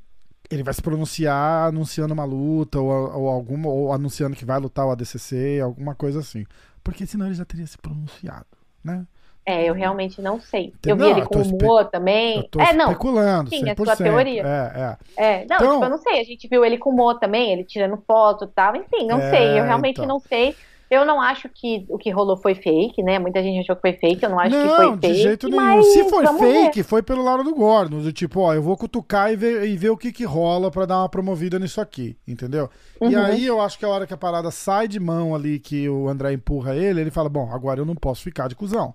[0.49, 4.85] ele vai se pronunciar anunciando uma luta ou, ou alguma ou anunciando que vai lutar
[4.85, 6.45] o ADCC, alguma coisa assim.
[6.83, 8.45] Porque senão ele já teria se pronunciado,
[8.83, 9.05] né?
[9.45, 10.67] É, eu realmente não sei.
[10.67, 11.07] Entendeu?
[11.07, 12.49] Eu vi ele com o Mo também.
[12.57, 12.91] É, não.
[12.91, 13.69] especulando, Sim, 100%.
[13.71, 14.41] é sua teoria.
[14.41, 14.81] É,
[15.17, 15.25] é.
[15.25, 16.19] é não, então, tipo, eu não sei.
[16.21, 18.73] A gente viu ele com o Mo também, ele tirando foto e tal.
[18.75, 19.59] Enfim, não é, sei.
[19.59, 20.07] Eu realmente então.
[20.07, 20.55] não sei.
[20.93, 23.17] Eu não acho que o que rolou foi fake, né?
[23.17, 25.07] Muita gente achou que foi fake, eu não acho não, que foi fake.
[25.07, 25.83] Não, de jeito nenhum.
[25.83, 26.83] Se foi fake, ver.
[26.83, 27.99] foi pelo lado do Gordon.
[27.99, 30.85] Do tipo, ó, eu vou cutucar e ver, e ver o que que rola para
[30.85, 32.69] dar uma promovida nisso aqui, entendeu?
[33.01, 33.09] Uhum.
[33.09, 35.89] E aí eu acho que a hora que a parada sai de mão ali, que
[35.89, 38.93] o André empurra ele, ele fala, bom, agora eu não posso ficar de cuzão.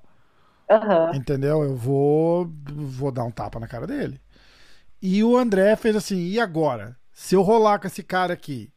[0.71, 1.15] Uhum.
[1.15, 1.65] Entendeu?
[1.65, 4.21] Eu vou, vou dar um tapa na cara dele.
[5.03, 6.97] E o André fez assim, e agora?
[7.13, 8.71] Se eu rolar com esse cara aqui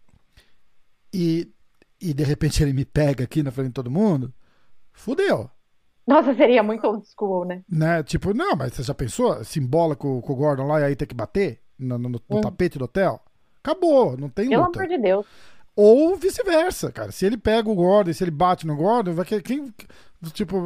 [1.13, 1.51] e,
[2.01, 4.33] e de repente ele me pega aqui na frente de todo mundo,
[4.91, 5.49] fudeu.
[6.05, 7.63] Nossa, seria muito old school, né?
[7.69, 8.03] né?
[8.03, 9.43] Tipo, não, mas você já pensou?
[9.43, 12.19] Se embola com, com o Gordon lá e aí tem que bater no, no, no
[12.29, 12.41] hum.
[12.41, 13.21] tapete do hotel?
[13.63, 14.79] Acabou, não tem Pelo luta.
[14.79, 15.25] Pelo amor de Deus.
[15.75, 17.11] Ou vice-versa, cara.
[17.11, 19.73] Se ele pega o Gordon, se ele bate no Gordon, vai quem
[20.33, 20.61] tipo,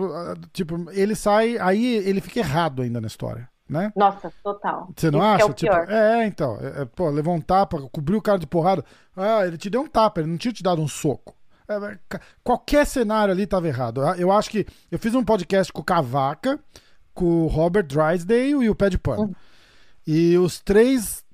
[0.51, 3.91] tipo, ele sai, aí ele fica errado ainda na história, né?
[3.95, 4.89] Nossa, total.
[4.95, 5.45] Você não Isso acha?
[5.45, 8.83] É, tipo, é, então, é, é, pô, levou um tapa, cobriu o cara de porrada.
[9.15, 11.35] Ah, ele te deu um tapa, ele não tinha te dado um soco.
[11.67, 11.97] É,
[12.43, 14.01] qualquer cenário ali tava errado.
[14.17, 16.59] Eu acho que eu fiz um podcast com o Cavaca,
[17.13, 19.23] com o Robert Drysdale e o Pé de Pano.
[19.23, 19.35] Uhum.
[20.05, 21.24] E os três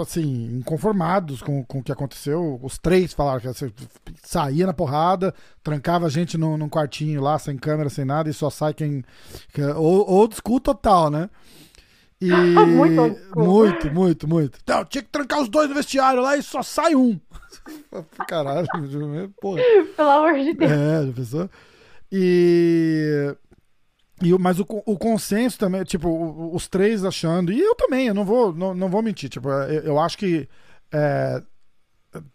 [0.00, 2.58] assim, inconformados com, com o que aconteceu.
[2.62, 3.72] Os três falaram que
[4.22, 8.34] saía na porrada, trancava a gente num, num, quartinho lá, sem câmera, sem nada, e
[8.34, 9.04] só sai quem.
[9.52, 11.30] Que, ou, old school total, né?
[12.20, 12.30] E.
[12.66, 14.58] muito, muito, muito, muito.
[14.62, 17.18] Então, tinha que trancar os dois no vestiário lá e só sai um.
[18.28, 18.66] Caralho,
[19.40, 19.62] porra.
[19.96, 20.70] Pelo amor de Deus.
[20.70, 21.50] É, já pensou?
[22.12, 23.36] E.
[24.22, 26.08] E, mas o, o consenso também, tipo,
[26.54, 29.82] os três achando, e eu também, eu não vou, não, não vou mentir, tipo, eu,
[29.82, 30.48] eu acho que
[30.90, 31.42] é,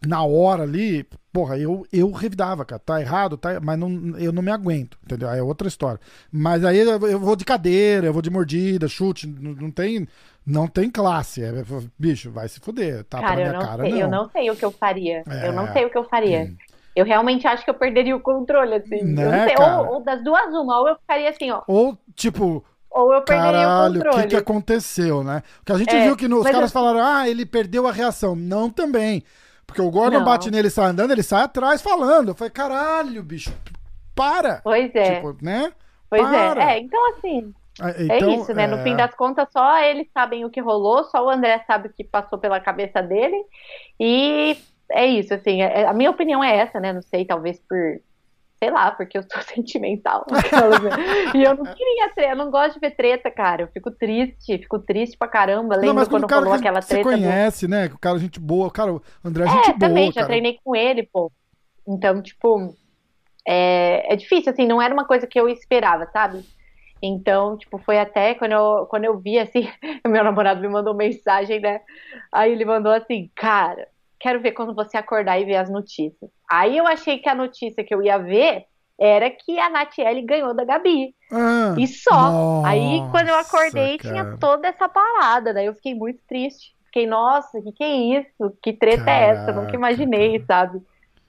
[0.06, 4.42] na hora ali, porra, eu, eu revidava, cara, tá errado, tá, mas não, eu não
[4.42, 5.28] me aguento, entendeu?
[5.28, 6.00] Aí é outra história.
[6.30, 10.06] Mas aí eu vou de cadeira, eu vou de mordida, chute, não, não tem,
[10.46, 11.52] não tem classe, é,
[11.98, 13.98] bicho, vai se fuder, tá cara, pra minha não cara, sei, não.
[13.98, 16.52] Eu não sei o que eu faria, É, eu não sei o que eu faria.
[16.94, 19.02] Eu realmente acho que eu perderia o controle, assim.
[19.02, 21.62] Né, sei, ou, ou das duas, uma, ou eu ficaria assim, ó.
[21.66, 24.22] Ou, tipo, Ou eu perderia Caralho, o o controle.
[24.22, 25.42] que, que aconteceu, né?
[25.58, 27.92] Porque a gente É, viu que no- os caras eu- falaram, ah, ele perdeu a
[27.92, 28.36] reação.
[28.36, 29.22] Não também.
[29.66, 30.24] Porque o Gordon Não.
[30.26, 32.28] bate nele e sai andando, ele sai atrás falando.
[32.28, 33.50] Eu falei, caralho, bicho,
[34.14, 34.60] para.
[34.62, 35.72] Pois é, Tipo, né?
[36.10, 36.62] pois para.
[36.64, 36.76] é.
[36.76, 38.66] É, então assim, Ah, é então, isso, né?
[38.66, 41.88] No é, fim das contas, só eles sabem o que rolou, só o André sabe
[41.88, 43.42] o que passou pela cabeça dele.
[43.98, 44.58] E
[44.92, 46.92] é isso, assim, é- a minha opinião é essa, né?
[46.92, 48.00] Não sei, talvez por,
[48.58, 50.24] sei lá, porque eu sou sentimental.
[50.30, 50.38] né?
[51.34, 53.62] e eu não queria treta, eu não gosto de ver treta, cara.
[53.62, 55.76] Eu fico triste, fico triste pra caramba.
[55.76, 57.88] Não, Lembro mas quando que aquela você treta do conhece, né?
[57.88, 58.70] Que o cara é gente boa.
[58.70, 61.32] Cara, o André é É, gente boa, também, já treinei com ele, pô.
[61.88, 62.74] Então, tipo,
[63.46, 66.44] é, é difícil, assim, não era uma coisa que eu esperava, sabe?
[67.02, 69.68] Então, tipo, foi até quando eu, quando eu vi, assim,
[70.06, 71.80] meu namorado me mandou mensagem, né?
[72.30, 73.88] Aí ele mandou assim, cara,
[74.22, 76.30] quero ver quando você acordar e ver as notícias.
[76.50, 78.64] Aí eu achei que a notícia que eu ia ver
[79.00, 81.14] era que a Natiele ganhou da Gabi.
[81.30, 82.38] Ah, E só.
[82.62, 84.14] Aí, quando eu nossa, acordei, cara.
[84.14, 85.52] tinha toda essa parada.
[85.54, 86.74] Daí eu fiquei muito triste.
[86.86, 88.58] Fiquei, nossa, o que, que é isso?
[88.62, 89.52] Que treta é essa?
[89.52, 90.80] Nunca Caraca, imaginei, sabe?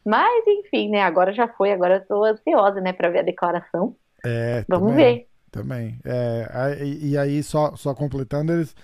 [0.06, 1.02] Mas, enfim, né?
[1.02, 1.72] Agora já foi.
[1.72, 3.96] Agora eu tô ansiosa, né, pra ver a declaração.
[4.26, 4.96] É, Vamos também.
[4.96, 5.28] ver.
[5.52, 6.00] Também.
[6.04, 8.76] É, e aí, só, só completando, eles.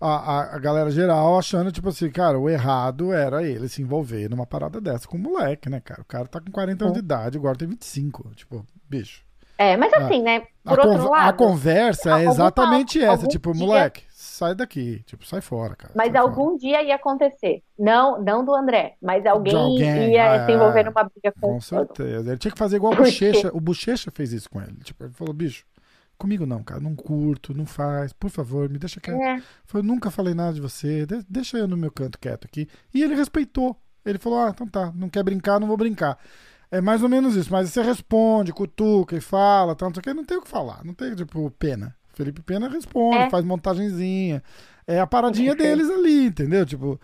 [0.00, 4.28] A, a, a galera geral achando, tipo assim, cara, o errado era ele se envolver
[4.28, 6.02] numa parada dessa com o moleque, né, cara?
[6.02, 8.30] O cara tá com 40 anos de idade, agora tem 25.
[8.34, 9.24] Tipo, bicho.
[9.58, 10.42] É, mas assim, né?
[10.62, 11.28] Por a, outro lado.
[11.30, 15.74] a conversa é algum- exatamente essa, algum tipo, dia- moleque, sai daqui, tipo, sai fora,
[15.74, 15.92] cara.
[15.96, 16.28] Mas sai fora.
[16.30, 17.62] algum dia ia acontecer.
[17.78, 21.60] Não, não do André, mas alguém, alguém, ia ah, se envolver numa briga com Com
[21.62, 22.28] certeza.
[22.28, 22.96] Ele tinha que fazer igual o?
[22.96, 23.50] Bochecha.
[23.54, 24.76] O Bochecha fez isso com ele.
[24.84, 25.64] Tipo, ele falou, bicho,
[26.18, 29.20] comigo não, cara, não curto, não faz, por favor, me deixa quieto.
[29.20, 32.68] É, Falou, nunca falei nada de você, de- deixa eu no meu canto quieto aqui.
[32.94, 33.76] E ele respeitou.
[34.04, 36.18] Ele falou, ah, então tá, não quer brincar, não vou brincar.
[36.70, 40.02] É mais ou menos isso, mas você responde, cutuca e fala, tal, não sei o
[40.04, 41.94] que, não tem o que falar, não tem, tipo, pena.
[42.14, 43.30] Felipe Pena responde, É.
[43.30, 44.42] faz montagenzinha.
[44.86, 46.64] É a paradinha deles ali, entendeu?
[46.64, 46.98] Tipo,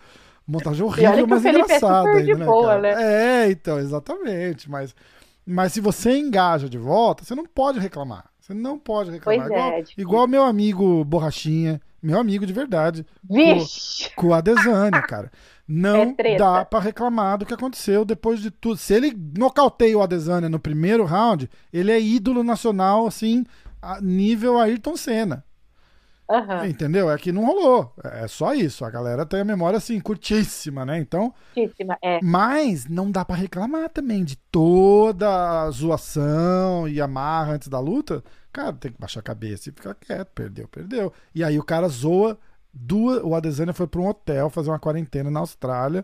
[0.47, 3.43] montagem horrível, mas é engraçada de ainda, né, boa, né?
[3.45, 4.95] É, então, exatamente, mas,
[5.45, 8.25] mas se você engaja de volta, você não pode reclamar.
[8.43, 9.47] Você não pode reclamar.
[9.47, 10.01] Pois igual, é difícil.
[10.01, 14.11] igual meu amigo Borrachinha, meu amigo de verdade, Vixe!
[14.17, 15.31] com a Desânia, cara.
[15.65, 18.75] Não É dá pra reclamar do que aconteceu depois de tudo.
[18.75, 23.45] Se ele nocauteia o Adesanya no primeiro round, ele é ídolo nacional, assim,
[23.81, 25.45] a nível Ayrton Senna.
[26.29, 26.67] Aham.
[26.67, 27.11] Entendeu?
[27.11, 27.93] É que não rolou.
[28.03, 28.85] É só isso.
[28.85, 30.99] A galera tem a memória assim, curtíssima, né?
[30.99, 31.33] Então.
[31.53, 32.19] Curtíssima, é.
[32.23, 38.23] Mas não dá pra reclamar também de toda a zoação e amarra antes da luta.
[38.51, 40.29] Cara, tem que baixar a cabeça e ficar quieto.
[40.33, 41.13] Perdeu, perdeu.
[41.33, 42.37] E aí o cara zoa.
[42.75, 46.03] Duas, o Adesanya foi pra um hotel fazer uma quarentena na Austrália.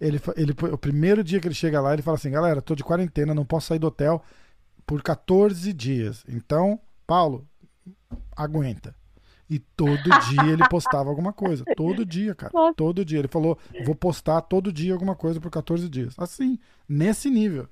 [0.00, 2.82] Ele, ele, o primeiro dia que ele chega lá, ele fala assim: galera, tô de
[2.82, 4.22] quarentena, não posso sair do hotel
[4.86, 6.24] por 14 dias.
[6.28, 7.46] Então, Paulo,
[8.36, 8.97] aguenta.
[9.50, 11.64] E todo dia ele postava alguma coisa.
[11.76, 12.52] Todo dia, cara.
[12.54, 12.74] Nossa.
[12.74, 13.18] Todo dia.
[13.18, 16.14] Ele falou: vou postar todo dia alguma coisa por 14 dias.
[16.18, 17.66] Assim, nesse nível.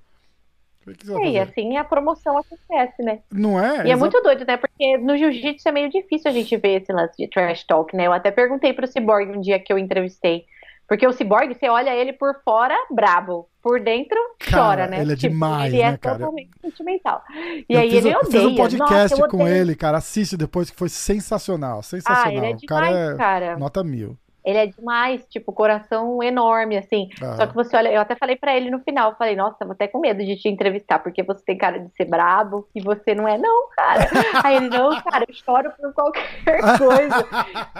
[1.20, 3.18] É, e assim a promoção acontece, né?
[3.32, 3.88] Não é?
[3.88, 4.56] E é muito doido, né?
[4.56, 8.06] Porque no jiu-jitsu é meio difícil a gente ver esse lance de trash talk, né?
[8.06, 10.46] Eu até perguntei pro Cyborg um dia que eu entrevistei.
[10.88, 13.48] Porque o Cyborg, você olha ele por fora, brabo.
[13.60, 15.00] Por dentro, Cara, chora, né?
[15.02, 16.18] ele é demais, ele né, é cara?
[16.18, 17.20] totalmente sentimental.
[17.34, 18.30] E eu aí fiz, ele eu odeia.
[18.30, 19.98] fiz um podcast Nossa, eu com ele, cara.
[19.98, 21.80] Assiste depois que foi sensacional.
[21.80, 22.32] Ah, Sensacional.
[22.32, 23.58] ele é o cara demais, é cara.
[23.58, 24.16] nota mil.
[24.46, 27.08] Ele é demais, tipo, coração enorme, assim.
[27.20, 27.32] Ah.
[27.34, 29.88] Só que você olha, eu até falei pra ele no final, falei, nossa, vou até
[29.88, 33.26] com medo de te entrevistar, porque você tem cara de ser brabo e você não
[33.26, 34.06] é, não, cara.
[34.44, 36.28] aí ele, não, cara, eu choro por qualquer
[36.78, 37.26] coisa.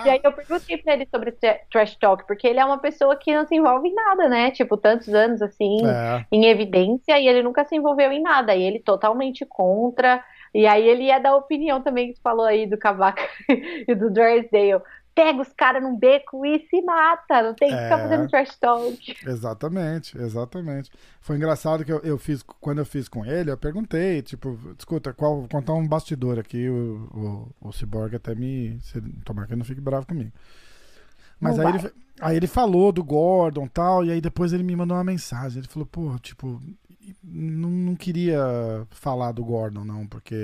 [0.05, 3.14] e aí eu perguntei pra ele sobre tra- trash talk, porque ele é uma pessoa
[3.14, 4.51] que não se envolve em nada, né?
[4.51, 6.27] Tipo, tantos anos assim, É.
[6.33, 8.57] em evidência, e ele nunca se envolveu em nada.
[8.57, 10.21] E ele totalmente contra.
[10.53, 13.23] E aí ele ia dar opinião também, que tu falou aí do Cavaca
[13.87, 14.83] e do Drysdale.
[15.17, 17.43] Pega os caras num beco e se mata.
[17.43, 18.03] Não tem que ficar É.
[18.03, 19.17] fazendo trash talk.
[19.27, 20.91] Exatamente, exatamente.
[21.21, 25.12] Foi engraçado que eu, eu fiz, quando eu fiz com ele, eu perguntei, tipo, escuta,
[25.14, 28.79] qual, vou contar um bastidor aqui, o, o, o Cyborg até me.
[28.83, 30.31] Se, tomara que ele não fique bravo comigo.
[31.41, 31.81] Mas Não aí vai.
[31.81, 35.05] ele, aí ele falou do Gordon e tal, e aí depois ele me mandou uma
[35.05, 35.59] mensagem.
[35.61, 36.61] Ele falou, pô, tipo,
[37.23, 38.39] não, não queria
[38.91, 40.35] falar do Gordon, não, porque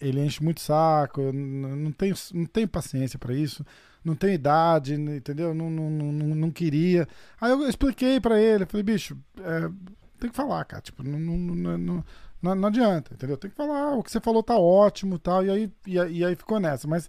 [0.00, 3.64] ele, enche muito saco, eu não tenho, não tenho paciência pra isso,
[4.04, 5.54] não tenho idade, entendeu?
[5.54, 7.06] Não, não, não, não, queria.
[7.40, 9.70] Aí eu expliquei pra ele, falei, bicho, é,
[10.18, 11.36] tem que falar, cara, tipo, não, não,
[11.78, 12.04] não,
[12.42, 13.36] não, não, adianta, entendeu?
[13.36, 16.24] Tem que falar, o que você falou tá ótimo tal, e aí, e, aí- e
[16.24, 17.08] aí ficou nessa, mas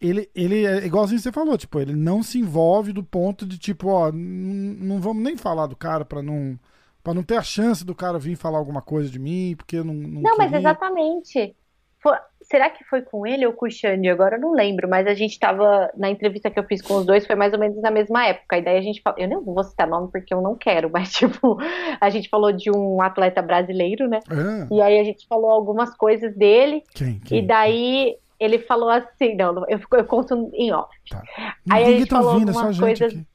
[0.00, 3.88] ele, ele é igualzinho você falou, tipo, ele não se envolve do ponto de, tipo,
[3.88, 6.58] ó, não vamos nem falar do cara pra não,
[7.04, 9.84] pra não ter a chance do cara vir falar alguma coisa de mim, porque eu
[9.84, 11.54] não, não, Não, mas exatamente.
[12.02, 14.08] Foi- será que foi com ele ou com o Xande?
[14.10, 15.90] Agora eu não lembro, mas a gente tava.
[15.96, 18.58] Na entrevista que eu fiz com os dois, foi mais ou menos na mesma época.
[18.58, 19.18] E daí a gente falou.
[19.18, 21.56] Eu não vou citar nome porque eu não quero, mas, tipo,
[22.00, 24.20] a gente falou de um atleta brasileiro, né?
[24.28, 26.82] Ah, E aí a gente falou algumas coisas dele.
[26.94, 27.38] quem, quem?
[27.38, 30.90] E daí ele falou assim, não, eu, eu conto em off.
[31.08, 31.22] Tá.
[31.70, 33.26] aí a Ninguém gente tá falou ouvindo, é a algumas gente coisas- aqui.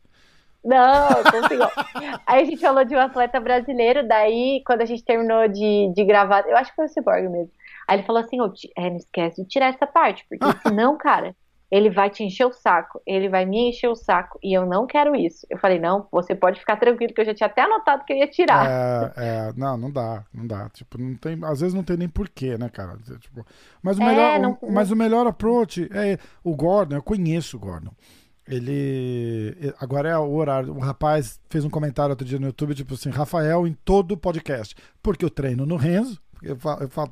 [0.64, 1.08] Não.
[2.28, 6.04] Aí a gente falou de um atleta brasileiro, daí quando a gente terminou de, de
[6.06, 7.52] gravar, eu acho que foi o Cyborg mesmo.
[7.88, 11.36] Aí ele falou assim, ti- é, não esquece de tirar essa parte, porque senão, cara,
[11.72, 14.86] ele vai te encher o saco, ele vai me encher o saco, e eu não
[14.88, 15.46] quero isso.
[15.50, 18.18] Eu falei, não, você pode ficar tranquilo, que eu já tinha até anotado que eu
[18.18, 18.68] ia tirar.
[18.68, 20.70] É, é, não, não dá, não dá.
[20.70, 22.98] Tipo, não tem, às vezes não tem nem porquê, né, cara?
[23.20, 23.46] Tipo,
[23.82, 26.96] mas o É, melhor, não- o- mas o melhor approach é o Gordon.
[26.96, 27.92] Eu conheço o Gordon.
[28.50, 30.74] Ele agora é o horário.
[30.76, 34.18] O rapaz fez um comentário outro dia no YouTube, tipo assim, Rafael em todo o
[34.18, 36.20] podcast, porque eu treino no Renzo.
[36.42, 37.12] Eu falo, eu falo-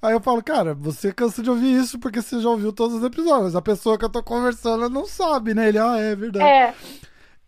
[0.00, 3.04] aí eu falo, cara, você cansa de ouvir isso porque você já ouviu todos os
[3.04, 3.54] episódios.
[3.54, 5.68] A pessoa que eu tô conversando não sabe, né?
[5.68, 6.44] Ele, ah, é verdade.
[6.44, 6.74] É,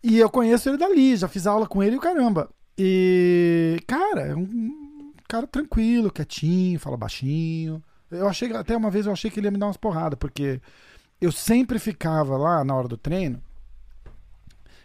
[0.03, 2.47] E eu conheço ele dali, já fiz aula com ele e caramba.
[2.77, 7.81] E, cara, é um cara tranquilo, quietinho, fala baixinho.
[8.11, 10.61] Eu achei, até uma vez eu achei que ele ia me dar umas porradas, porque
[11.19, 13.41] eu sempre ficava lá na hora do treino,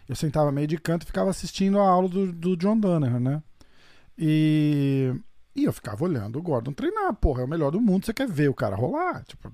[0.07, 3.41] eu sentava meio de canto e ficava assistindo a aula do, do John Danaher, né?
[4.17, 5.13] E,
[5.53, 8.27] e eu ficava olhando o Gordon treinar, porra, é o melhor do mundo, você quer
[8.27, 9.51] ver o cara rolar, tipo,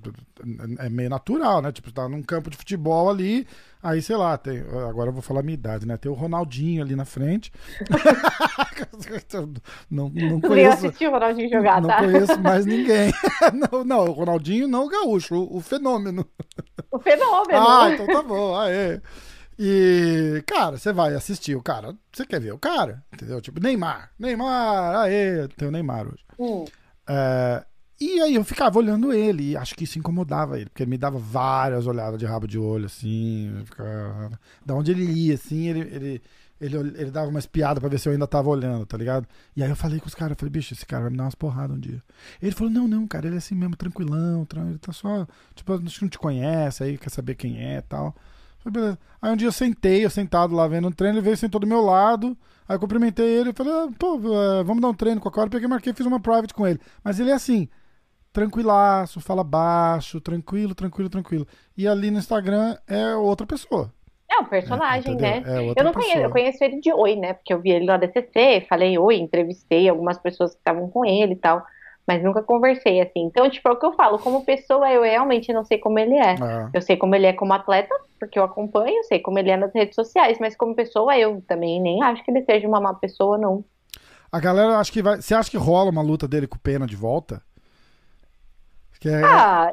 [0.79, 1.71] é meio natural, né?
[1.71, 3.47] Tipo, tá num campo de futebol ali,
[3.81, 5.97] aí sei lá, tem, agora eu vou falar a minha idade, né?
[5.97, 7.51] Tem o Ronaldinho ali na frente.
[9.89, 11.97] não, não eu conheço, assisti o Ronaldinho jogar, não tá?
[11.97, 13.11] conheço mais ninguém.
[13.71, 16.23] não, não, o Ronaldinho não o gaúcho, o, o fenômeno.
[16.91, 17.67] O fenômeno.
[17.67, 19.01] Ah, então tá bom, aê.
[19.59, 23.41] E, cara, você vai assistir o cara, você quer ver o cara, entendeu?
[23.41, 26.23] Tipo, Neymar, Neymar, aê, tem o Neymar hoje.
[26.37, 26.65] Hum.
[27.09, 27.65] É,
[27.99, 30.97] e aí eu ficava olhando ele, e acho que isso incomodava ele, porque ele me
[30.97, 34.39] dava várias olhadas de rabo de olho, assim, ficava...
[34.63, 36.21] da onde ele ia, assim, ele, ele,
[36.61, 39.27] ele, ele dava uma espiada pra ver se eu ainda tava olhando, tá ligado?
[39.55, 41.23] E aí eu falei com os caras, eu falei, bicho, esse cara vai me dar
[41.23, 42.03] umas porradas um dia.
[42.39, 45.73] Ele falou, não, não, cara, ele é assim mesmo, tranquilão, tran- ele tá só, tipo,
[45.73, 48.15] acho que não te conhece, aí quer saber quem é e tal.
[48.71, 48.99] Beleza.
[49.21, 51.59] Aí um dia eu sentei, eu sentado lá vendo um treino, ele veio e sentou
[51.59, 52.37] do meu lado.
[52.67, 55.49] Aí eu cumprimentei ele, falei, ah, pô, eh, vamos dar um treino com a hora.
[55.49, 56.79] Peguei, marquei, fiz uma private com ele.
[57.03, 57.69] Mas ele é assim,
[58.33, 61.47] tranquilaço, fala baixo, tranquilo, tranquilo, tranquilo.
[61.75, 63.93] E ali no Instagram é outra pessoa.
[64.29, 65.41] É um personagem, entendeu?
[65.41, 65.43] né?
[65.45, 66.25] É Eu não conheço, pessoa.
[66.25, 67.33] eu conheço ele de oi, né?
[67.33, 71.33] Porque eu vi ele no ADCC, falei oi, entrevistei algumas pessoas que estavam com ele
[71.33, 71.65] e tal,
[72.07, 73.19] mas nunca conversei assim.
[73.25, 76.15] Então, tipo, é o que eu falo, como pessoa, eu realmente não sei como ele
[76.15, 76.33] é.
[76.35, 76.69] É.
[76.73, 79.73] Eu sei como ele é como atleta, porque eu acompanho, sei como ele é nas
[79.73, 83.37] redes sociais, mas como pessoa, eu também nem acho que ele seja uma má pessoa,
[83.37, 83.63] não.
[84.31, 85.21] A galera acha que vai.
[85.21, 87.41] Você acha que rola uma luta dele com o Pena de volta?
[88.99, 89.71] Que é- Ah,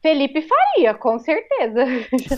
[0.00, 1.84] Felipe faria, com certeza.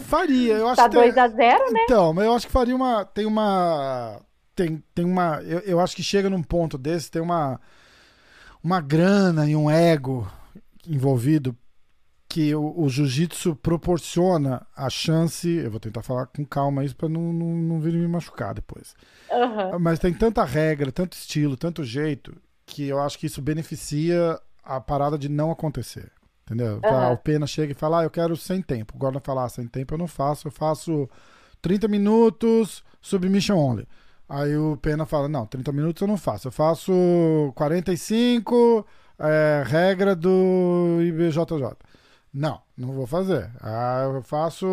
[0.04, 0.96] faria, eu acho Tá que.
[0.96, 1.80] tem- 2 a 0 né?
[1.84, 3.04] Então, mas eu acho que faria uma.
[3.04, 4.20] Tem uma.
[4.54, 5.40] Tem, tem uma.
[5.42, 7.60] Eu, eu acho que chega num ponto desse, tem uma.
[8.64, 10.26] Uma grana e um ego
[10.88, 11.54] envolvido
[12.26, 15.46] que o, o jiu-jitsu proporciona a chance.
[15.48, 18.94] Eu vou tentar falar com calma isso pra não, não, não vir me machucar depois.
[19.30, 19.78] Aham.
[19.78, 22.34] Mas tem tanta regra, tanto estilo, tanto jeito,
[22.64, 26.10] que eu acho que isso beneficia a parada de não acontecer.
[26.44, 26.80] Entendeu?
[26.82, 27.12] Aham.
[27.12, 28.94] O Pena chega e fala, ah, eu quero sem tempo.
[28.96, 31.08] O Gordon fala, ah, sem tempo eu não faço, eu faço
[31.60, 33.86] 30 minutos submission only.
[34.28, 36.92] Aí o Pena fala, não, 30 minutos eu não faço, eu faço
[37.54, 38.86] 45,
[39.18, 41.76] é, regra do IBJJ.
[42.32, 43.50] Não, não vou fazer.
[43.60, 44.66] Ah, eu faço.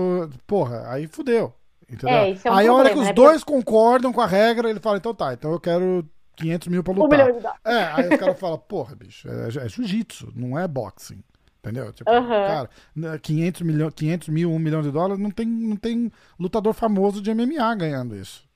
[0.48, 1.54] Porra, aí fudeu.
[1.88, 2.18] Entendeu?
[2.18, 3.14] É, é um aí a hora que os né?
[3.14, 6.94] dois concordam com a regra, ele fala, então tá, então eu quero 500 mil pra
[6.94, 7.26] lutar.
[7.28, 7.54] milhão.
[7.66, 11.22] É, aí o cara fala, porra, bicho, é, é jiu-jitsu, não é boxing.
[11.60, 11.94] Entendeu?
[11.94, 12.48] Tipo, Aham.
[12.48, 16.74] cara, né, 500, milho, 500 mil, 1 milhão de dólares, não tem, não tem lutador
[16.74, 18.50] famoso de MMA ganhando isso.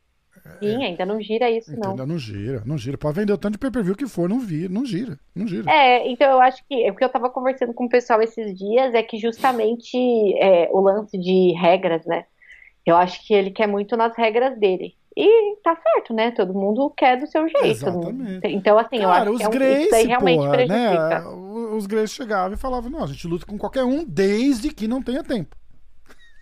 [0.60, 1.90] Sim, ainda não gira isso, não.
[1.90, 2.08] Entendeu?
[2.08, 2.98] Não gira, não gira.
[2.98, 5.70] Pode vender o tanto de pay-per-view que for, não vira, não gira, não gira.
[5.70, 8.94] É, então eu acho que o que eu tava conversando com o pessoal esses dias
[8.94, 9.98] é que justamente
[10.38, 12.26] é, o lance de regras, né?
[12.86, 14.96] Eu acho que ele quer muito nas regras dele.
[15.18, 16.32] E tá certo, né?
[16.32, 17.66] Todo mundo quer do seu jeito.
[17.66, 18.48] Exatamente.
[18.48, 21.20] Então, assim, eu Cara, acho os que é um, Gracie, isso aí realmente porra, prejudica.
[21.20, 21.28] né?
[21.74, 25.02] Os Gracie chegavam e falavam, não, a gente luta com qualquer um desde que não
[25.02, 25.56] tenha tempo.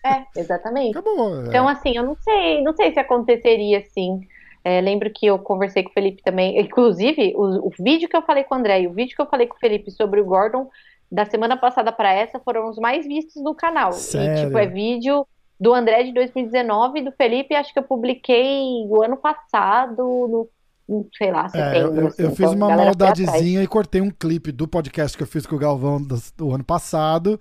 [0.05, 0.97] É, exatamente.
[0.97, 1.45] Acabou.
[1.45, 1.71] Então, é.
[1.73, 4.21] assim, eu não sei, não sei se aconteceria assim.
[4.65, 6.59] É, lembro que eu conversei com o Felipe também.
[6.59, 9.25] Inclusive, o, o vídeo que eu falei com o André e o vídeo que eu
[9.27, 10.69] falei com o Felipe sobre o Gordon,
[11.11, 13.91] da semana passada para essa, foram os mais vistos do canal.
[13.93, 14.43] Sério?
[14.43, 15.27] E, tipo, é vídeo
[15.59, 20.49] do André de 2019 e do Felipe, acho que eu publiquei o ano passado, no,
[20.87, 22.01] no, sei lá, É, eu, setembro.
[22.01, 22.23] eu- assim.
[22.23, 25.55] eu fiz Então, uma maldadezinha e cortei um clipe do podcast que eu fiz com
[25.55, 27.39] o Galvão do, do ano passado.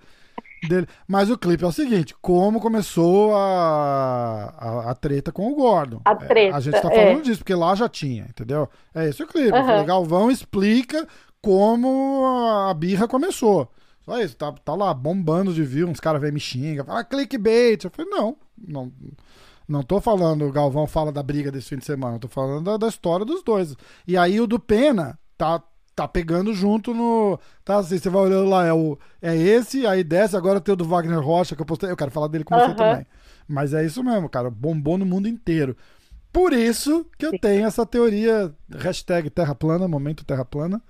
[0.63, 0.87] Dele.
[1.09, 6.01] Mas o clipe é o seguinte: como começou a, a, a treta com o Gordon.
[6.05, 6.95] A É, treta, a gente tá é.
[6.95, 8.69] falando disso, porque lá já tinha, entendeu?
[8.95, 9.49] É esse o clipe.
[9.49, 9.67] Eu Aham.
[9.67, 11.07] falei, Galvão explica
[11.41, 12.25] como
[12.69, 13.69] a birra começou.
[14.05, 17.05] Só isso, tá, tá lá bombando de view, uns caras vêm me xinga, fala "Ah,
[17.05, 17.85] clickbait.
[17.85, 18.93] Eu falei, não, não,
[19.69, 22.65] não tô falando, o Galvão fala da briga desse fim de semana, eu tô falando
[22.65, 23.77] da, da história dos dois.
[24.07, 25.63] E aí o do Pena tá,
[25.95, 27.39] tá pegando junto no.
[27.65, 30.77] Tá assim, você vai olhando lá, é, o, é esse, aí desce, agora tem o
[30.77, 31.91] do Wagner Rocha, que eu postei.
[31.91, 32.75] Eu quero falar dele com você Aham.
[32.75, 33.07] também.
[33.49, 35.77] Mas é isso mesmo, cara, bombou no mundo inteiro.
[36.33, 40.81] Por isso que eu tenho essa teoria, hashtag Terra Plana, momento Terra Plana,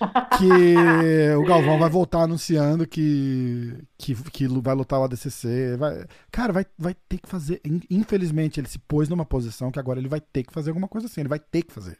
[0.38, 5.76] que o Galvão vai voltar anunciando que, que, que vai lutar o ADCC.
[5.76, 7.60] Vai, cara, vai, vai ter que fazer.
[7.64, 10.88] in- Infelizmente, ele se pôs numa posição que agora ele vai ter que fazer alguma
[10.88, 11.20] coisa assim.
[11.20, 11.98] Ele vai ter que fazer.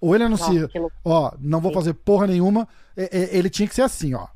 [0.00, 2.68] Ou ele anuncia, Nossa, ó, não vou fazer porra nenhuma.
[2.96, 4.26] É, é, ele tinha que ser assim, ó.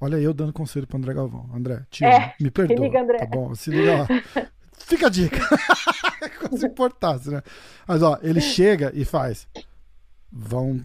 [0.00, 1.48] Olha eu dando conselho pro André Galvão.
[1.54, 2.78] André, te É, me perdoa.
[2.86, 3.18] liga, André.
[3.18, 3.54] Tá bom?
[3.54, 4.06] Se liga lá.
[4.78, 5.38] Fica a dica.
[6.40, 7.42] Como se importasse, né?
[7.86, 9.46] Mas, ó, ele chega e faz.
[10.30, 10.84] Vão.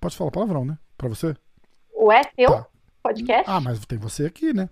[0.00, 0.78] Pode falar palavrão, né?
[0.98, 1.34] Pra você?
[1.94, 2.66] O é seu Tá.
[3.02, 3.44] podcast?
[3.50, 4.68] Ah, mas tem você aqui, né?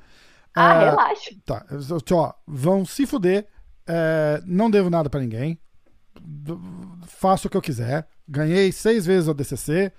[0.54, 1.30] Ah, Ah, relaxa.
[1.44, 1.64] Tá.
[1.70, 3.46] Eu- eu- Ó, vão se fuder.
[3.86, 5.58] é, não devo nada pra ninguém.
[7.06, 8.06] Faço o que eu quiser.
[8.28, 9.92] Ganhei seis vezes o DCC.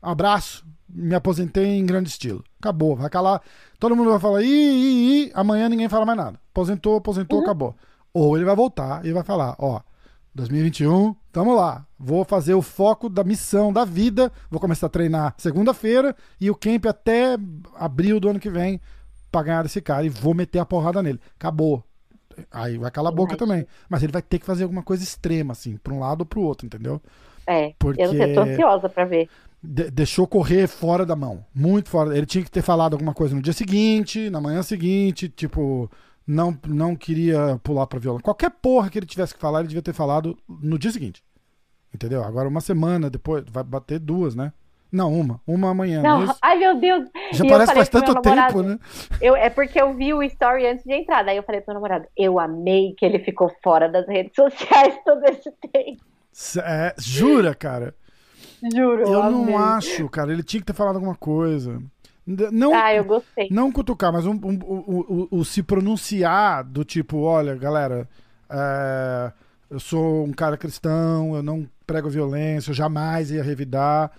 [0.00, 0.66] Abraço.
[0.88, 2.44] Me aposentei em grande estilo.
[2.60, 2.96] Acabou.
[2.96, 3.42] Vai calar.
[3.78, 5.32] Todo mundo vai falar, ih, ih, ih.
[5.34, 6.40] Amanhã ninguém fala mais nada.
[6.50, 7.74] Aposentou, aposentou, acabou.
[8.12, 9.80] Ou ele vai voltar e vai falar, ó,
[10.34, 11.86] 2021, tamo lá.
[11.98, 14.30] Vou fazer o foco da missão da vida.
[14.50, 17.36] Vou começar a treinar segunda-feira e o camp até
[17.74, 18.80] abril do ano que vem
[19.32, 21.20] pra ganhar desse cara e vou meter a porrada nele.
[21.38, 21.82] Acabou.
[22.50, 23.46] Aí vai calar a boca Imagina.
[23.62, 23.66] também.
[23.88, 26.40] Mas ele vai ter que fazer alguma coisa extrema, assim, pra um lado ou pro
[26.42, 27.00] outro, entendeu?
[27.46, 29.28] É, Porque- eu não sei, tô ansiosa pra ver.
[29.62, 31.44] De- deixou correr fora da mão.
[31.54, 32.16] Muito fora.
[32.16, 35.90] Ele tinha que ter falado alguma coisa no dia seguinte, na manhã seguinte, tipo,
[36.26, 38.20] não, não queria pular pra violão.
[38.20, 41.22] Qualquer porra que ele tivesse que falar, ele devia ter falado no dia seguinte.
[41.94, 42.22] Entendeu?
[42.22, 44.52] Agora, uma semana depois, vai bater duas, né?
[44.90, 45.40] Não, uma.
[45.46, 46.02] Uma amanhã.
[46.02, 47.08] não é ai meu Deus.
[47.32, 48.78] Já E parece faz tanto tempo, né?
[49.20, 51.24] Eu, é porque eu vi o story antes de entrar.
[51.24, 54.96] Daí eu falei pro meu namorado, eu amei que ele ficou fora das redes sociais
[55.04, 56.02] todo esse tempo.
[56.64, 57.94] É, jura, cara?
[58.74, 59.02] Juro.
[59.02, 59.44] Eu amei.
[59.44, 60.32] não acho, cara.
[60.32, 61.82] Ele tinha que ter falado alguma coisa.
[62.26, 63.48] Não, ah, eu gostei.
[63.52, 68.08] Não cutucar, mas um, um, um, o, se pronunciar do tipo, olha, galera,
[68.50, 69.32] é,
[69.70, 74.10] eu sou um cara cristão, eu não prego violência, eu jamais ia revidar.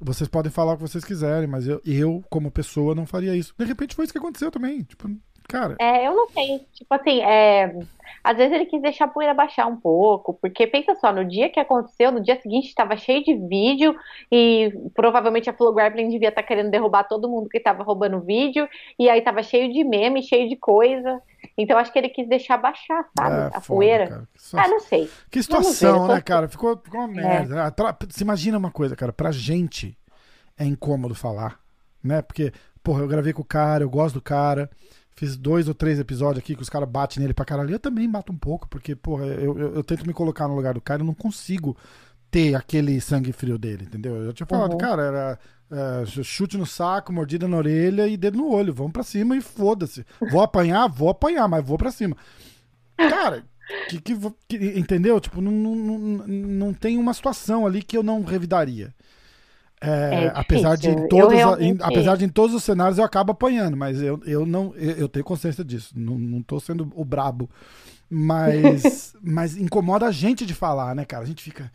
[0.00, 3.54] Vocês podem falar o que vocês quiserem, mas eu, eu, como pessoa, não faria isso.
[3.58, 4.82] De repente foi isso que aconteceu também.
[4.82, 5.08] Tipo,
[5.48, 5.76] cara.
[5.80, 6.60] É, eu não sei.
[6.74, 7.74] Tipo assim, é,
[8.22, 11.48] às vezes ele quis deixar a poeira baixar um pouco, porque pensa só, no dia
[11.48, 13.96] que aconteceu, no dia seguinte estava cheio de vídeo
[14.30, 18.20] e provavelmente a Flow Grappling devia estar tá querendo derrubar todo mundo que estava roubando
[18.20, 18.68] vídeo,
[18.98, 21.22] e aí estava cheio de meme, cheio de coisa.
[21.56, 23.34] Então acho que ele quis deixar baixar, sabe?
[23.34, 24.08] É, a foda, poeira.
[24.08, 24.28] Cara.
[24.54, 25.10] Ah, não sei.
[25.30, 26.48] Que situação, né, cara?
[26.48, 27.24] Ficou, ficou uma é.
[27.24, 27.66] merda.
[27.66, 28.06] É.
[28.08, 29.96] Você imagina uma coisa, cara, pra gente
[30.58, 31.58] é incômodo falar,
[32.02, 32.20] né?
[32.20, 32.52] Porque,
[32.82, 34.70] porra, eu gravei com o cara, eu gosto do cara.
[35.18, 37.70] Fiz dois ou três episódios aqui que os caras batem nele pra caralho.
[37.70, 40.74] Eu também bato um pouco, porque, porra, eu, eu, eu, tento me colocar no lugar
[40.74, 41.74] do cara e não consigo
[42.30, 44.16] ter aquele sangue frio dele, entendeu?
[44.16, 44.78] Eu tinha falado, uhum.
[44.78, 45.38] cara, era
[45.70, 48.72] é, chute no saco, mordida na orelha e dedo no olho.
[48.72, 50.04] Vamos pra cima e foda-se.
[50.30, 50.88] Vou apanhar?
[50.88, 52.16] Vou apanhar, mas vou pra cima.
[52.96, 53.44] Cara,
[53.88, 54.16] que, que,
[54.48, 55.20] que, entendeu?
[55.20, 58.94] Tipo, não, não, não, tem uma situação ali que eu não revidaria.
[59.80, 61.82] É, é apesar, de em todos, realmente...
[61.82, 65.08] apesar de em todos os cenários eu acabo apanhando, mas eu, eu não eu, eu
[65.08, 65.92] tenho consciência disso.
[65.96, 67.50] Não, não tô sendo o brabo.
[68.08, 71.24] Mas, mas incomoda a gente de falar, né, cara?
[71.24, 71.70] A gente fica.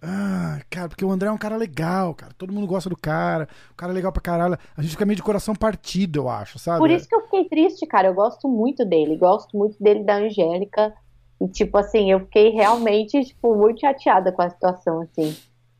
[0.00, 2.32] Ah, cara, porque o André é um cara legal, cara.
[2.36, 3.48] Todo mundo gosta do cara.
[3.72, 4.58] O cara é legal pra caralho.
[4.76, 6.78] A gente fica meio de coração partido, eu acho, sabe?
[6.78, 8.08] Por isso que eu fiquei triste, cara.
[8.08, 9.16] Eu gosto muito dele.
[9.16, 10.94] Gosto muito dele da Angélica.
[11.40, 15.36] E, tipo assim, eu fiquei realmente, tipo, muito chateada com a situação, assim.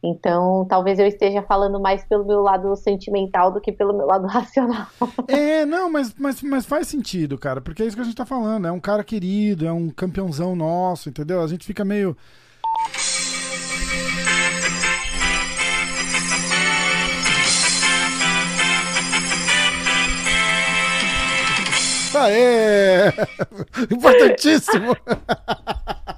[0.06, 4.26] Então, talvez eu esteja falando mais pelo meu lado sentimental do que pelo meu lado
[4.28, 4.86] racional.
[5.26, 8.26] É, não, mas, mas, mas faz sentido, cara, porque é isso que a gente tá
[8.26, 8.66] falando.
[8.66, 11.40] É um cara querido, é um campeãozão nosso, entendeu?
[11.40, 12.14] A gente fica meio.
[22.14, 23.08] Aê!
[23.90, 24.94] Importantíssimo!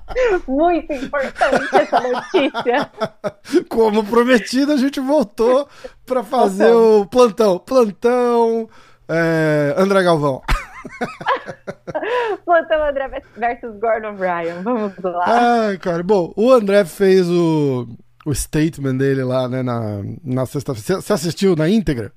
[0.47, 2.91] Muito importante essa notícia.
[3.69, 5.69] Como prometido, a gente voltou
[6.05, 7.59] para fazer o plantão.
[7.59, 8.69] Plantão
[9.09, 10.43] é, André Galvão.
[12.45, 14.63] plantão André versus Gordon Bryan.
[14.63, 15.25] Vamos lá.
[15.69, 16.03] Ai, cara.
[16.03, 17.87] Bom, o André fez o,
[18.25, 21.01] o statement dele lá, né, na, na sexta-feira.
[21.01, 22.13] Você assistiu na íntegra?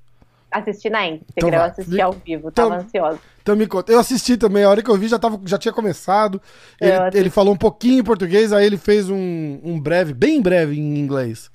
[0.50, 3.20] Assisti na íntegra, então, eu assisti ao vivo, tava então, ansiosa.
[3.42, 3.92] Então me conta.
[3.92, 6.40] Eu assisti também, a hora que eu vi já, tava, já tinha começado.
[6.80, 10.78] Ele, ele falou um pouquinho em português, aí ele fez um, um breve, bem breve
[10.78, 11.50] em inglês.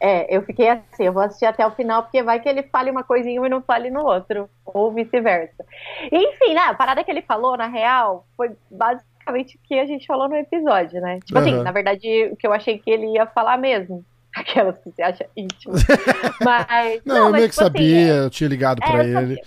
[0.00, 2.90] É, eu fiquei assim, eu vou assistir até o final, porque vai que ele fale
[2.90, 5.64] uma coisinha e não fale no outro, ou vice-versa.
[6.04, 10.06] Enfim, né, a parada que ele falou, na real, foi basicamente o que a gente
[10.06, 11.18] falou no episódio, né?
[11.24, 11.44] Tipo uhum.
[11.44, 14.04] assim, na verdade, o que eu achei que ele ia falar mesmo.
[14.34, 15.74] Aquelas que você acha íntimo.
[16.44, 17.00] mas.
[17.04, 19.42] Não, não eu meio que tipo assim, sabia, assim, eu tinha ligado é, pra ele.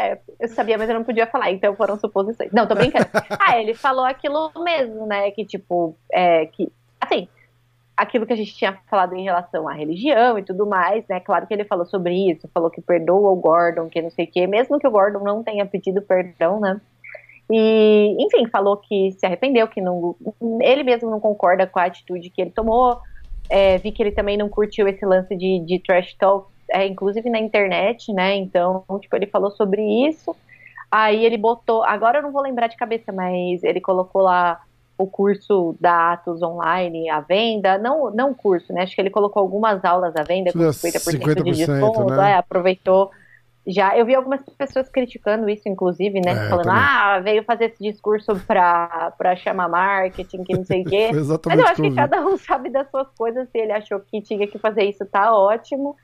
[0.00, 2.50] É, eu sabia, mas eu não podia falar, então foram suposições.
[2.52, 3.06] Não, tô brincando.
[3.38, 5.30] ah, ele falou aquilo mesmo, né?
[5.30, 6.72] Que, tipo, é, que.
[6.98, 7.28] Assim,
[7.94, 11.20] aquilo que a gente tinha falado em relação à religião e tudo mais, né?
[11.20, 14.30] Claro que ele falou sobre isso, falou que perdoa o Gordon, que não sei o
[14.30, 16.80] quê, mesmo que o Gordon não tenha pedido perdão, né?
[17.50, 20.16] E, enfim, falou que se arrependeu, que não,
[20.62, 22.98] ele mesmo não concorda com a atitude que ele tomou,
[23.50, 27.28] é, vi que ele também não curtiu esse lance de, de trash talk, é, inclusive
[27.28, 28.36] na internet, né?
[28.36, 30.34] Então, tipo, ele falou sobre isso.
[30.90, 34.60] Aí ele botou, agora eu não vou lembrar de cabeça, mas ele colocou lá
[34.98, 38.82] o curso da Atos online à venda, não não curso, né?
[38.82, 42.32] Acho que ele colocou algumas aulas à venda com 50%, 50% de desconto, né?
[42.32, 43.10] é, aproveitou
[43.66, 46.32] já, eu vi algumas pessoas criticando isso, inclusive, né?
[46.32, 46.82] É, falando, também.
[46.82, 51.10] ah, veio fazer esse discurso pra, pra chamar marketing, que não sei o quê.
[51.46, 53.48] Mas eu acho que cada um sabe das suas coisas.
[53.50, 55.94] Se ele achou que tinha que fazer isso, tá ótimo.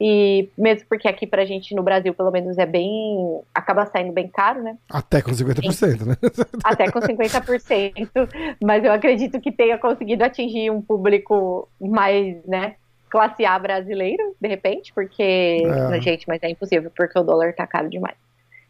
[0.00, 3.40] E mesmo porque aqui pra gente no Brasil, pelo menos, é bem.
[3.52, 4.76] acaba saindo bem caro, né?
[4.88, 6.16] Até com 50%, né?
[6.62, 8.08] Até com 50%.
[8.62, 12.76] Mas eu acredito que tenha conseguido atingir um público mais, né?
[13.08, 15.62] classe A brasileiro, de repente, porque.
[15.64, 16.00] É.
[16.00, 18.16] Gente, mas é impossível, porque o dólar tá caro demais.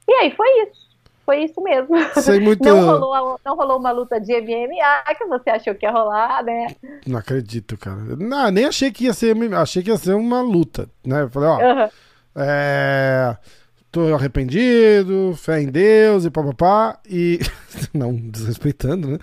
[0.08, 0.87] E aí foi isso.
[1.28, 1.94] Foi isso mesmo.
[2.42, 2.64] Muito...
[2.64, 6.68] Não, rolou, não rolou uma luta de MMA que você achou que ia rolar, né?
[7.06, 7.98] Não acredito, cara.
[8.16, 11.24] Não, nem achei que ia ser achei que ia ser uma luta, né?
[11.24, 11.58] Eu falei, ó.
[11.58, 11.88] Uhum.
[12.34, 13.36] É
[13.92, 17.40] tô arrependido, fé em Deus e papapá, e.
[17.92, 19.18] Não desrespeitando, né?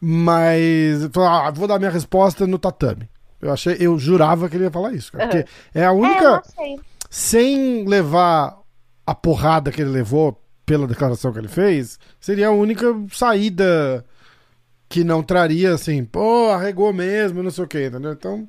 [0.00, 1.10] Mas.
[1.16, 3.08] Ah, vou dar minha resposta no tatame.
[3.42, 5.30] Eu achei, eu jurava que ele ia falar isso, cara, uhum.
[5.30, 6.42] Porque é a única.
[6.60, 6.76] É,
[7.08, 8.56] sem levar
[9.04, 10.40] a porrada que ele levou
[10.70, 14.04] pela declaração que ele fez, seria a única saída
[14.88, 18.12] que não traria assim, pô, arregou mesmo, não sei o que, entendeu?
[18.12, 18.46] Então.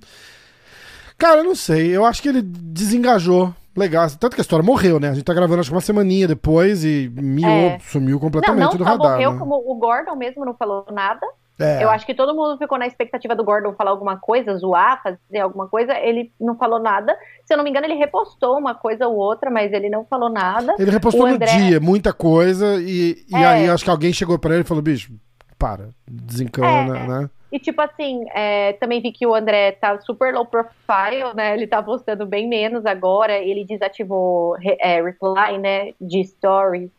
[1.18, 1.88] Cara, eu não sei.
[1.90, 4.16] Eu acho que ele desengajou legais.
[4.18, 5.10] Tanto que a história morreu, né?
[5.10, 7.80] A gente tá gravando acho que uma semaninha depois e miou, É.
[7.80, 9.14] sumiu Não, completamente não do só radar.
[9.14, 9.40] morreu, né?
[9.40, 11.26] como o Gordon mesmo não falou nada.
[11.66, 15.02] É, Eu acho que todo mundo ficou na expectativa do Gordon falar alguma coisa, zoar,
[15.04, 15.98] fazer alguma coisa.
[15.98, 17.18] Ele não falou nada.
[17.46, 20.30] Se eu não me engano, ele repostou uma coisa ou outra, mas ele não falou
[20.30, 20.76] nada.
[20.80, 23.46] Ele repostou o André- no dia muita coisa e, e É.
[23.46, 25.14] aí acho que alguém chegou pra ele e falou, bicho,
[25.58, 27.08] para, desencana, É.
[27.08, 27.30] né?
[27.52, 31.54] E tipo assim, é, também vi que o André tá super low profile, né?
[31.54, 33.34] Ele tá postando bem menos agora.
[33.38, 35.92] Ele desativou é, reply, né?
[36.00, 36.90] De story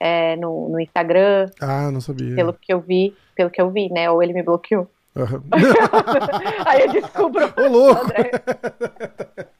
[0.00, 2.34] é, no, no Instagram, Ah, não sabia.
[2.34, 4.10] pelo que eu vi, pelo que eu vi, né?
[4.10, 4.88] Ou ele me bloqueou.
[5.16, 5.42] Aham.
[6.66, 7.52] Aí eu descubro.
[7.56, 8.06] Ô, louco!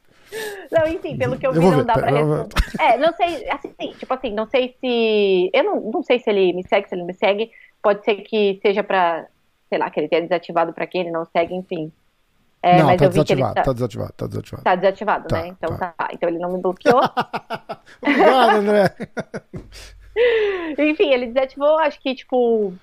[0.71, 2.47] Não, enfim, pelo que eu vi, não ver, dá pra responder.
[2.79, 5.49] É, não sei, assim, tipo assim, não sei se.
[5.53, 7.51] Eu não, não sei se ele me segue, se ele me segue.
[7.81, 9.25] Pode ser que seja pra,
[9.69, 11.89] sei lá, que ele tenha desativado pra quem ele não segue, enfim.
[12.61, 14.63] É, não, mas tá eu vi que ele desativado, tá, tá desativado, tá desativado.
[14.63, 15.47] tá desativado, Tá, né?
[15.49, 15.93] Então tá.
[15.97, 16.07] tá.
[16.11, 16.99] Então ele não me bloqueou.
[18.01, 18.95] Obrigado, André.
[20.79, 22.73] Enfim, ele desativou, acho que, tipo,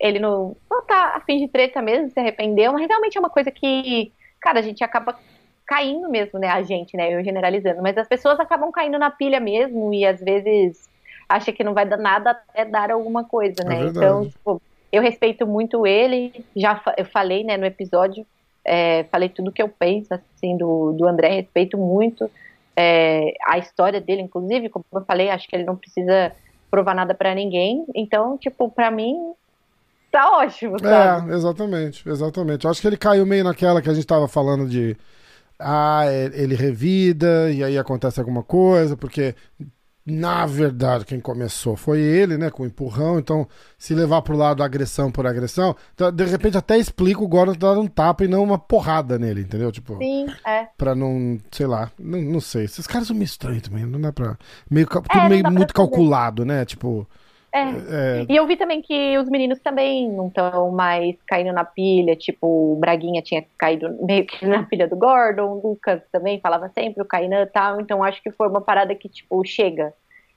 [0.00, 3.30] ele não, não tá a fim de treta mesmo, se arrependeu, mas realmente é uma
[3.30, 5.18] coisa que, cara, a gente acaba
[5.66, 6.48] caindo mesmo, né?
[6.48, 7.12] A gente, né?
[7.12, 10.88] Eu generalizando, mas as pessoas acabam caindo na pilha mesmo e às vezes
[11.28, 13.76] acha que não vai dar nada até dar alguma coisa, né?
[13.76, 13.98] verdade.
[13.98, 18.26] então, tipo, eu respeito muito ele, já fa- eu falei, né, no episódio,
[18.64, 22.30] é, falei tudo que eu penso, assim, do, do André, respeito muito
[22.74, 26.32] é, a história dele, inclusive, como eu falei, acho que ele não precisa
[26.70, 27.84] provar nada pra ninguém.
[27.94, 29.16] Então, tipo, pra mim,
[30.10, 31.24] tá ótimo, sabe?
[31.30, 32.64] É, exatamente, exatamente.
[32.64, 34.96] Eu acho que ele caiu meio naquela que a gente tava falando de.
[35.58, 39.34] Ah, é- ele revida e aí acontece alguma coisa, porque
[40.08, 43.18] na verdade quem começou foi ele, né, com o empurrão.
[43.18, 43.46] Então,
[43.76, 47.78] se levar pro lado agressão por agressão, então, de repente até explica o Gordon dar
[47.78, 49.70] um tapa e não uma porrada nele, entendeu?
[49.70, 50.68] Tipo, Sim, é.
[50.76, 52.64] pra não, sei lá, não, não sei.
[52.64, 54.36] Esses caras são meio estranhos também, não dá pra.
[54.70, 56.64] Meio, tudo não meio muito calculado, né?
[56.64, 57.06] Tipo.
[57.52, 57.60] É.
[57.62, 62.14] é, E eu vi também que os meninos também não estão mais caindo na pilha,
[62.14, 66.68] tipo, o Braguinha tinha caído meio que na pilha do Gordon, o Lucas também falava
[66.70, 69.92] sempre, o Kainan e tal, então acho que foi uma parada que, tipo, chega.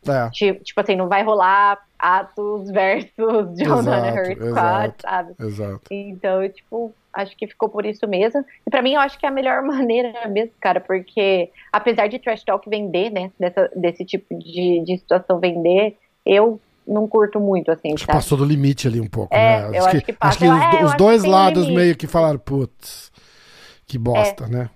[0.07, 0.30] é.
[0.32, 3.12] Tipo, tipo assim, não vai rolar Atos versus
[3.57, 5.01] John Squad, exato.
[5.01, 5.34] sabe?
[5.39, 5.82] Exato.
[5.91, 8.43] Então, eu, tipo, acho que ficou por isso mesmo.
[8.66, 12.20] E pra mim, eu acho que é a melhor maneira mesmo, cara, porque apesar de
[12.20, 17.71] Trash Talk vender, né, dessa, desse tipo de, de situação vender, eu não curto muito,
[17.71, 18.17] assim, Acho que sabe?
[18.17, 19.79] passou do limite ali um pouco, É, né?
[19.79, 20.29] acho que passa.
[20.29, 21.79] acho que os, É, os que dois um lados limite.
[21.79, 23.11] meio que falaram, putz,
[23.86, 24.69] que bosta, né?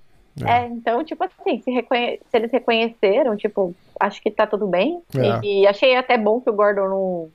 [0.45, 5.01] É, então, tipo assim, se, reconhe- se eles reconheceram, tipo, acho que tá tudo bem.
[5.15, 5.45] É.
[5.45, 7.29] E, e achei até bom que o Gordon não,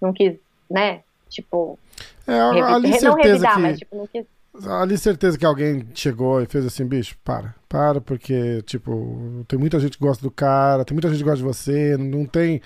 [0.00, 0.36] não quis,
[0.70, 1.78] né, tipo,
[2.26, 4.24] É, ali certeza revidar, que mas, tipo, não quis
[4.70, 9.78] ali certeza que alguém chegou e fez assim, bicho, para, para, porque, tipo, tem muita
[9.78, 12.62] gente que gosta do cara, tem muita gente que gosta de você, não tem...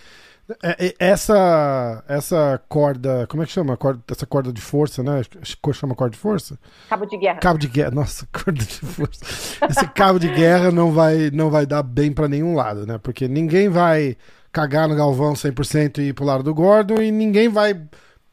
[0.63, 3.77] é- essa, essa corda, como é que chama?
[3.77, 5.23] Corda- essa corda de força, né?
[5.73, 6.59] Chama corda de força?
[6.89, 7.39] cabo de guerra.
[7.39, 9.25] Cabo de guerra, nossa, corda de força.
[9.69, 12.99] Esse cabo de guerra não vai, não vai dar bem pra nenhum lado, né?
[12.99, 14.17] Porque ninguém vai
[14.53, 17.81] cagar no Galvão 100% e ir pro lado do Gordon e ninguém vai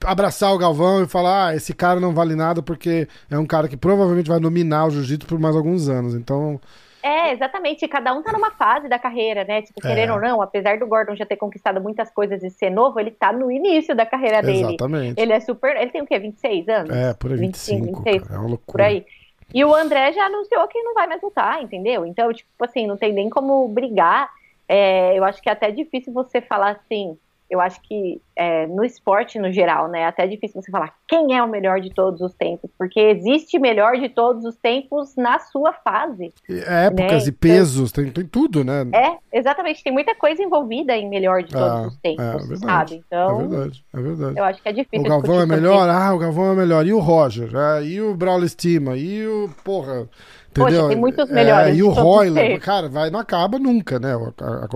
[0.03, 3.67] abraçar o Galvão e falar, ah, esse cara não vale nada porque é um cara
[3.67, 6.13] que provavelmente vai dominar o jiu-jitsu por mais alguns anos.
[6.13, 6.59] Então,
[7.07, 7.87] É, exatamente.
[7.87, 9.61] Cada um tá numa fase da carreira, né?
[9.61, 9.89] Tipo, É.
[9.89, 13.11] querendo ou não, apesar do Gordon já ter conquistado muitas coisas e ser novo, ele
[13.11, 14.59] tá no início da carreira dele.
[14.75, 15.19] exatamente.
[15.21, 15.75] Ele é super.
[15.77, 16.19] Ele tem o quê?
[16.19, 16.89] 26 anos?
[16.95, 18.71] É, por aí 25, 25, 26, cara, é uma loucura.
[18.71, 19.05] por aí.
[19.53, 22.05] E o André já anunciou que não vai mais lutar, entendeu?
[22.05, 24.29] Então, tipo assim, não tem nem como brigar.
[24.67, 27.17] É, eu acho que é até difícil você falar assim.
[27.49, 30.01] Eu acho que é, no esporte no geral, né?
[30.01, 33.57] É até difícil você falar quem é o melhor de todos os tempos, porque existe
[33.57, 36.33] melhor de todos os tempos na sua fase.
[36.49, 37.29] E Épocas Né?
[37.29, 38.85] e pesos, tem, tem tudo, né?
[38.93, 39.81] É, exatamente.
[39.81, 42.93] Tem muita coisa envolvida em melhor de todos Ah, os tempos, é verdade, sabe?
[42.95, 44.37] É Então, verdade, é verdade.
[44.39, 45.05] eu acho que é difícil.
[45.05, 45.89] O Galvão é melhor?
[45.89, 46.85] Ah, o Galvão é melhor.
[46.85, 47.49] E o Roger?
[47.55, 48.97] Ah, e o Braulio Estima?
[48.97, 49.49] E o.
[49.63, 50.09] Porra.
[50.53, 50.87] Poxa, Entendeu?
[50.89, 52.59] tem muitos É, melhores e de o Royler?
[52.59, 54.13] Cara, vai, não acaba nunca, né?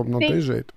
[0.06, 0.26] Não Sim.
[0.28, 0.72] tem jeito.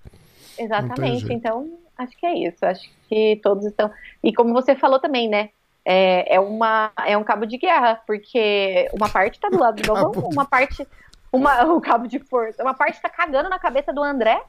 [0.58, 1.20] Exatamente.
[1.20, 1.32] jeito.
[1.34, 2.66] Então, acho que é isso.
[2.66, 3.92] Acho que todos estão.
[4.24, 5.50] E como você falou também, né?
[5.84, 9.86] É, é, uma, é um cabo de guerra, porque uma parte tá do lado do
[9.88, 10.88] Galvão, Cabo uma parte.
[11.32, 12.64] Uma, um cabo de força.
[12.64, 14.42] Uma parte tá cagando na cabeça do André,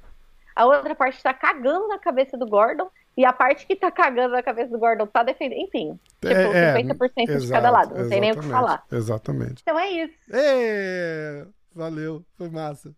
[0.55, 4.33] a outra parte tá cagando na cabeça do Gordon, e a parte que tá cagando
[4.33, 5.61] na cabeça do Gordon tá defendendo.
[5.61, 7.95] Enfim, tipo, É, é, 50% de exato, cada lado.
[7.95, 8.85] Não tem nem o que falar.
[8.93, 9.63] Exatamente.
[9.63, 10.15] Então é isso.
[10.31, 12.93] Ê, valeu, foi massa.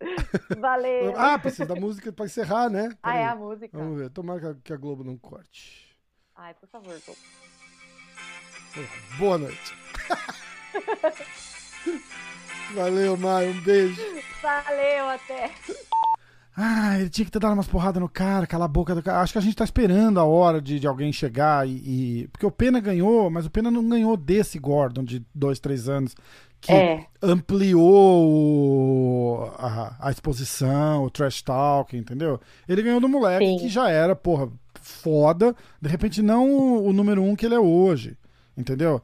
[0.57, 1.13] Valeu.
[1.17, 2.89] Ah, precisa da música pra encerrar, né?
[3.03, 3.39] Ah, é a Peraí.
[3.43, 3.77] música.
[3.77, 5.95] Vamos ver, tomara que a, a Globo não corte.
[6.35, 7.15] Ai, por favor, Gu.
[9.17, 9.73] Boa noite.
[12.73, 14.01] Valeu, Maio, um beijo.
[14.41, 15.51] Valeu, até.
[16.55, 19.21] Ah, ele tinha que ter dado umas porradas no cara, calar a boca do cara.
[19.21, 22.45] Acho que a gente tá esperando a hora de, de alguém chegar e, e, Porque
[22.45, 26.15] o Pena ganhou, mas o Pena não ganhou desse Gordon de dois, três anos.
[26.61, 27.05] Que É.
[27.79, 32.39] ampliou a, a exposição, o trash talk, entendeu?
[32.67, 33.57] Ele ganhou do moleque Sim.
[33.59, 34.49] que já era, porra,
[34.81, 35.55] foda.
[35.81, 38.17] De repente, não o, o número um que ele é hoje.
[38.59, 39.01] Entendeu?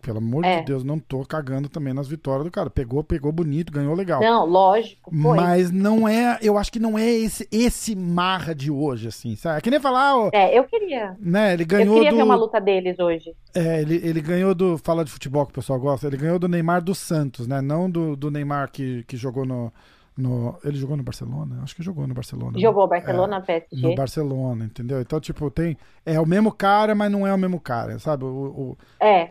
[0.00, 0.60] Pelo amor É.
[0.60, 2.70] de Deus, não tô cagando também nas vitórias do cara.
[2.70, 4.18] Pegou, pegou bonito, ganhou legal.
[4.22, 5.36] Não, lógico, foi.
[5.36, 9.58] Mas não é, eu acho que não é esse esse marra de hoje, assim, sabe?
[9.58, 11.14] É que nem falar, ó, É, eu queria.
[11.20, 11.52] né?
[11.52, 12.16] Ele Eu ganhou queria do.
[12.16, 13.34] ver uma luta deles hoje.
[13.54, 14.78] É, ele, ele ganhou do.
[14.78, 16.06] Fala de futebol que o pessoal gosta.
[16.06, 17.60] Ele ganhou do Neymar do Santos, né?
[17.60, 19.70] Não do, do Neymar que, que jogou no,
[20.18, 20.58] no.
[20.64, 21.60] Ele jogou no Barcelona?
[21.62, 22.52] Acho que jogou no Barcelona.
[22.52, 22.58] né?
[22.60, 23.88] Jogou Barcelona, É, PSG.
[23.88, 25.00] no Barcelona, entendeu?
[25.00, 25.76] Então, tipo, tem.
[26.04, 28.24] É o mesmo cara, mas não é o mesmo cara, sabe?
[28.24, 29.30] O, o- É.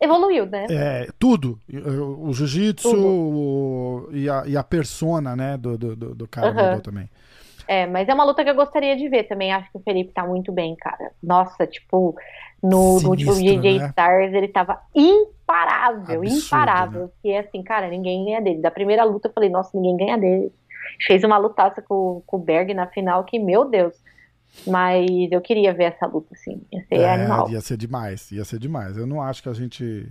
[0.00, 0.66] Evoluiu, né?
[0.68, 1.60] é, tudo.
[2.18, 5.56] O, jiu-jitsu e, a, e a persona, né?
[5.56, 6.64] Do, do, do, cara Aham.
[6.64, 7.08] mudou também.
[7.68, 9.52] É, mas é uma luta que eu gostaria de ver também.
[9.52, 11.12] Acho que o Felipe tá muito bem, cara.
[11.22, 12.16] Nossa, tipo,
[12.62, 13.88] no, no último Sinistro, DJ né?
[13.88, 17.12] Stars ele tava imparável, Absurdo, imparável.
[17.20, 18.60] Que é assim, cara, ninguém ganha dele.
[18.60, 20.52] Da primeira luta eu falei, nossa, ninguém ganha dele.
[21.06, 23.94] Fez uma lutaça com, com o Berg na final que, meu Deus.
[24.66, 26.60] Mas eu queria ver essa luta, assim.
[26.72, 27.50] Ia ser É, animal.
[27.50, 28.96] ia ser demais, ia ser demais.
[28.96, 30.06] Eu não acho que a gente.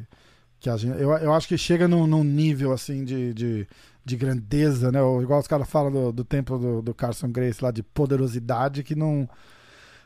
[0.59, 3.67] Que a gente eu, eu acho que chega num, num nível assim de, de,
[4.03, 4.99] de grandeza, né?
[5.21, 8.95] Igual os caras falam do, do tempo do, do Carson Grace lá, de poderosidade, que
[8.95, 9.27] não.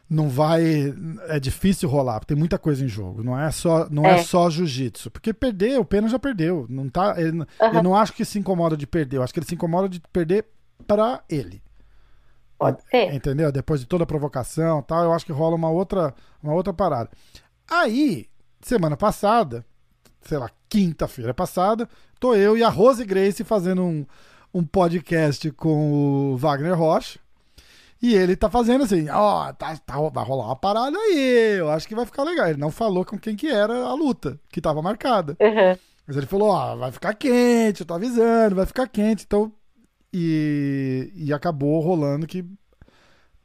[0.09, 0.93] Não vai.
[1.29, 3.23] É difícil rolar, porque tem muita coisa em jogo.
[3.23, 4.19] Não é só, não é.
[4.19, 4.23] É.
[4.23, 5.09] só jiu-jitsu.
[5.09, 6.65] Porque perder, o Pena já perdeu.
[6.69, 7.73] Não tá, ele- Aham.
[7.77, 9.17] Eu não acho que se incomoda de perder.
[9.17, 10.45] Eu acho que ele se incomoda de perder
[10.85, 11.61] pra ele.
[12.57, 13.13] Pode ser.
[13.13, 13.51] Entendeu?
[13.51, 17.09] Depois de toda a provocação tal, eu acho que rola uma outra, uma outra parada.
[17.69, 18.27] Aí,
[18.61, 19.65] semana passada,
[20.21, 21.89] sei lá, quinta-feira passada,
[22.19, 24.05] tô eu e a Rose Grace fazendo um,
[24.53, 27.19] um podcast com o Wagner Rocha.
[28.01, 31.87] E ele tá fazendo assim, ó, tá, tá- vai rolar uma parada aí, eu acho
[31.87, 32.47] que vai ficar legal.
[32.47, 35.35] Ele não falou com quem que era a luta, que tava marcada.
[35.39, 35.77] Uhum.
[36.05, 39.23] Mas ele falou, ó, vai ficar quente, eu tô avisando, vai ficar quente.
[39.25, 39.51] Então,
[40.13, 42.45] e, e acabou rolando que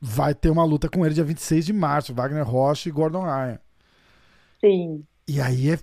[0.00, 3.58] vai ter uma luta com ele dia 26 de março, Wagner Rocha e Gordon Ryan.
[4.60, 5.04] Sim.
[5.26, 5.78] E aí é,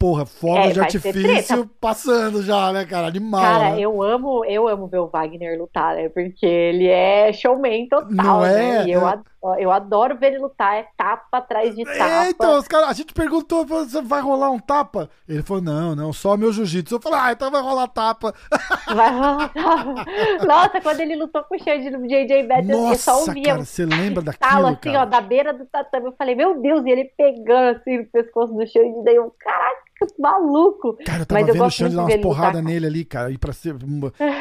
[0.00, 3.06] porra, fogo É, de vai ser artifício passando já, né, cara?
[3.08, 3.80] Animal, Cara, né?
[3.80, 6.08] eu amo, eu amo ver o Wagner lutar, né?
[6.08, 8.54] Porque ele é showman total, Não é?
[8.54, 8.84] né?
[8.86, 9.12] E eu, É.
[9.12, 12.24] adoro, eu adoro ver ele lutar, é tapa atrás de tapa.
[12.26, 15.10] É, então, os caras, a gente perguntou, você vai rolar um tapa?
[15.28, 16.94] Ele falou, não, não, só meu jiu-jitsu.
[16.94, 18.34] Eu falei, ah, então vai rolar tapa.
[18.94, 20.04] Vai rolar tapa.
[20.46, 23.84] Nossa, quando ele lutou com o Xande no JJ Battle, eu só ouvia cara, você
[23.86, 25.02] lembra daquilo, talo assim, cara?
[25.02, 26.06] ó, da beira do tatame.
[26.06, 29.82] Eu falei, meu Deus, e ele pegando assim no pescoço do Xande, daí eu, caraca,
[30.18, 30.96] maluco.
[31.04, 33.30] Cara, eu tava Mas eu vendo o gosto Xande dar umas porradas nele ali, cara,
[33.30, 33.74] e pra ser,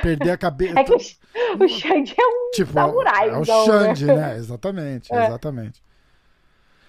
[0.01, 0.76] perder a cabeça.
[0.80, 0.97] É que o,
[1.64, 2.51] o Xande é um.
[2.53, 3.86] Tipo, samurai, é o então, né?
[3.95, 4.36] Xande, né?
[4.38, 5.26] Exatamente, É.
[5.28, 5.84] exatamente.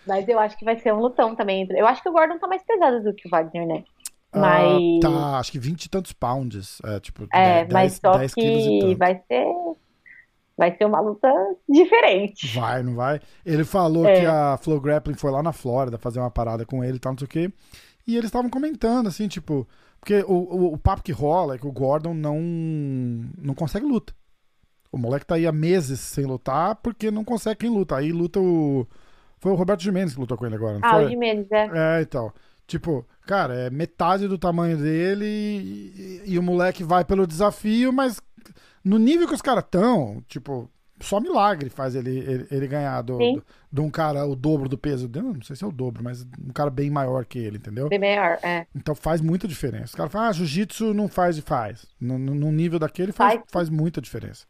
[0.07, 1.66] Mas eu acho que vai ser um lutão também.
[1.71, 3.85] Eu acho que o Gordon tá mais pesado do que o Wagner, né?
[4.33, 5.01] Ah, Mas.
[5.03, 6.79] tá, acho que 20 e tantos pounds.
[6.85, 9.45] É, tipo, É, 10, mas só 10 quilos e que vai ser.
[10.57, 11.33] Vai ser uma luta
[11.68, 12.55] diferente.
[12.55, 13.21] Vai, não vai?
[13.47, 14.21] Ele falou É.
[14.21, 17.12] que a Flow Grappling foi lá na Flórida fazer uma parada com ele e tal,
[17.12, 17.53] não sei o quê.
[18.07, 19.67] E eles estavam comentando, assim, tipo.
[20.01, 22.41] Porque o, o, o papo que rola é que o Gordon não,
[23.39, 24.15] não consegue luta.
[24.91, 27.97] O moleque tá aí há meses sem lutar porque não consegue quem luta.
[27.97, 28.87] Aí luta o.
[29.39, 31.07] Foi o Roberto Jimenez que lutou com ele agora, não Ah, foi?
[31.07, 31.99] o Jimenez, é.
[31.99, 32.33] É, então.
[32.67, 38.21] Tipo, cara, é metade do tamanho dele e, e o moleque vai pelo desafio, mas
[38.85, 40.71] no nível que os caras estão, tipo,
[41.01, 44.77] só milagre faz ele, ele, ele ganhar do, do- de um cara o dobro do
[44.79, 45.27] peso dele.
[45.35, 47.89] Não sei se é o dobro, mas um cara bem maior que ele, entendeu?
[47.89, 48.67] Bem melhor, é.
[48.75, 49.85] Então faz muita diferença.
[49.87, 51.87] Os caras falam, ah, jiu-jitsu não faz e faz.
[52.01, 53.45] No, no- no nível daquele faz, Faz.
[53.51, 54.47] faz muita diferença.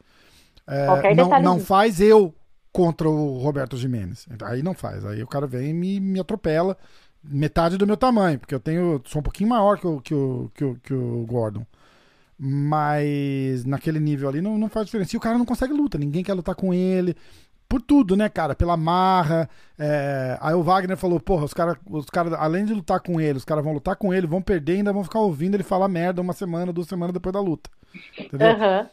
[0.66, 2.34] É, não, não faz eu
[2.72, 4.26] contra o Roberto Jimenez.
[4.44, 5.04] Aí não faz.
[5.04, 6.76] Aí o cara vem e me, me atropela
[7.22, 9.00] metade do meu tamanho, porque eu tenho.
[9.04, 11.66] sou um pouquinho maior que o, que o, que o, que o Gordon.
[12.42, 15.14] Mas naquele nível ali não, não faz diferença.
[15.14, 17.14] E o cara não consegue luta, ninguém quer lutar com ele.
[17.68, 18.54] Por tudo, né, cara?
[18.54, 19.48] Pela marra.
[19.78, 23.36] é, Aí o Wagner falou: porra, os caras, os cara, além de lutar com ele,
[23.36, 25.86] os caras vão lutar com ele, vão perder e ainda vão ficar ouvindo ele falar
[25.86, 27.68] merda uma semana, duas semanas depois da luta.
[28.18, 28.48] Entendeu?
[28.52, 28.88] Aham.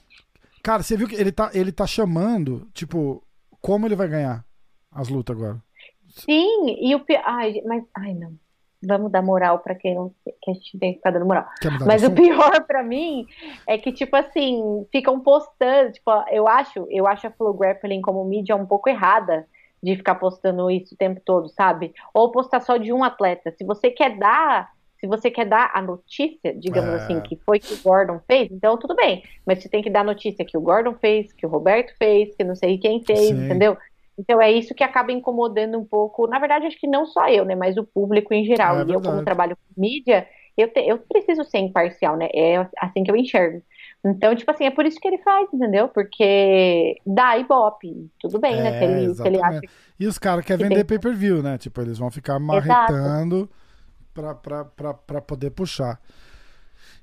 [0.61, 3.23] Cara, você viu que ele tá, ele tá chamando, tipo,
[3.61, 4.43] como ele vai ganhar
[4.91, 5.63] as lutas agora?
[6.09, 7.03] Sim, e o.
[7.25, 7.83] Ai, mas.
[7.95, 8.37] Ai, não.
[8.85, 10.11] Vamos dar moral pra quem não.
[10.41, 11.45] Que a gente tem que ficar dando moral.
[11.85, 13.25] Mas o pior pra mim
[13.65, 15.91] é que, tipo assim, ficam postando.
[15.91, 19.47] Tipo, eu acho, eu acho a Flow Grappling como mídia um pouco errada
[19.81, 21.93] de ficar postando isso o tempo todo, sabe?
[22.13, 23.51] Ou postar só de um atleta.
[23.57, 24.69] Se você quer dar
[24.99, 26.95] Se você quer dar a notícia, digamos É.
[26.95, 29.21] assim, que foi que o Gordon fez, então tudo bem.
[29.45, 32.35] Mas você tem que dar a notícia que o Gordon fez, que o Roberto fez,
[32.35, 33.45] que não sei quem fez, Sim.
[33.45, 33.77] entendeu?
[34.17, 36.27] Então é isso que acaba incomodando um pouco.
[36.27, 37.55] Na verdade, acho que não só eu, né?
[37.55, 38.79] Mas o público em geral.
[38.79, 42.27] É e eu, como trabalho com mídia, eu, te- eu preciso ser imparcial, né?
[42.33, 43.61] É assim que eu enxergo.
[44.05, 45.87] Então, tipo assim, é por isso que ele faz, entendeu?
[45.89, 48.09] Porque dá ibope.
[48.19, 48.71] Tudo bem, né?
[48.71, 49.61] Se É, ele, se ele acha.
[49.99, 51.57] E os caras querem que vender tem- pay-per-view, né?
[51.57, 53.49] Tipo, eles vão ficar marretando
[54.13, 55.99] pra, pra, pra, pra poder puxar.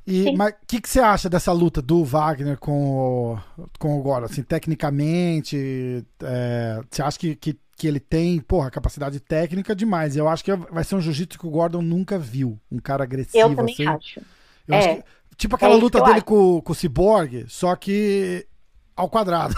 [0.06, 0.36] E, Sim.
[0.36, 3.38] mas o que, que você acha dessa luta do Wagner com o,
[3.78, 4.26] com o Gordon?
[4.26, 10.16] Assim, tecnicamente, é, você acha que, que, que ele tem, porra, capacidade técnica demais?
[10.16, 12.58] Eu acho que vai ser um jiu-jitsu que o Gordon nunca viu.
[12.70, 13.86] Um cara agressivo, Eu também assim.
[13.86, 14.20] acho.
[14.68, 14.94] Eu acho É.
[14.96, 15.04] que-
[15.36, 16.24] tipo aquela É luta dele acho.
[16.24, 18.46] com, com o Cyborg, só que
[18.94, 19.54] ao quadrado.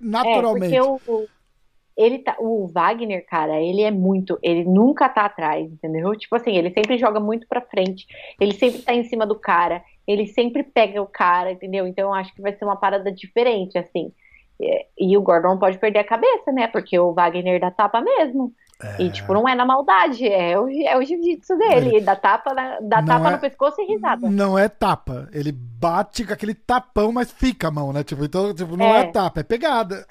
[0.00, 0.74] Naturalmente.
[0.76, 1.26] É, porque o,
[1.96, 6.14] ele tá, o Wagner, cara, ele é muito, ele nunca tá atrás, entendeu?
[6.16, 8.06] Tipo assim, ele sempre joga muito pra frente,
[8.40, 11.86] ele sempre tá em cima do cara, ele sempre pega o cara, entendeu?
[11.86, 14.12] Então eu acho que vai ser uma parada diferente, assim.
[14.60, 16.66] É, E o Gordon não pode perder a cabeça, né?
[16.66, 18.52] Porque o Wagner dá tapa mesmo.
[18.98, 21.96] E, tipo, não é na maldade, é o, é o jiu-jitsu dele.
[21.96, 24.28] Ele dá tapa, na- dá Não tapa é- no pescoço e risada.
[24.28, 25.28] Não é tapa.
[25.32, 28.04] Ele bate com aquele tapão, mas fica a mão, né?
[28.04, 29.04] Tipo, então, tipo, não é, É.
[29.04, 30.06] tapa, é pegada.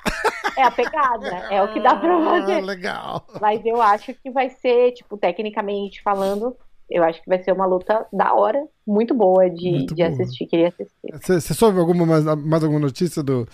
[0.58, 2.62] É a pegada, é o que dá pra Ah, fazer.
[2.62, 3.26] legal.
[3.42, 6.56] Mas eu acho que vai ser, tipo, tecnicamente falando,
[6.90, 10.10] eu acho que vai ser uma luta da hora, muito boa de, Muito de boa.
[10.14, 11.12] assistir, queria assistir.
[11.22, 13.48] Você soube alguma, mais, mais alguma notícia do,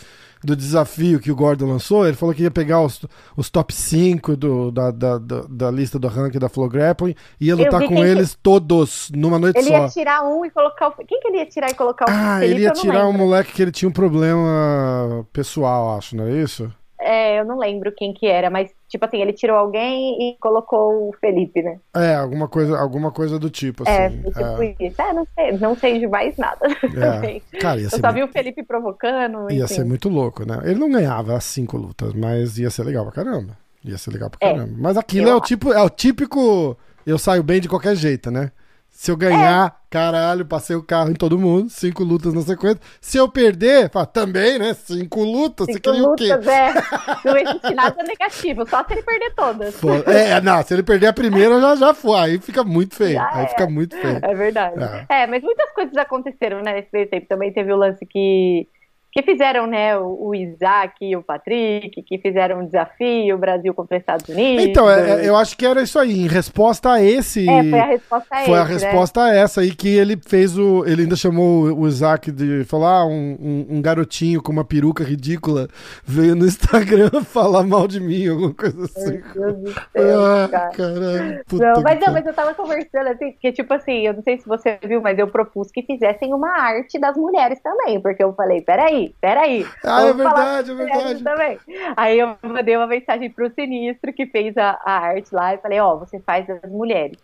[0.43, 2.06] do desafio que o Gordon lançou?
[2.06, 3.06] Ele falou que ia pegar os,
[3.38, 7.47] os top 5 do, da, da, da, da lista do ranking da Flow Grappling e
[7.47, 9.78] ia lutar com quem que- eles todos numa noite Ele só.
[9.84, 10.91] ia tirar um e colocar o.
[11.06, 12.56] Quem que ele ia tirar e colocar o Ah, Felipe?
[12.56, 16.70] ele ia tirar um moleque que ele tinha um problema pessoal, acho, não é isso?
[17.04, 21.10] É, eu não lembro quem que era, mas, tipo assim, ele tirou alguém e colocou
[21.10, 21.80] o Felipe, né?
[21.95, 24.22] É, alguma coisa, alguma coisa do tipo, É, assim.
[24.32, 24.32] foi
[24.74, 25.02] tipo isso.
[25.02, 26.60] É, não sei, não sei de mais nada.
[27.54, 27.58] É.
[27.60, 29.49] Cara, ia Eu só muito, vi o Felipe provocando.
[29.52, 29.74] ia enfim.
[29.74, 30.60] ser muito louco, né?
[30.64, 33.58] Ele não ganhava as cinco lutas, mas ia ser legal pra caramba.
[33.84, 34.74] Ia ser legal pra É, caramba.
[34.78, 38.52] Mas aquilo é o tipo, é o típico eu saio bem de qualquer jeito, né?
[39.02, 42.80] Se eu ganhar, caralho, passei o carro em todo mundo, cinco lutas na sequência.
[43.02, 44.76] Se eu perder, fala, também, né?
[44.76, 46.32] Cinco lutas, você Cinco queria o quê?
[46.32, 46.72] lutas, é.
[47.26, 49.76] Não existe nada negativo, só se ele perder todas.
[49.78, 52.20] Pô, é, não, se ele perder a primeira, já, já foi.
[52.20, 53.16] Aí fica muito feio.
[53.16, 53.47] Já aí é.
[53.47, 54.20] fica muito feio.
[54.22, 54.76] É verdade.
[55.10, 55.24] É.
[55.24, 55.26] É.
[55.26, 57.26] mas muitas coisas aconteceram, né, nesse meio tempo.
[57.28, 58.68] Também teve o lance que,
[59.12, 63.97] que fizeram, né, o, Isaac e o Patrick, que fizeram um desafio, o Brasil contra
[63.97, 64.66] os Estados Unidos.
[64.66, 66.22] Então, é- é- eu acho que era isso aí.
[66.22, 67.47] Em resposta a esse.
[67.49, 68.70] É, foi a resposta a Foi a né?
[68.74, 70.86] resposta a essa aí que ele fez o.
[70.86, 75.68] Ele ainda chamou o Isaac de falar um, um, um garotinho com uma peruca ridícula
[76.05, 79.22] veio no Instagram falar mal de mim, alguma coisa assim.
[79.36, 80.70] Meu Deus do céu, Ah, cara.
[80.72, 81.43] caralho.
[81.51, 84.38] Não, que mas não, mas eu tava conversando assim, porque tipo assim, eu não sei
[84.38, 88.34] se você viu, mas eu propus que fizessem uma arte das mulheres também, porque eu
[88.34, 89.66] falei, peraí, peraí.
[89.84, 91.24] Ah, é verdade, é verdade.
[91.24, 91.60] Também.
[91.95, 95.80] Aí eu mandei uma mensagem pro Sinistro que fez a, a arte lá e falei,
[95.80, 97.18] ó, você faz as mulheres.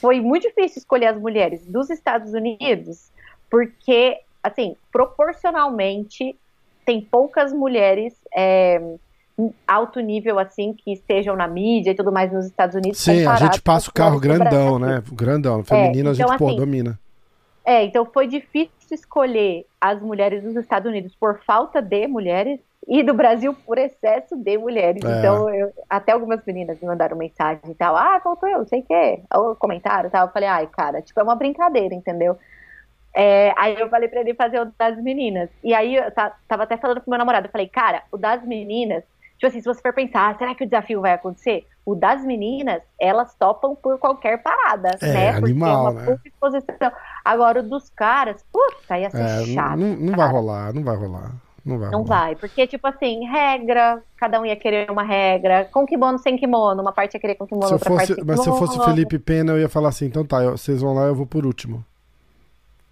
[0.00, 3.10] Foi muito difícil escolher as mulheres dos Estados Unidos,
[3.50, 6.36] porque, assim, proporcionalmente
[6.84, 8.80] tem poucas mulheres é,
[9.66, 12.98] alto nível, assim, que estejam na mídia e tudo mais nos Estados Unidos.
[12.98, 15.02] Sim, a gente passa o carro grandão, né?
[15.12, 15.62] Grandão.
[15.64, 16.98] Feminino a gente, então, pô, assim, domina.
[17.64, 23.02] É, então foi difícil escolher as mulheres dos Estados Unidos por falta de mulheres e
[23.02, 25.02] do Brasil por excesso de mulheres.
[25.04, 25.18] É.
[25.18, 28.84] Então, eu- até algumas meninas me mandaram mensagem e tal, ah, faltou eu, sei o
[28.84, 30.26] quê, ou comentário e tal.
[30.26, 32.38] Eu falei, ai, cara, tipo, é uma brincadeira, entendeu?
[33.14, 35.50] É, aí eu falei pra ele fazer o das meninas.
[35.64, 38.44] E aí eu ta- tava até falando com meu namorado, eu falei, cara, o das
[38.44, 39.02] meninas,
[39.40, 41.66] tipo assim, se você for pensar, ah, será que o desafio vai acontecer?
[41.86, 45.32] O das meninas, elas topam por qualquer parada, É, né?
[45.32, 46.18] Porque animal, é uma né?
[46.26, 46.92] exposição.
[47.24, 49.78] Agora, o dos caras, puta, ia ser É, chato.
[49.78, 51.32] não, não vai rolar, não vai rolar.
[51.64, 55.84] Não vai Não vai, porque, tipo assim, regra, cada um ia querer uma regra, com
[55.86, 58.48] kimono, sem kimono, uma parte ia querer com kimono, Se outra fosse, parte mas se
[58.48, 58.82] eu fosse o.
[58.84, 61.44] Felipe Pena, eu ia falar assim, então tá, eu- vocês vão lá, eu vou por
[61.44, 61.84] último.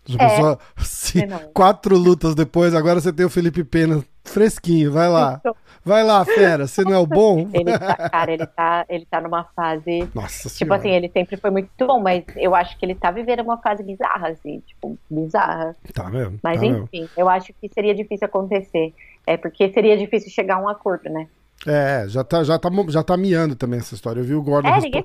[0.07, 0.29] Já É.
[0.29, 0.59] pensou?
[0.79, 1.39] Se Não.
[1.53, 5.41] quatro lutas depois, agora você tem o Felipe Pena fresquinho, vai lá.
[5.85, 7.49] Vai lá, fera, você não é o bom?
[7.55, 10.07] Ele tá, cara, ele tá, ele tá numa fase.
[10.15, 10.77] Nossa Tipo senhora.
[10.77, 13.83] assim, ele sempre foi muito bom, mas eu acho que ele tá vivendo uma fase
[13.83, 15.75] bizarra, assim, tipo, bizarra.
[15.95, 16.85] Tá mesmo, Mas tá mesmo.
[16.93, 18.93] enfim, eu acho que seria difícil acontecer.
[19.27, 21.27] É porque seria difícil chegar a um acordo, né?
[21.71, 24.21] É, já tá, já, tá, já tá miando também essa história.
[24.21, 24.99] Eu vi o Gordon É, respo-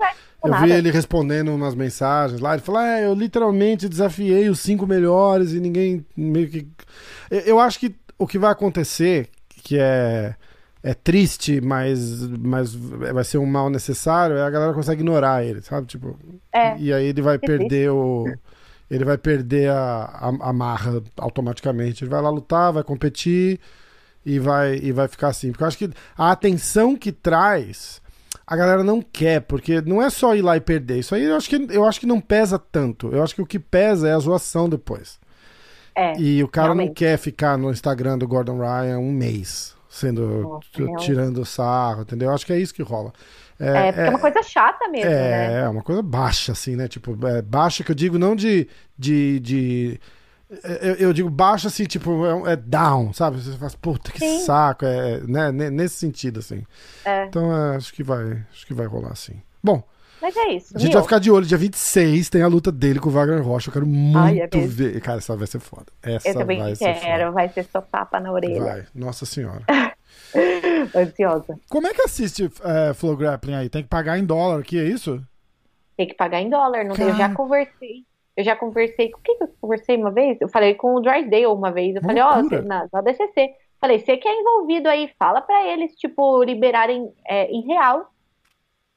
[0.43, 0.65] Eu nada.
[0.65, 2.53] vi ele respondendo umas mensagens lá.
[2.53, 6.67] Ele falou: É, eu literalmente desafiei os cinco melhores e ninguém meio que.
[7.29, 9.29] Eu- acho que o que vai acontecer,
[9.63, 10.35] que é.
[10.83, 15.61] é triste, mas, mas vai ser um mal necessário, aí a galera consegue ignorar ele,
[15.61, 15.87] sabe?
[15.87, 16.17] Tipo,
[16.53, 16.77] É.
[16.77, 18.25] e aí ele vai Que perder o.
[18.91, 22.03] Ele vai perder a, a, a marra automaticamente.
[22.03, 23.59] Ele vai lá lutar, vai competir
[24.25, 25.51] e vai, e vai ficar assim.
[25.51, 28.01] Porque eu acho que a atenção que traz,
[28.45, 30.99] a galera não quer, porque não é só ir lá e perder.
[30.99, 33.09] Isso aí eu acho que, eu acho que não pesa tanto.
[33.13, 35.19] Eu acho que o que pesa é a zoação depois.
[35.95, 36.17] É.
[36.17, 36.95] E o cara não realmente.
[36.97, 40.59] quer ficar no Instagram do Gordon Ryan um mês, sendo
[40.99, 42.29] tirando sarro, entendeu?
[42.29, 43.13] Eu acho que é isso que rola.
[43.59, 45.53] É, porque é uma coisa chata mesmo, né?
[45.53, 46.87] É, é uma coisa baixa, assim, né?
[46.87, 48.67] Tipo, é, baixa que eu digo não de.
[48.97, 50.09] de, de é,
[50.81, 53.39] eu, eu digo baixa assim, tipo, é, é down, sabe?
[53.41, 54.39] Você fala, puta, que Sim.
[54.41, 55.51] saco, é, né?
[55.51, 56.63] Ne- Nesse sentido, assim.
[57.05, 57.25] É.
[57.25, 59.41] Então, é, acho que vai, acho que vai rolar assim.
[59.63, 59.81] Bom,
[60.21, 60.75] Mas é isso.
[60.75, 63.41] a gente vai ficar de olho, dia 26 tem a luta dele com o Wagner
[63.41, 63.69] Rocha.
[63.69, 64.99] Eu quero muito Ai, é ver.
[65.01, 65.85] Cara, essa vai ser foda.
[66.01, 68.61] Essa Eu também vai ser quero, vai ser só tapa na orelha.
[68.63, 69.63] Vai, nossa senhora.
[70.95, 71.57] Ansiosa.
[71.69, 73.69] Como é que assiste é, Flow Grappling aí?
[73.69, 75.21] Tem que pagar em dólar aqui, é isso?
[75.95, 76.83] Tem que pagar em dólar.
[76.83, 77.35] Não tem- Eu já Cara.
[78.35, 79.11] Eu já conversei.
[79.11, 80.39] Com quem que eu conversei uma vez?
[80.41, 81.95] Eu falei com o Drysdale uma vez.
[81.95, 83.51] Eu falei, ó, você- na, na DCC.
[83.79, 88.09] Falei, você que é envolvido aí, fala pra eles, tipo, liberarem é, em real.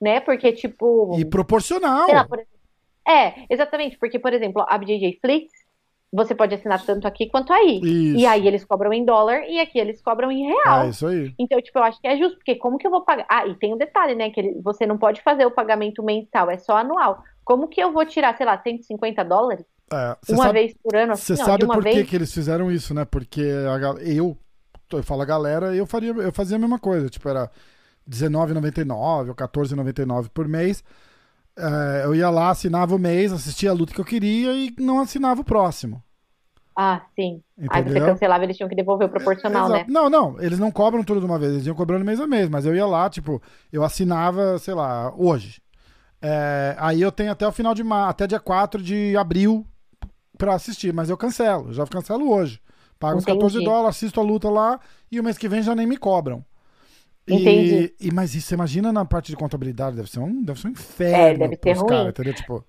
[0.00, 0.20] Né?
[0.20, 1.16] Porque, tipo.
[1.18, 2.06] E proporcional.
[2.10, 2.38] lá, por
[3.08, 3.98] É, exatamente.
[3.98, 5.50] Porque, por exemplo, a BJJ Flix,
[6.12, 7.78] você pode assinar tanto aqui quanto aí.
[7.82, 8.18] Isso.
[8.18, 10.84] E aí eles cobram em dólar e aqui eles cobram em real.
[10.84, 11.34] É isso aí.
[11.38, 13.26] Então, tipo, eu acho que é justo, porque como que eu vou pagar?
[13.28, 14.30] Ah, e tem um detalhe, né?
[14.30, 17.22] Que ele- você não pode fazer o pagamento mensal, é só anual.
[17.46, 21.14] Como que eu vou tirar, sei lá, 150 dólares É, uma sabe, vez por ano,
[21.14, 22.04] Você assim, sabe por que, vez?
[22.04, 23.04] que eles fizeram isso, né?
[23.04, 24.36] Porque a, eu,
[24.92, 27.50] eu falo a galera, eu faria, eu fazia a mesma coisa, tipo, era
[28.06, 30.84] R$19,99 ou R$14,99 por mês.
[31.56, 35.00] É, eu ia lá, assinava o mês, assistia a luta que eu queria e não
[35.00, 36.02] assinava o próximo.
[36.76, 37.42] Ah, sim.
[37.68, 38.04] Aí você Entendeu?
[38.04, 39.70] cancelava, eles tinham que devolver o proporcional, Exato.
[39.70, 39.86] né?
[39.88, 42.48] Não, não, eles não cobram tudo de uma vez, eles iam cobrando mês a mês,
[42.48, 43.40] mas eu ia lá, tipo,
[43.72, 45.62] eu assinava, sei lá, hoje.
[46.20, 49.66] É, aí eu tenho até o final de março, até dia 4 de abril
[50.38, 52.60] pra assistir, mas eu cancelo, já cancelo hoje.
[52.98, 53.38] Pago uns Entendi.
[53.38, 54.80] 14 dólares, assisto a luta lá
[55.10, 56.44] e o mês que vem já nem me cobram.
[57.28, 57.94] E, Entendi.
[58.00, 60.72] e mas isso, você imagina na parte de contabilidade, deve ser um, deve ser um
[61.10, 62.34] É, inferno deve ser pros caras, entendeu?
[62.34, 62.64] Tipo,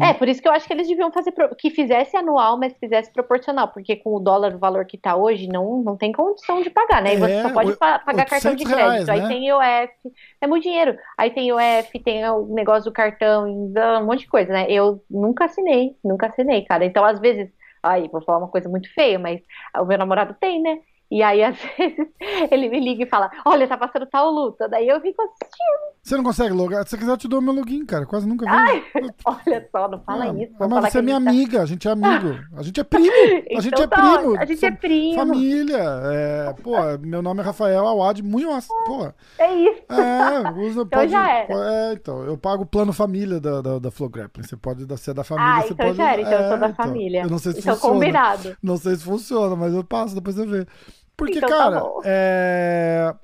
[0.00, 3.12] É, por isso que eu acho que eles deviam fazer que fizesse anual, mas fizesse
[3.12, 6.70] proporcional, porque com o dólar, o valor que tá hoje, não, não tem condição de
[6.70, 7.14] pagar, né?
[7.14, 9.10] E você É, só pode pa- pagar cartão de 800 reais, crédito.
[9.10, 9.28] Aí né?
[9.28, 9.92] tem IOF,
[10.40, 10.96] é muito dinheiro.
[11.18, 14.66] Aí tem IOF, tem o negócio do cartão, um monte de coisa, né?
[14.70, 16.84] Eu nunca assinei, nunca assinei, cara.
[16.84, 17.50] Então, às vezes,
[17.82, 19.40] aí, vou falar uma coisa muito feia, mas
[19.78, 20.78] o meu namorado tem, né?
[21.14, 22.08] E aí, às vezes,
[22.50, 24.68] ele me liga e fala: Olha, tá passando tal luta.
[24.68, 25.94] Daí eu fico assistindo.
[26.02, 26.82] você não consegue logar?
[26.84, 28.04] Se você quiser, eu te dou meu login, cara.
[28.04, 28.82] Quase nunca vi.
[29.24, 30.52] Olha só, não fala Ah, isso.
[30.58, 32.34] mas você é minha tá- amiga, a gente é amigo.
[32.56, 33.12] A gente é primo.
[33.56, 34.38] A gente Então é tá primo.
[34.40, 35.14] A gente é primo.
[35.14, 35.84] Família.
[36.12, 38.66] É, pô, meu nome é Rafael Awad Munhoz.
[38.86, 39.82] Pô, É isso.
[39.90, 41.54] é, usa, Então pode, já era.
[41.54, 44.44] É, então, eu pago o plano família da, da, da Flow Grappling.
[44.46, 45.96] Você pode ser da família, Ah, você então pode...
[45.96, 46.20] já era.
[46.22, 47.22] Então eu sou é, da então, família.
[47.22, 47.94] Eu não sei se então funciona.
[47.94, 48.56] combinado.
[48.62, 50.66] Não sei se funciona, mas eu passo, depois você vê.
[51.16, 52.00] Porque, Então tá cara, bom.
[52.04, 53.14] é...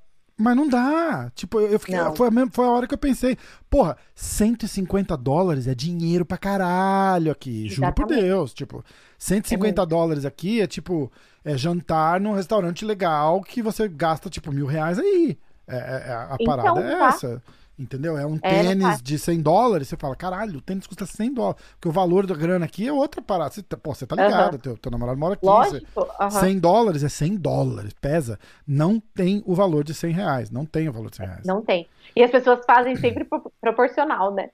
[0.43, 1.31] Mas não dá.
[1.35, 1.99] Tipo, eu fiquei.
[2.17, 3.37] Foi a, mesma- foi a hora que eu pensei.
[3.69, 7.69] Porra, 150 dólares é dinheiro pra caralho aqui.
[7.69, 8.07] Juro por.
[8.07, 8.55] Deus.
[8.55, 8.83] Tipo,
[9.19, 11.13] 150 dólares aqui é tipo.
[11.45, 15.39] É jantar num restaurante legal que você gasta, tipo, mil reais aí.
[15.69, 17.09] É, é- é- a Então, parada é tá.
[17.09, 17.43] essa.
[17.81, 18.19] Entendeu?
[18.19, 19.89] É um É, tênis de 100 dólares.
[19.89, 21.63] Você fala, caralho, o tênis custa 100 dólares.
[21.73, 23.51] Porque o valor da grana aqui é outra parada.
[23.55, 24.59] Você, tá- pô, você tá ligado.
[24.59, 25.47] Teu, teu namorado mora aqui.
[25.47, 25.87] Lógico.
[26.21, 26.31] aham.
[26.31, 28.39] 100 dólares é 100 dólares, pesa.
[28.67, 30.51] Não tem o valor de 100 reais.
[30.51, 31.47] Não tem o valor de 100 reais.
[31.47, 31.89] Não tem.
[32.15, 34.51] E as pessoas fazem sempre pro- proporcional, né?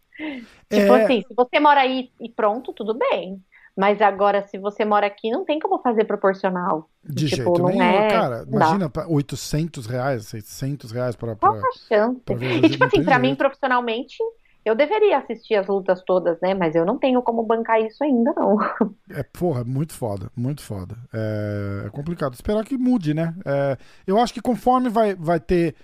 [0.70, 1.04] Tipo É.
[1.04, 3.42] assim, se você mora aí e pronto, tudo bem.
[3.76, 6.88] Mas agora, se você mora aqui, não tem como fazer proporcional.
[7.04, 8.44] De tipo, jeito não nenhum, é- cara.
[8.46, 8.56] dá.
[8.56, 11.36] Imagina, pra 800 reais, 600 reais pra.
[11.36, 12.20] Qual a chance?
[12.64, 14.16] E tipo assim, pra mim, profissionalmente,
[14.64, 16.54] eu deveria assistir as lutas todas, né?
[16.54, 18.56] Mas eu não tenho como bancar isso ainda, não.
[19.10, 20.96] É, porra, muito foda, muito foda.
[21.12, 22.32] É, é complicado.
[22.34, 23.34] Esperar que mude, né?
[23.44, 23.76] É,
[24.06, 25.76] eu acho que conforme vai, vai ter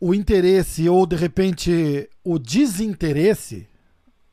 [0.00, 3.68] o interesse ou, de repente, o desinteresse,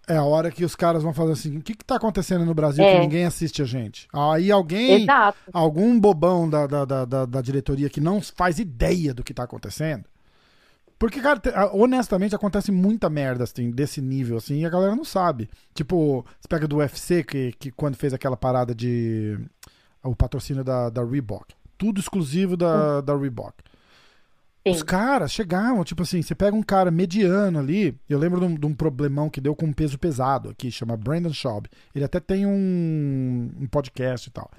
[0.08, 2.54] é a hora que os caras vão fazer assim: o que, que tá acontecendo no
[2.54, 3.00] Brasil que É.
[3.00, 4.08] ninguém assiste a gente?
[4.14, 5.04] Aí alguém.
[5.04, 5.38] Exato.
[5.52, 10.06] algum bobão da, da, da, da, diretoria que não faz ideia do que tá acontecendo.
[11.00, 15.04] Porque, cara, te- honestamente, acontece muita merda assim, desse nível, assim, e a galera não
[15.04, 15.50] sabe.
[15.74, 19.38] Tipo, você pega do UFC, que, que quando fez aquela parada de.
[20.04, 21.54] O patrocínio da, da Reebok.
[21.78, 23.54] Tudo exclusivo da, da Reebok.
[24.65, 24.72] Sim.
[24.72, 27.98] Os caras chegavam, tipo assim, você pega um cara mediano ali.
[28.07, 30.95] Eu lembro de um, de um problemão que deu com um peso pesado aqui, chama
[30.95, 31.68] Brandon Schaub.
[31.94, 34.49] Ele até tem um, um podcast e tal.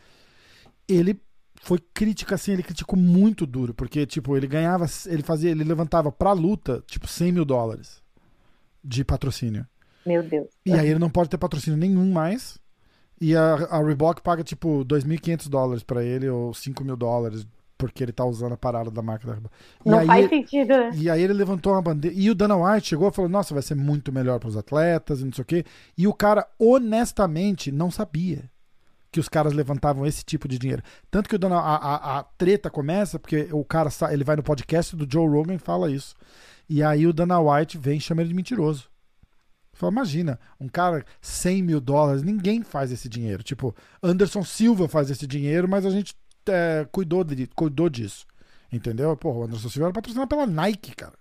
[0.87, 1.19] Ele
[1.63, 6.13] foi crítica assim, ele criticou muito duro, porque, tipo, ele ganhava, ele fazia, ele levantava
[6.13, 8.03] pra luta, tipo, 100 mil dólares
[8.85, 9.67] de patrocínio.
[10.05, 10.49] Meu Deus.
[10.67, 12.59] E aí ele não pode ter patrocínio nenhum mais.
[13.19, 17.47] E a, a Reebok paga, tipo, 2.500 dólares pra ele, ou 5 mil dólares,
[17.89, 19.37] porque ele tá usando a parada da marca da.
[19.85, 20.91] E Não aí, faz sentido, né?
[20.95, 22.17] E aí ele levantou uma bandeira.
[22.17, 25.25] E o Dana White chegou e falou: Nossa, vai ser muito melhor pros atletas e
[25.25, 25.65] não sei o quê.
[25.97, 28.51] E o cara, honestamente, não sabia
[29.11, 30.83] que os caras levantavam esse tipo de dinheiro.
[31.11, 34.43] Tanto que o Dana, a, a, a treta começa porque o cara ele vai no
[34.43, 36.17] podcast do Joe Rogan e fala isso.
[36.69, 38.89] E aí o Dana White vem e chama ele de mentiroso.
[39.75, 43.43] Fala, imagina, um cara 100 mil dólares, ninguém faz esse dinheiro.
[43.43, 46.17] Tipo, Anderson Silva faz esse dinheiro, mas a gente
[46.49, 48.27] é, cuidou, de, cuidou disso.
[48.73, 49.17] Entendeu?
[49.17, 51.13] Porra, o Anderson Silva era patrocinado pela Nike, cara.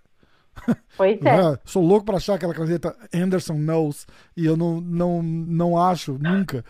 [0.96, 1.30] Pois é.
[1.30, 4.06] Ah, sou louco pra achar aquela camiseta Anderson Knows
[4.36, 6.64] e eu não, não, não acho nunca.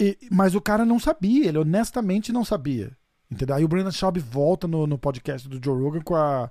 [0.00, 2.96] E- mas o cara não sabia, ele honestamente não sabia.
[3.30, 3.56] Entendeu?
[3.56, 6.48] Aí o Brandon Schaub volta no, no podcast do Joe Rogan com a,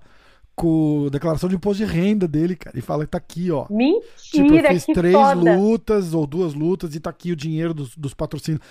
[0.54, 2.78] com a declaração de imposto de renda dele, cara.
[2.78, 3.64] E fala que tá aqui, ó.
[3.64, 5.56] Tipo, eu Mentira, fiz três foda.
[5.58, 8.62] lutas ou duas lutas e tá aqui o dinheiro dos, dos patrocínios.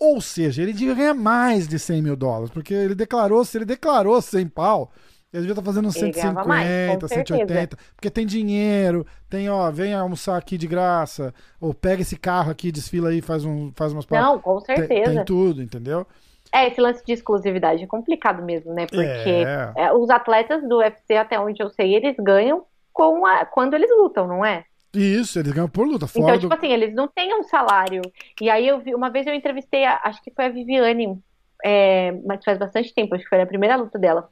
[0.00, 3.66] Ou seja, ele devia ganhar mais de 100 mil dólares, porque ele declarou, se ele
[3.66, 4.90] declarou 100 pau,
[5.32, 9.70] ele devia estar fazendo Ele ganhava 150, mais, com 180, porque tem dinheiro, tem, ó,
[9.70, 13.92] vem almoçar aqui de graça, ou pega esse carro aqui, desfila aí, faz, um, faz
[13.92, 14.30] umas paradas.
[14.32, 15.14] Não, com Tem, certeza.
[15.16, 16.06] tem tudo, entendeu?
[16.52, 18.86] É, esse lance de exclusividade é complicado mesmo, né?
[18.86, 19.72] Porque É.
[19.76, 23.90] é, os atletas do UFC, até onde eu sei, eles ganham com a, quando eles
[23.90, 24.64] lutam, não é?
[24.94, 26.40] Isso, eles ganham por luta, fora Então, do...
[26.40, 28.02] tipo assim, eles não têm um salário.
[28.40, 31.18] E aí eu vi, uma vez eu entrevistei, a- acho que foi a Viviane,
[31.64, 34.28] é, mas faz bastante tempo, acho que foi a primeira luta dela.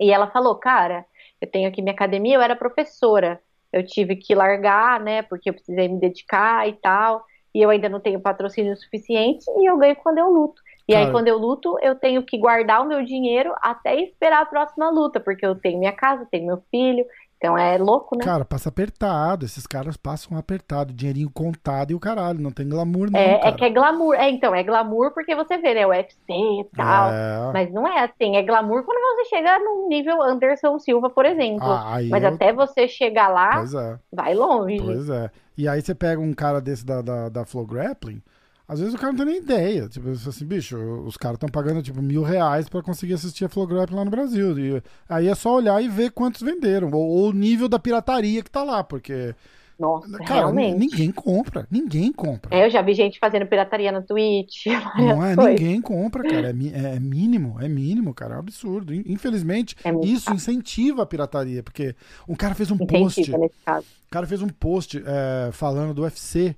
[0.00, 1.04] E ela falou, cara,
[1.40, 3.40] eu tenho aqui minha academia, eu era professora.
[3.72, 7.24] Eu tive que largar, né, porque eu precisei me dedicar e tal.
[7.54, 10.60] E eu ainda não tenho patrocínio suficiente e eu ganho quando eu luto.
[10.88, 14.46] E aí, quando eu luto, eu tenho que guardar o meu dinheiro até esperar a
[14.46, 17.04] próxima luta, porque eu tenho minha casa, tenho meu filho.
[17.46, 18.24] Então é louco, né?
[18.24, 23.10] Cara, passa apertado, esses caras passam apertado, dinheirinho contado e o caralho, não tem glamour
[23.10, 24.14] não, É, é que é glamour.
[24.14, 25.86] É, então, é glamour porque você vê, né?
[25.86, 27.10] O UFC e tal.
[27.10, 27.52] É.
[27.52, 28.36] Mas não é assim.
[28.36, 31.64] É glamour quando você chega no nível Anderson Silva, por exemplo.
[31.66, 34.80] Ah, Mas eu- até você chegar lá, é, vai longe.
[34.82, 35.30] pois é.
[35.56, 38.20] E aí você pega um cara desse da, da, da Flow Grappling,
[38.68, 39.88] às vezes o cara não tem nem ideia.
[39.88, 40.76] Tipo, assim, bicho,
[41.06, 44.10] os caras estão pagando tipo mil reais pra conseguir assistir a Flow Grappling lá no
[44.10, 44.58] Brasil.
[44.58, 48.42] E aí é só olhar e ver quantos venderam, ou, ou o nível da pirataria
[48.42, 49.34] que tá lá, porque,
[49.78, 50.78] Nossa, cara, realmente.
[50.78, 52.54] ninguém compra, ninguém compra.
[52.56, 54.66] É, eu já vi gente fazendo pirataria no Twitch.
[54.98, 55.60] Não é, coisas.
[55.60, 56.48] ninguém compra, cara.
[56.48, 58.34] É, mi- é mínimo, é mínimo, cara.
[58.34, 58.92] É um absurdo.
[58.92, 61.94] In- Infelizmente, É isso incentiva a pirataria, porque
[62.28, 63.20] um cara fez um post.
[63.20, 63.86] Incentiva caso.
[64.06, 66.56] O cara fez um post é, falando do UFC.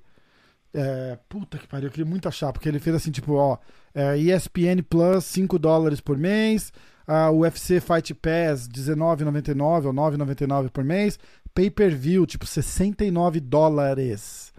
[0.73, 3.57] É, puta que pariu, eu queria muito achar, porque ele fez assim, tipo, ó,
[3.93, 6.71] é, ESPN Plus 5 dólares por mês,
[7.07, 11.17] a UFC Fight Pass 19,99 ou 9,99 por mês,
[11.55, 14.53] pay-per-view, tipo, 69 dólares.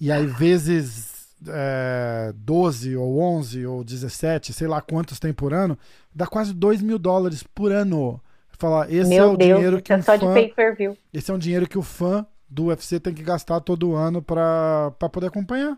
[0.00, 5.78] E aí, vezes é, 12 ou 11 ou 17, sei lá quantos tem por ano,
[6.14, 8.20] dá quase 2 mil dólares por ano.
[8.60, 10.98] Falar, esse é Meu o Deus, dinheiro que é um só de fã pay-per-view.
[11.12, 14.92] esse é um dinheiro que o fã do UFC tem que gastar todo ano pra,
[14.98, 15.76] pra poder acompanhar.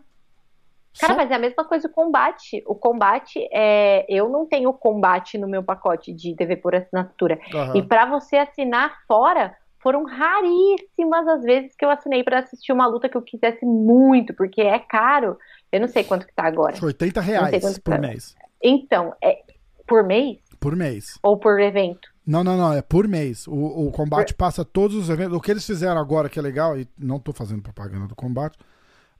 [0.99, 2.61] Cara, Só- mas é a mesma coisa o combate.
[2.67, 4.05] O combate é.
[4.09, 7.39] Eu não tenho combate no meu pacote de TV por assinatura.
[7.53, 7.77] Aham.
[7.77, 12.87] E pra você assinar fora, foram raríssimas as vezes que eu assinei pra assistir uma
[12.87, 15.37] luta que eu quisesse muito, porque é caro.
[15.71, 16.71] Eu não sei quanto que tá agora.
[16.73, 17.97] Acho que 80 Não sei reais por tá.
[17.97, 18.35] mês.
[18.61, 19.41] Então, é
[19.87, 21.17] por mês Por mês.
[21.23, 22.10] ou por evento?
[22.31, 22.73] Não, não, não.
[22.73, 23.45] É por mês.
[23.47, 25.35] O, o combate passa todos os eventos.
[25.35, 28.57] O que eles fizeram agora, que é legal, e não tô fazendo propaganda do combate.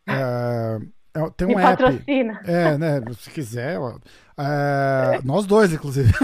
[0.08, 0.80] É,
[1.14, 1.84] é- tem Me um app.
[1.84, 2.40] patrocina.
[2.46, 3.02] É, né?
[3.20, 3.78] Se quiser.
[4.38, 6.12] É, nós dois, inclusive.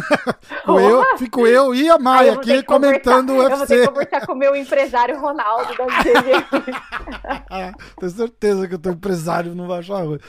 [0.68, 3.88] Fico eu, fico eu e a Maia aqui comentando o Eu vou ter que UFC.
[3.88, 5.85] conversar com o meu empresário Ronaldo da.
[7.99, 10.19] Tenho certeza que o teu empresário não vai achar ruim.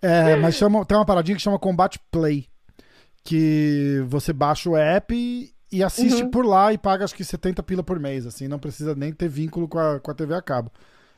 [0.00, 2.46] É, mas chama, tem uma paradinha que chama Combat Play.
[3.22, 6.30] Que você baixa o app e, assiste Uhum.
[6.30, 8.26] por lá e paga acho que 70 pila por mês.
[8.26, 10.70] Assim, não precisa nem ter vínculo com a, com a TV a cabo.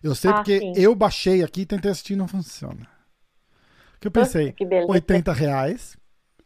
[0.03, 0.73] Eu sei Ah, porque sim.
[0.77, 2.87] eu baixei aqui e tentei assistir e não funciona.
[4.01, 4.93] Que eu pensei, que beleza.
[4.93, 5.97] 80 reais,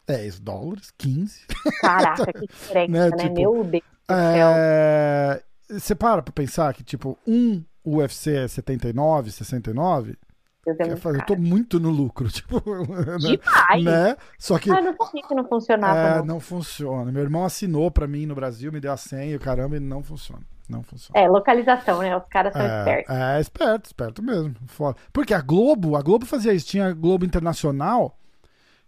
[0.06, 1.40] 10 dólares, 15.
[1.80, 3.16] Caraca, que diferença, Né, né?
[3.16, 3.82] tipo, Meu Deus.
[4.08, 10.16] É, você para pra pensar que, tipo, um UFC é 79, 69.
[10.64, 12.56] Deus é fazer, eu tô muito no lucro, tipo,
[12.86, 13.16] né?
[13.18, 13.84] Demais.
[13.84, 14.16] né?
[14.38, 16.24] Só que Ah, não sabia que não funcionava, é, não.
[16.26, 17.10] não funciona.
[17.10, 20.02] Meu irmão assinou pra mim no Brasil, me deu a senha, e caramba, e não
[20.02, 20.42] funciona.
[20.68, 21.18] Não funciona.
[21.18, 22.16] É, localização, né?
[22.16, 23.16] Os caras são É, espertos.
[23.16, 24.54] é, esperto, esperto mesmo.
[24.66, 24.96] Foda.
[25.12, 28.16] Porque a Globo, a Globo fazia isso, tinha a Globo Internacional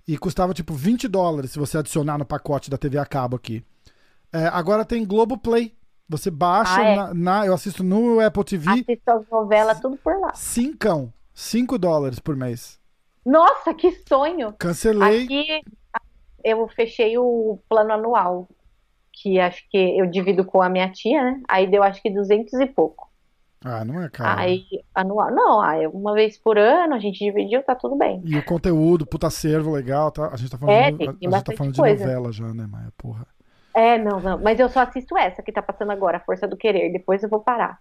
[0.07, 3.65] E custava tipo 20 dólares se você adicionar no pacote da TV a cabo aqui.
[4.33, 5.75] É, agora tem Globoplay.
[6.09, 6.97] Você baixa Ah, é?
[6.97, 8.71] na, na- Eu assisto no Apple TV.
[8.71, 10.35] Assisto as novelas tudo por lá.
[10.35, 11.13] Cincão.
[11.35, 12.81] 5 dólares por mês.
[13.25, 14.55] Nossa, que sonho!
[14.59, 15.25] Cancelei.
[15.25, 15.63] Aqui
[16.45, 18.49] eu fechei o plano anual,
[19.13, 21.41] que acho que eu divido com a minha tia, né?
[21.49, 23.11] Aí deu acho que 200 e pouco.
[23.65, 24.41] Ah, não é caro.
[24.41, 25.31] Aí, anual.
[25.31, 28.21] Não, aí uma vez por ano a gente dividiu, tá tudo bem.
[28.25, 30.31] E o conteúdo, puta acervo legal, tá?
[30.33, 32.93] A gente tá falando, É, a, a gente tá falando de novela já, né, Maia?
[32.97, 33.27] Porra.
[33.75, 34.39] É, não, não.
[34.39, 36.93] Mas eu só assisto essa que tá passando agora, Força do Querer.
[36.93, 37.79] Depois eu vou parar.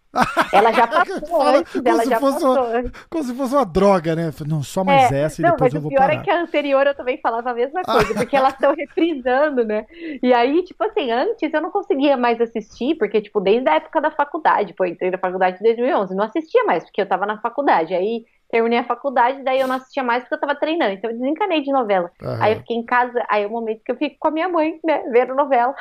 [0.52, 2.92] Ela já passou Fala antes, ela já passou uma-.
[3.10, 4.32] Como se fosse uma droga, né?
[4.48, 6.14] Não, só mais essa e não, depois mas eu o vou pior parar.
[6.14, 9.86] é que a anterior eu também falava a mesma coisa, porque elas estão reprisando, né?
[10.22, 14.02] E aí, tipo assim, antes eu não conseguia mais assistir, porque, tipo, desde a época
[14.02, 17.26] da faculdade, pô, eu entrei na faculdade em 2011, não assistia mais, porque eu tava
[17.26, 17.94] na faculdade.
[17.94, 21.18] Aí terminei a faculdade, daí eu não assistia mais porque eu tava treinando, então eu
[21.18, 22.12] desencanei de novela.
[22.22, 22.38] Aham.
[22.42, 24.50] Aí eu fiquei em casa, aí é o momento que eu fico com a minha
[24.50, 25.74] mãe, né, vendo novela.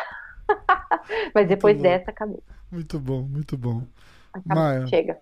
[1.34, 2.42] Mas depois dessa, acabou.
[2.70, 3.82] Muito bom, muito bom.
[4.32, 4.55] acabou.
[4.62, 4.86] Maia.
[4.86, 5.18] Chega.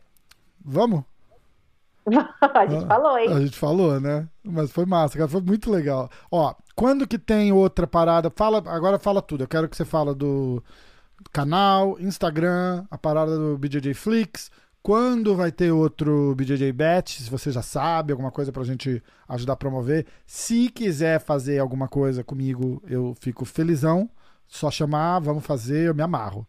[0.64, 1.04] Vamos?
[2.54, 3.28] a gente Ah, falou, hein?
[3.28, 4.28] A gente falou, né?
[4.42, 5.28] Mas foi massa, cara.
[5.28, 6.10] Foi muito legal.
[6.30, 8.30] Ó, quando que tem outra parada?
[8.34, 9.44] Fala, agora fala tudo.
[9.44, 10.62] Eu quero que você fala do
[11.32, 14.50] canal, Instagram, a parada do BJJ Flix.
[14.88, 17.22] Quando vai ter outro BJJ Bet?
[17.22, 20.06] Se você já sabe, alguma coisa pra gente ajudar a promover.
[20.26, 24.08] Se quiser fazer alguma coisa comigo, eu fico felizão.
[24.46, 26.46] Só chamar, vamos fazer, eu me amarro.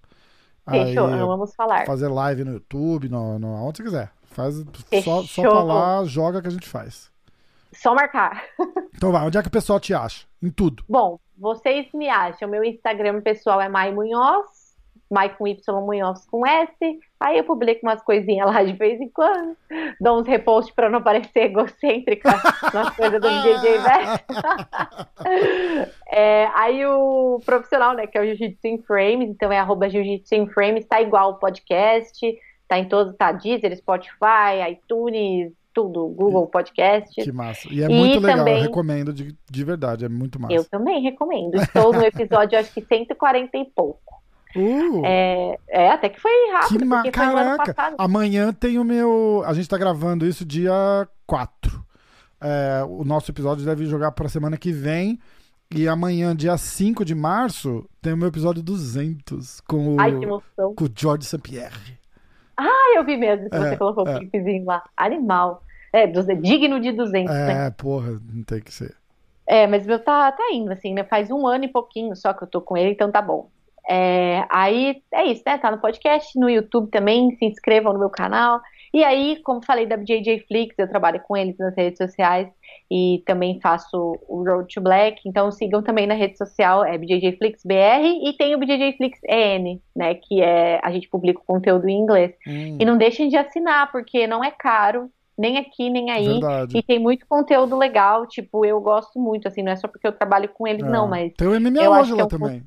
[0.69, 1.85] Fechou, Aí, vamos falar.
[1.85, 4.11] fazer live no YouTube, no, no, onde você quiser.
[4.23, 4.55] Faz
[5.03, 7.11] só, só falar, joga que a gente faz.
[7.73, 8.41] Só marcar.
[8.95, 10.25] Então vai, onde é que o pessoal te acha?
[10.41, 10.83] Em tudo.
[10.87, 12.49] Bom, vocês me acham.
[12.49, 14.45] Meu Instagram pessoal é Mai Munhoz,
[15.09, 16.71] Mai com Y Munhoz com S.
[17.19, 19.57] Aí eu publico umas coisinhas lá de vez em quando.
[19.99, 22.29] Dou uns reposts pra não parecer egocêntrica
[22.73, 24.25] nas coisas do DJ Vest.
[26.11, 30.35] É, aí o profissional, né, que é o Jiu-Jitsu in Frames, então é arroba Jiu-Jitsu
[30.35, 32.37] in Frames, tá igual o podcast,
[32.67, 37.13] tá em todos, tá Deezer, Spotify, iTunes, tudo, Google Podcast.
[37.21, 37.67] Que massa.
[37.71, 40.53] E é E muito legal, também- eu recomendo de, de verdade, é muito massa.
[40.53, 41.55] Eu também recomendo.
[41.55, 44.18] Estou no episódio, acho que 140 e pouco.
[44.55, 47.01] Uh, É, é, até que foi rápido, que ma...
[47.01, 47.95] foi Caraca!
[47.97, 49.43] Amanhã tem o meu.
[49.45, 51.85] A gente tá gravando isso dia 4.
[52.41, 55.19] É, o nosso episódio deve jogar pra semana que vem.
[55.71, 60.11] E amanhã, dia 5 de março, tem o meu episódio 200 com o, Ai,
[60.55, 61.37] com o George St.
[61.37, 61.99] Pierre.
[62.57, 64.15] Ah, eu vi mesmo que É, você colocou é.
[64.15, 64.83] o clipezinho lá.
[64.97, 65.63] Animal.
[65.93, 67.67] É, digno de 200, né?
[67.67, 68.95] É, porra, não tem que ser.
[69.45, 71.03] É, mas meu tá, tá indo, assim, né?
[71.03, 73.49] Faz um ano e pouquinho só que eu tô com ele, então tá bom.
[73.89, 75.57] É, aí é isso, né?
[75.57, 78.61] Tá no podcast, no YouTube também, se inscrevam no meu canal.
[78.93, 82.47] E aí, como falei da BJJ Flix, eu trabalho com eles nas redes sociais
[82.89, 87.37] e também faço o Road to Black, então sigam também na rede social, é BJJ
[87.37, 87.73] Flix BR
[88.23, 90.15] e tem o BJJ Flix EN, né?
[90.15, 92.31] Que é a gente publica o conteúdo em inglês.
[92.47, 96.27] Hum, E não deixem de assinar, porque não é caro, nem aqui, nem aí.
[96.27, 96.77] verdade.
[96.77, 100.11] E tem muito conteúdo legal, tipo, eu gosto muito, assim, não é só porque eu
[100.11, 100.89] trabalho com eles, É.
[100.89, 102.63] não, mas Tem o MMA hoje lá é um também.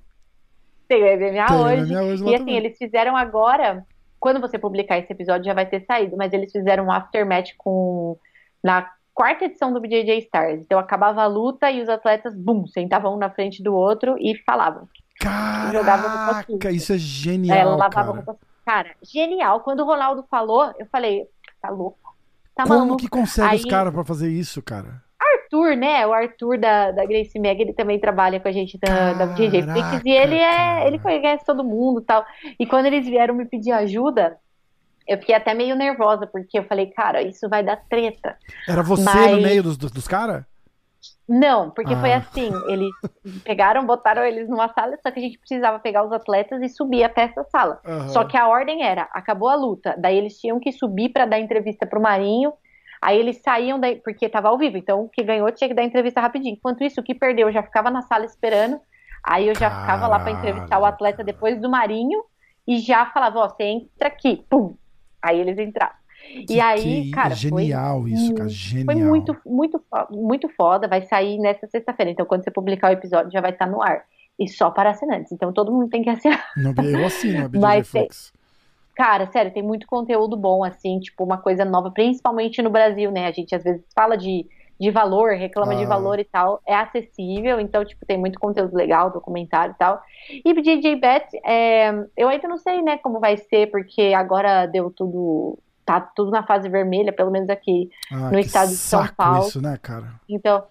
[0.92, 1.92] Tem o MMA Tem hoje.
[1.92, 2.56] MMA hoje E assim, também.
[2.56, 3.84] eles fizeram agora,
[4.20, 8.18] quando você publicar esse episódio já vai ter saído, mas eles fizeram um aftermatch com
[8.62, 10.60] na quarta edição do BJJ Stars.
[10.60, 14.36] Então acabava a luta e os atletas, bum, sentavam um na frente do outro e
[14.44, 14.88] falavam.
[15.20, 18.38] Caraca, isso é É, genial, lavavam cara.
[18.64, 19.60] Cara, genial.
[19.60, 21.26] Quando o Ronaldo falou, eu falei,
[21.60, 22.14] tá louco.
[22.54, 22.96] Tá Como maluco.
[22.98, 25.02] que consegue os Aí- caras pra fazer isso, cara?
[25.52, 26.06] Arthur, né?
[26.06, 29.62] O Arthur da, da Grace Meg, ele também trabalha com a gente da, da BJJ
[29.62, 32.24] Flix e ele é, ele conhece todo mundo e tal.
[32.58, 34.36] E quando eles vieram me pedir ajuda,
[35.06, 38.36] eu fiquei até meio nervosa, porque eu falei, cara, isso vai dar treta.
[38.68, 40.44] Era você Mas- no meio dos, dos, dos caras?
[41.28, 42.18] Não, porque foi Ah.
[42.18, 42.90] assim, eles
[43.42, 47.02] pegaram, botaram eles numa sala, só que a gente precisava pegar os atletas e subir
[47.04, 47.80] até essa sala.
[48.08, 51.38] Só que a ordem era, acabou a luta, daí eles tinham que subir pra dar
[51.40, 52.52] entrevista pro Marinho,
[53.02, 55.82] aí eles saíam daí, porque tava ao vivo, então o que ganhou tinha que dar
[55.84, 56.54] entrevista rapidinho.
[56.54, 58.80] Enquanto isso, o que perdeu já ficava na sala esperando,
[59.24, 61.34] aí eu já ficava lá pra entrevistar o atleta Caralho.
[61.34, 62.22] depois do Marinho
[62.66, 64.74] e já falava, ó, você entra aqui, pum.
[65.20, 65.94] Aí eles entraram.
[66.46, 68.84] Que- E aí, cara, foi genial isso, cara, genial.
[68.86, 70.86] foi muito, muito, muito foda.
[70.86, 72.12] Vai sair nessa sexta-feira.
[72.12, 74.04] Então, quando você publicar o episódio, já vai estar no ar.
[74.38, 75.30] E só para assinantes.
[75.32, 76.42] Então, todo mundo tem que assinar.
[76.56, 78.32] No, eu assino a Mas tem- Flix.
[78.94, 83.26] Cara, sério, tem muito conteúdo bom, assim, tipo, uma coisa nova, principalmente no Brasil, né?
[83.26, 84.46] A gente às vezes fala de,
[84.78, 85.88] de valor, reclama de Ah.
[85.88, 86.60] valor e tal.
[86.66, 90.02] É acessível, então, tipo, tem muito conteúdo legal, documentário e tal.
[90.44, 94.90] E BJJ Bet, é, eu ainda não sei, né, como vai ser, porque agora deu
[94.90, 95.58] tudo.
[95.84, 99.40] Tá tudo na fase vermelha, pelo menos aqui Ah, no estado de São Paulo.
[99.48, 100.12] isso, né, cara?
[100.28, 100.62] Então,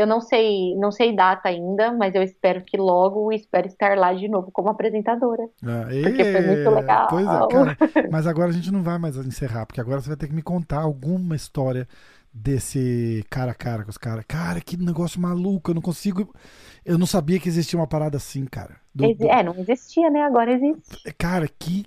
[0.00, 4.14] Eu não sei, não sei data ainda, mas eu espero que logo espero estar lá
[4.14, 5.42] de novo como apresentadora.
[5.62, 7.08] Ah, porque foi muito legal.
[7.08, 7.76] Pois é, cara,
[8.10, 10.42] mas agora a gente não vai mais encerrar, porque agora você vai ter que me
[10.42, 11.86] contar alguma história
[12.32, 14.24] desse cara a cara com os caras.
[14.26, 16.32] Cara, que negócio maluco, eu não consigo.
[16.84, 18.76] Eu não sabia que existia uma parada assim, cara.
[18.94, 19.28] Do, do...
[19.28, 20.22] É, não existia, né?
[20.22, 21.12] Agora existe.
[21.18, 21.84] Cara, que,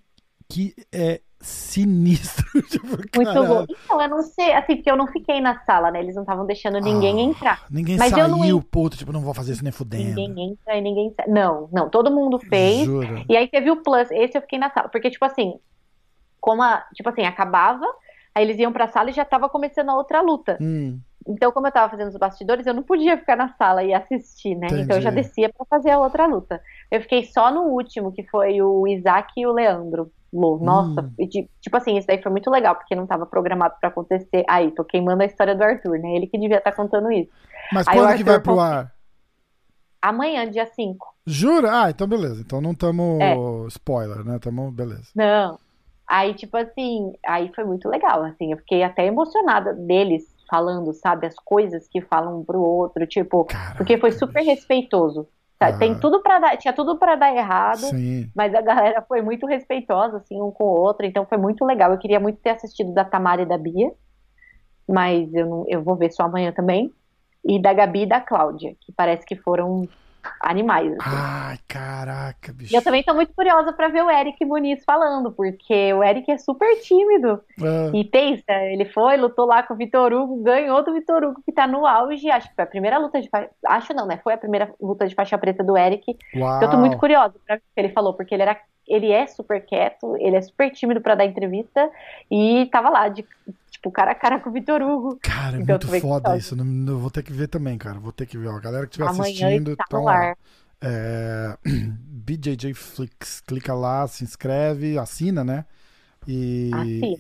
[0.48, 2.46] que é sinistro.
[2.70, 3.66] tipo, Muito bom.
[3.70, 6.00] Então, eu não sei, assim, porque eu não fiquei na sala, né?
[6.00, 7.66] Eles não estavam deixando ninguém ah, entrar.
[7.70, 8.62] Ninguém mas saiu, não...
[8.62, 10.16] puto, tipo, não vou fazer isso nem fudendo.
[10.16, 11.28] Ninguém entra e ninguém sai.
[11.28, 12.86] Não, não, todo mundo fez.
[12.86, 13.24] Jura?
[13.30, 14.90] E aí teve o plus, esse eu fiquei na sala.
[14.90, 15.60] Porque, tipo assim,
[16.40, 17.86] como a, tipo assim, acabava,
[18.34, 20.58] aí eles iam pra sala e já tava começando a outra luta.
[20.62, 21.00] Hum.
[21.28, 24.56] Então, como eu tava fazendo os bastidores, eu não podia ficar na sala e assistir,
[24.56, 24.68] né?
[24.68, 24.84] Entendi.
[24.84, 26.62] Então eu já descia para fazer a outra luta.
[26.92, 30.12] Eu fiquei só no último, que foi o Isaac e o Leandro.
[30.34, 31.14] Nossa, hum.
[31.20, 34.44] e, tipo assim, isso daí foi muito legal, porque não estava programado para acontecer.
[34.48, 36.16] Aí, tô queimando a história do Arthur, né?
[36.16, 37.32] Ele que devia estar tá contando isso.
[37.72, 38.92] Mas Aí, quando que vai pro ar?
[40.02, 41.14] Amanhã, dia 5.
[41.26, 41.84] Jura?
[41.84, 42.42] Ah, então beleza.
[42.42, 43.36] Então não estamos é.
[43.68, 44.38] spoiler, né?
[44.40, 45.08] Tamo beleza.
[45.16, 45.58] Não.
[46.08, 51.26] Aí, tipo assim, aí foi muito legal, assim, eu fiquei até emocionada deles falando, sabe,
[51.26, 53.48] as coisas que falam um pro outro, tipo,
[53.78, 55.28] porque foi super respeitoso.
[55.70, 55.78] Ah.
[55.78, 58.30] Tem tudo para dar, tinha tudo para dar errado, Sim.
[58.36, 61.92] mas a galera foi muito respeitosa assim um com o outro, então foi muito legal.
[61.92, 63.92] Eu queria muito ter assistido da Tamara e da Bia,
[64.88, 66.92] mas eu não, eu vou ver só amanhã também.
[67.46, 69.88] E da Gabi e da Cláudia, que parece que foram
[70.40, 70.92] animais.
[70.94, 71.16] Assim.
[71.16, 72.74] Ai, caraca, bicho.
[72.74, 76.32] E eu também tô muito curiosa para ver o Eric Muniz falando, porque o Eric
[76.32, 77.42] é super tímido.
[77.62, 77.92] Ah.
[77.94, 81.52] E pensa, ele foi, lutou lá com o Vitor Hugo, ganhou do Vitor Hugo, que
[81.52, 82.30] tá no auge.
[82.30, 83.50] Acho que foi a primeira luta de faixa.
[83.66, 84.20] Acho não, né?
[84.24, 86.18] Foi a primeira luta de faixa preta do Eric.
[86.36, 86.62] Uau.
[86.62, 88.60] Eu tô muito curiosa pra ver o que ele falou, porque ele era.
[88.86, 91.90] Ele é super quieto, ele é super tímido para dar entrevista
[92.30, 93.26] e tava lá de
[93.84, 95.20] tipo, cara a cara com o Vitor Hugo.
[95.22, 96.56] Cara, é então, muito foda isso.
[96.56, 98.00] Não, vou ter que ver também, cara.
[98.00, 98.48] Vou ter que ver.
[98.48, 100.36] Ó, a galera que estiver assistindo, tá então, lá.
[100.82, 105.66] É, BJJ Flix, clica lá, se inscreve, assina, né?
[106.26, 106.72] E,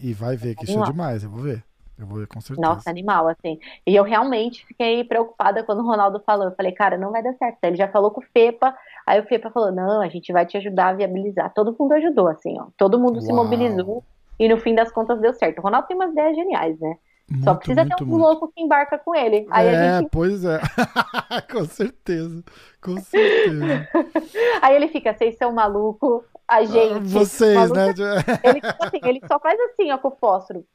[0.02, 1.24] e vai ver que isso é demais.
[1.24, 1.64] Eu vou ver.
[2.00, 2.68] Eu vou ver com certeza.
[2.68, 3.60] Nossa, animal, assim.
[3.86, 6.46] E eu realmente fiquei preocupada quando o Ronaldo falou.
[6.46, 7.64] Eu falei, cara, não vai dar certo.
[7.64, 8.76] Ele já falou com o Fepa.
[9.06, 11.54] Aí o Fepa falou: não, a gente vai te ajudar a viabilizar.
[11.54, 12.68] Todo mundo ajudou, assim, ó.
[12.78, 13.22] Todo mundo Uau.
[13.22, 14.04] se mobilizou.
[14.40, 15.60] E no fim das contas deu certo.
[15.60, 16.98] O Ronaldo tem umas ideias geniais, né?
[17.30, 18.22] Muito, Só precisa muito, ter um muito.
[18.22, 19.48] louco que embarca com ele.
[19.50, 20.10] Aí é, gente...
[20.12, 20.60] pois é.
[21.52, 22.44] com certeza.
[22.82, 23.88] Com certeza.
[24.62, 27.08] Aí ele fica, vocês são maluco, a ah, gente.
[27.08, 27.76] Vocês, maluco.
[27.76, 27.94] né?
[28.44, 30.66] Ele, assim, ele só faz assim, ó, com o fósforo.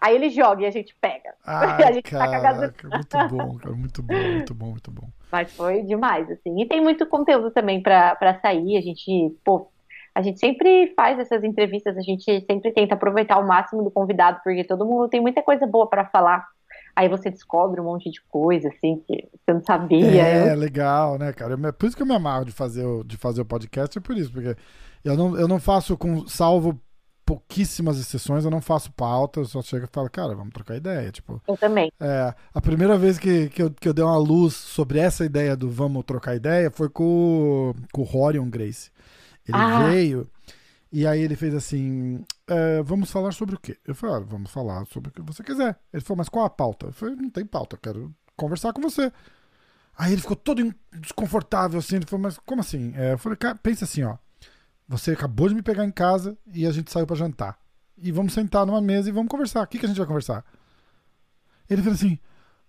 [0.00, 1.32] Aí ele joga e a gente pega.
[1.46, 3.74] Ai, a gente caraca, taca muito bom, cara.
[3.76, 5.08] Muito bom, muito bom, muito bom.
[5.30, 6.60] Mas foi demais, assim.
[6.60, 8.76] E tem muito conteúdo também pra, pra sair.
[8.76, 9.68] A gente, pô,
[10.14, 14.40] a gente sempre faz essas entrevistas, a gente sempre tenta aproveitar o máximo do convidado,
[14.44, 16.46] porque todo mundo tem muita coisa boa para falar.
[16.94, 20.26] Aí você descobre um monte de coisa, assim, que você não sabia.
[20.26, 20.56] É, eu...
[20.56, 21.58] legal, né, cara?
[21.68, 24.00] É por isso que eu me amarro de fazer, o, de fazer o podcast, é
[24.00, 24.54] por isso, porque
[25.02, 26.78] eu não, eu não faço com, salvo
[27.24, 31.10] pouquíssimas exceções, eu não faço pauta, eu só chego e falo, cara, vamos trocar ideia.
[31.10, 31.90] Tipo, eu também.
[31.98, 35.56] É, a primeira vez que, que, eu, que eu dei uma luz sobre essa ideia
[35.56, 38.90] do vamos trocar ideia foi com, com o Rorion Grace.
[39.46, 39.88] Ele ah.
[39.88, 40.30] veio
[40.92, 43.78] e aí ele fez assim: é, vamos falar sobre o quê?
[43.86, 45.78] Eu falei: ah, vamos falar sobre o que você quiser.
[45.90, 46.86] Ele falou: mas qual a pauta?
[46.86, 49.10] Eu falei: não tem pauta, eu quero conversar com você.
[49.96, 51.96] Aí ele ficou todo desconfortável assim.
[51.96, 52.92] Ele falou: mas como assim?
[52.94, 54.18] É, eu falei: cara, pensa assim, ó.
[54.86, 57.58] Você acabou de me pegar em casa e a gente saiu para jantar.
[57.96, 59.62] E vamos sentar numa mesa e vamos conversar.
[59.62, 60.44] O que, que a gente vai conversar?
[61.70, 62.18] Ele falou assim: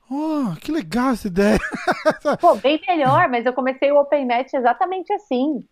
[0.10, 1.60] Oh, que legal essa ideia.
[2.40, 5.68] Pô, bem melhor, mas eu comecei o Open Match exatamente assim.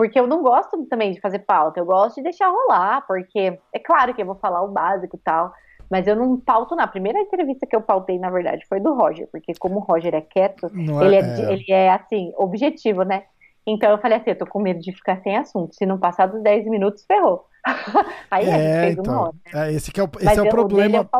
[0.00, 3.78] Porque eu não gosto também de fazer pauta, eu gosto de deixar rolar, porque é
[3.78, 5.52] claro que eu vou falar o básico e tal,
[5.90, 9.28] mas eu não pauto na primeira entrevista que eu pautei, na verdade, foi do Roger,
[9.30, 11.52] porque como o Roger é quieto, é, ele, é, é...
[11.52, 13.24] ele é assim, objetivo, né?
[13.66, 15.74] Então eu falei assim, eu tô com medo de ficar sem assunto.
[15.74, 17.44] Se não passar dos 10 minutos, ferrou.
[18.30, 19.36] Aí é, a gente fez então, uma hora.
[19.52, 21.10] É, esse que é o, esse é o problema.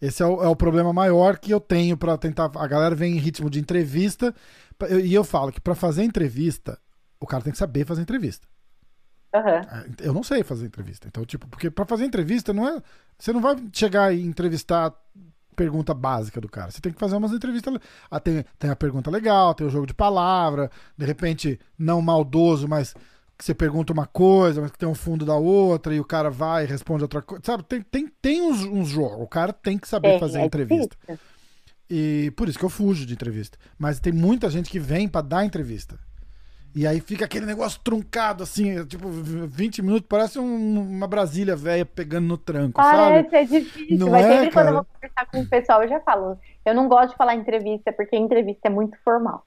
[0.00, 2.48] Esse é o, é o problema maior que eu tenho para tentar.
[2.54, 4.32] A galera vem em ritmo de entrevista.
[5.02, 6.78] E eu falo que para fazer entrevista,
[7.20, 8.46] o cara tem que saber fazer entrevista.
[9.34, 9.94] Uhum.
[10.00, 11.06] Eu não sei fazer entrevista.
[11.06, 12.82] Então, tipo, porque para fazer entrevista não é.
[13.18, 14.94] Você não vai chegar e entrevistar
[15.54, 16.70] pergunta básica do cara.
[16.70, 17.74] Você tem que fazer umas entrevistas.
[18.10, 22.68] Ah, tem, tem a pergunta legal, tem o jogo de palavra, de repente, não maldoso,
[22.68, 22.94] mas
[23.36, 26.30] que você pergunta uma coisa, mas que tem um fundo da outra, e o cara
[26.30, 27.42] vai e responde outra coisa.
[27.44, 29.20] Sabe, tem, tem, tem uns, uns jogos.
[29.20, 30.96] O cara tem que saber é, fazer é entrevista.
[31.00, 31.18] Difícil.
[31.90, 33.58] E por isso que eu fujo de entrevista.
[33.78, 35.98] Mas tem muita gente que vem para dar entrevista.
[36.74, 41.84] E aí fica aquele negócio truncado, assim, tipo, 20 minutos, parece um, uma Brasília velha
[41.84, 43.36] pegando no tranco, parece, sabe?
[43.36, 43.98] é difícil.
[43.98, 44.52] Não mas é, sempre cara?
[44.52, 46.38] quando eu vou conversar com o pessoal, eu já falo.
[46.64, 49.44] Eu não gosto de falar entrevista, porque entrevista é muito formal.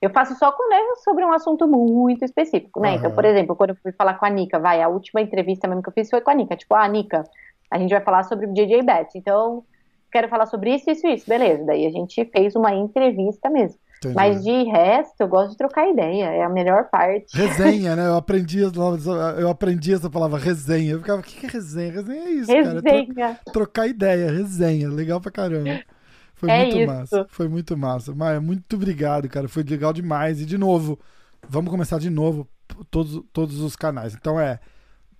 [0.00, 2.90] Eu faço só quando é sobre um assunto muito específico, né?
[2.90, 2.96] Uhum.
[2.96, 5.82] Então, por exemplo, quando eu fui falar com a Nika, vai, a última entrevista mesmo
[5.82, 6.56] que eu fiz foi com a Nika.
[6.56, 7.22] Tipo, ah, Nika,
[7.70, 9.16] a gente vai falar sobre o DJ Bet.
[9.16, 9.64] Então,
[10.10, 11.28] quero falar sobre isso, isso, isso.
[11.28, 11.64] Beleza.
[11.64, 13.78] Daí a gente fez uma entrevista mesmo.
[14.02, 14.14] Entendi.
[14.16, 17.36] Mas de resto, eu gosto de trocar ideia, é a melhor parte.
[17.36, 18.06] Resenha, né?
[18.06, 20.92] Eu aprendi, eu aprendi essa palavra resenha.
[20.92, 21.92] Eu ficava, o que é resenha?
[21.92, 23.14] Resenha é isso, resenha.
[23.14, 23.34] cara.
[23.44, 24.88] Tro trocar ideia, resenha.
[24.88, 25.80] Legal pra caramba.
[26.34, 26.86] Foi é muito isso.
[26.92, 27.26] massa.
[27.28, 28.14] Foi muito massa.
[28.14, 29.48] Maia, muito obrigado, cara.
[29.48, 30.40] Foi legal demais.
[30.40, 30.98] E de novo,
[31.48, 32.48] vamos começar de novo
[32.90, 34.14] todos, todos os canais.
[34.14, 34.58] Então é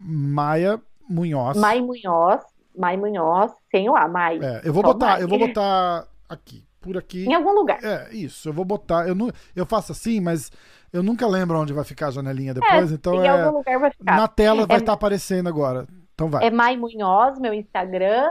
[0.00, 1.56] Maia Munhoz.
[1.56, 2.40] Mai Munhoz.
[2.76, 4.38] Mai Munhoz, sem o A, Mai.
[4.42, 5.22] É, eu vou Só botar, Mai.
[5.22, 7.24] eu vou botar aqui, por aqui.
[7.24, 7.78] Em algum lugar.
[7.82, 8.48] É, isso.
[8.48, 9.08] Eu vou botar.
[9.08, 10.50] Eu, não, eu faço assim, mas
[10.92, 12.90] eu nunca lembro onde vai ficar a janelinha depois.
[12.90, 13.30] É, então em é.
[13.30, 14.16] algum lugar vai ficar.
[14.16, 15.86] Na tela vai estar é, tá aparecendo agora.
[16.14, 16.44] Então vai.
[16.44, 18.30] É Mai Munhoz, meu Instagram.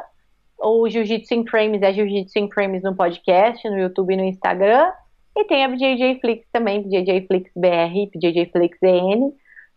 [0.60, 4.92] O Jiu-Jitsu in Frames é Jiu-Jitsu in Frames no podcast, no YouTube e no Instagram.
[5.36, 9.32] E tem a BJJ Flix também, BJJ Flix BR, BJJ Flix EN,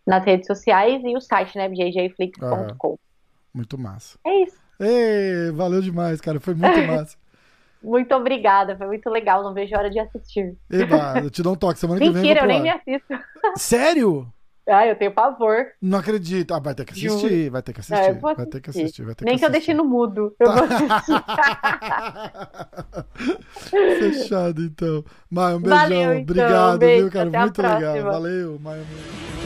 [0.05, 2.97] nas redes sociais e o site, né, bjjflix.com.
[3.53, 4.19] Muito massa.
[4.25, 4.57] É isso.
[4.79, 7.17] Ei, valeu demais, cara, foi muito massa.
[7.85, 10.57] Muito obrigada, foi muito legal, não vejo a hora de assistir.
[10.71, 12.21] Eba, eu te dou um toque semana que vem.
[12.21, 13.13] Mentira, eu nem me assisto.
[13.55, 14.27] Sério?
[14.67, 15.67] Ah, eu tenho pavor.
[15.79, 16.51] Não acredito.
[16.51, 17.51] Ah, vai ter que assistir, Juro.
[17.51, 18.01] vai ter que assistir.
[18.01, 20.35] É, vai ter que assistir, vai ter Nem que, que eu deixei no mudo.
[20.39, 21.23] Eu vou assistir.
[23.99, 25.05] Fechado, então.
[25.29, 25.77] Maia, um beijão.
[25.77, 26.21] Valeu, então.
[26.23, 27.29] Obrigado, um beijo, viu, cara?
[27.29, 28.03] Muito legal.
[28.03, 29.44] Valeu, Maia.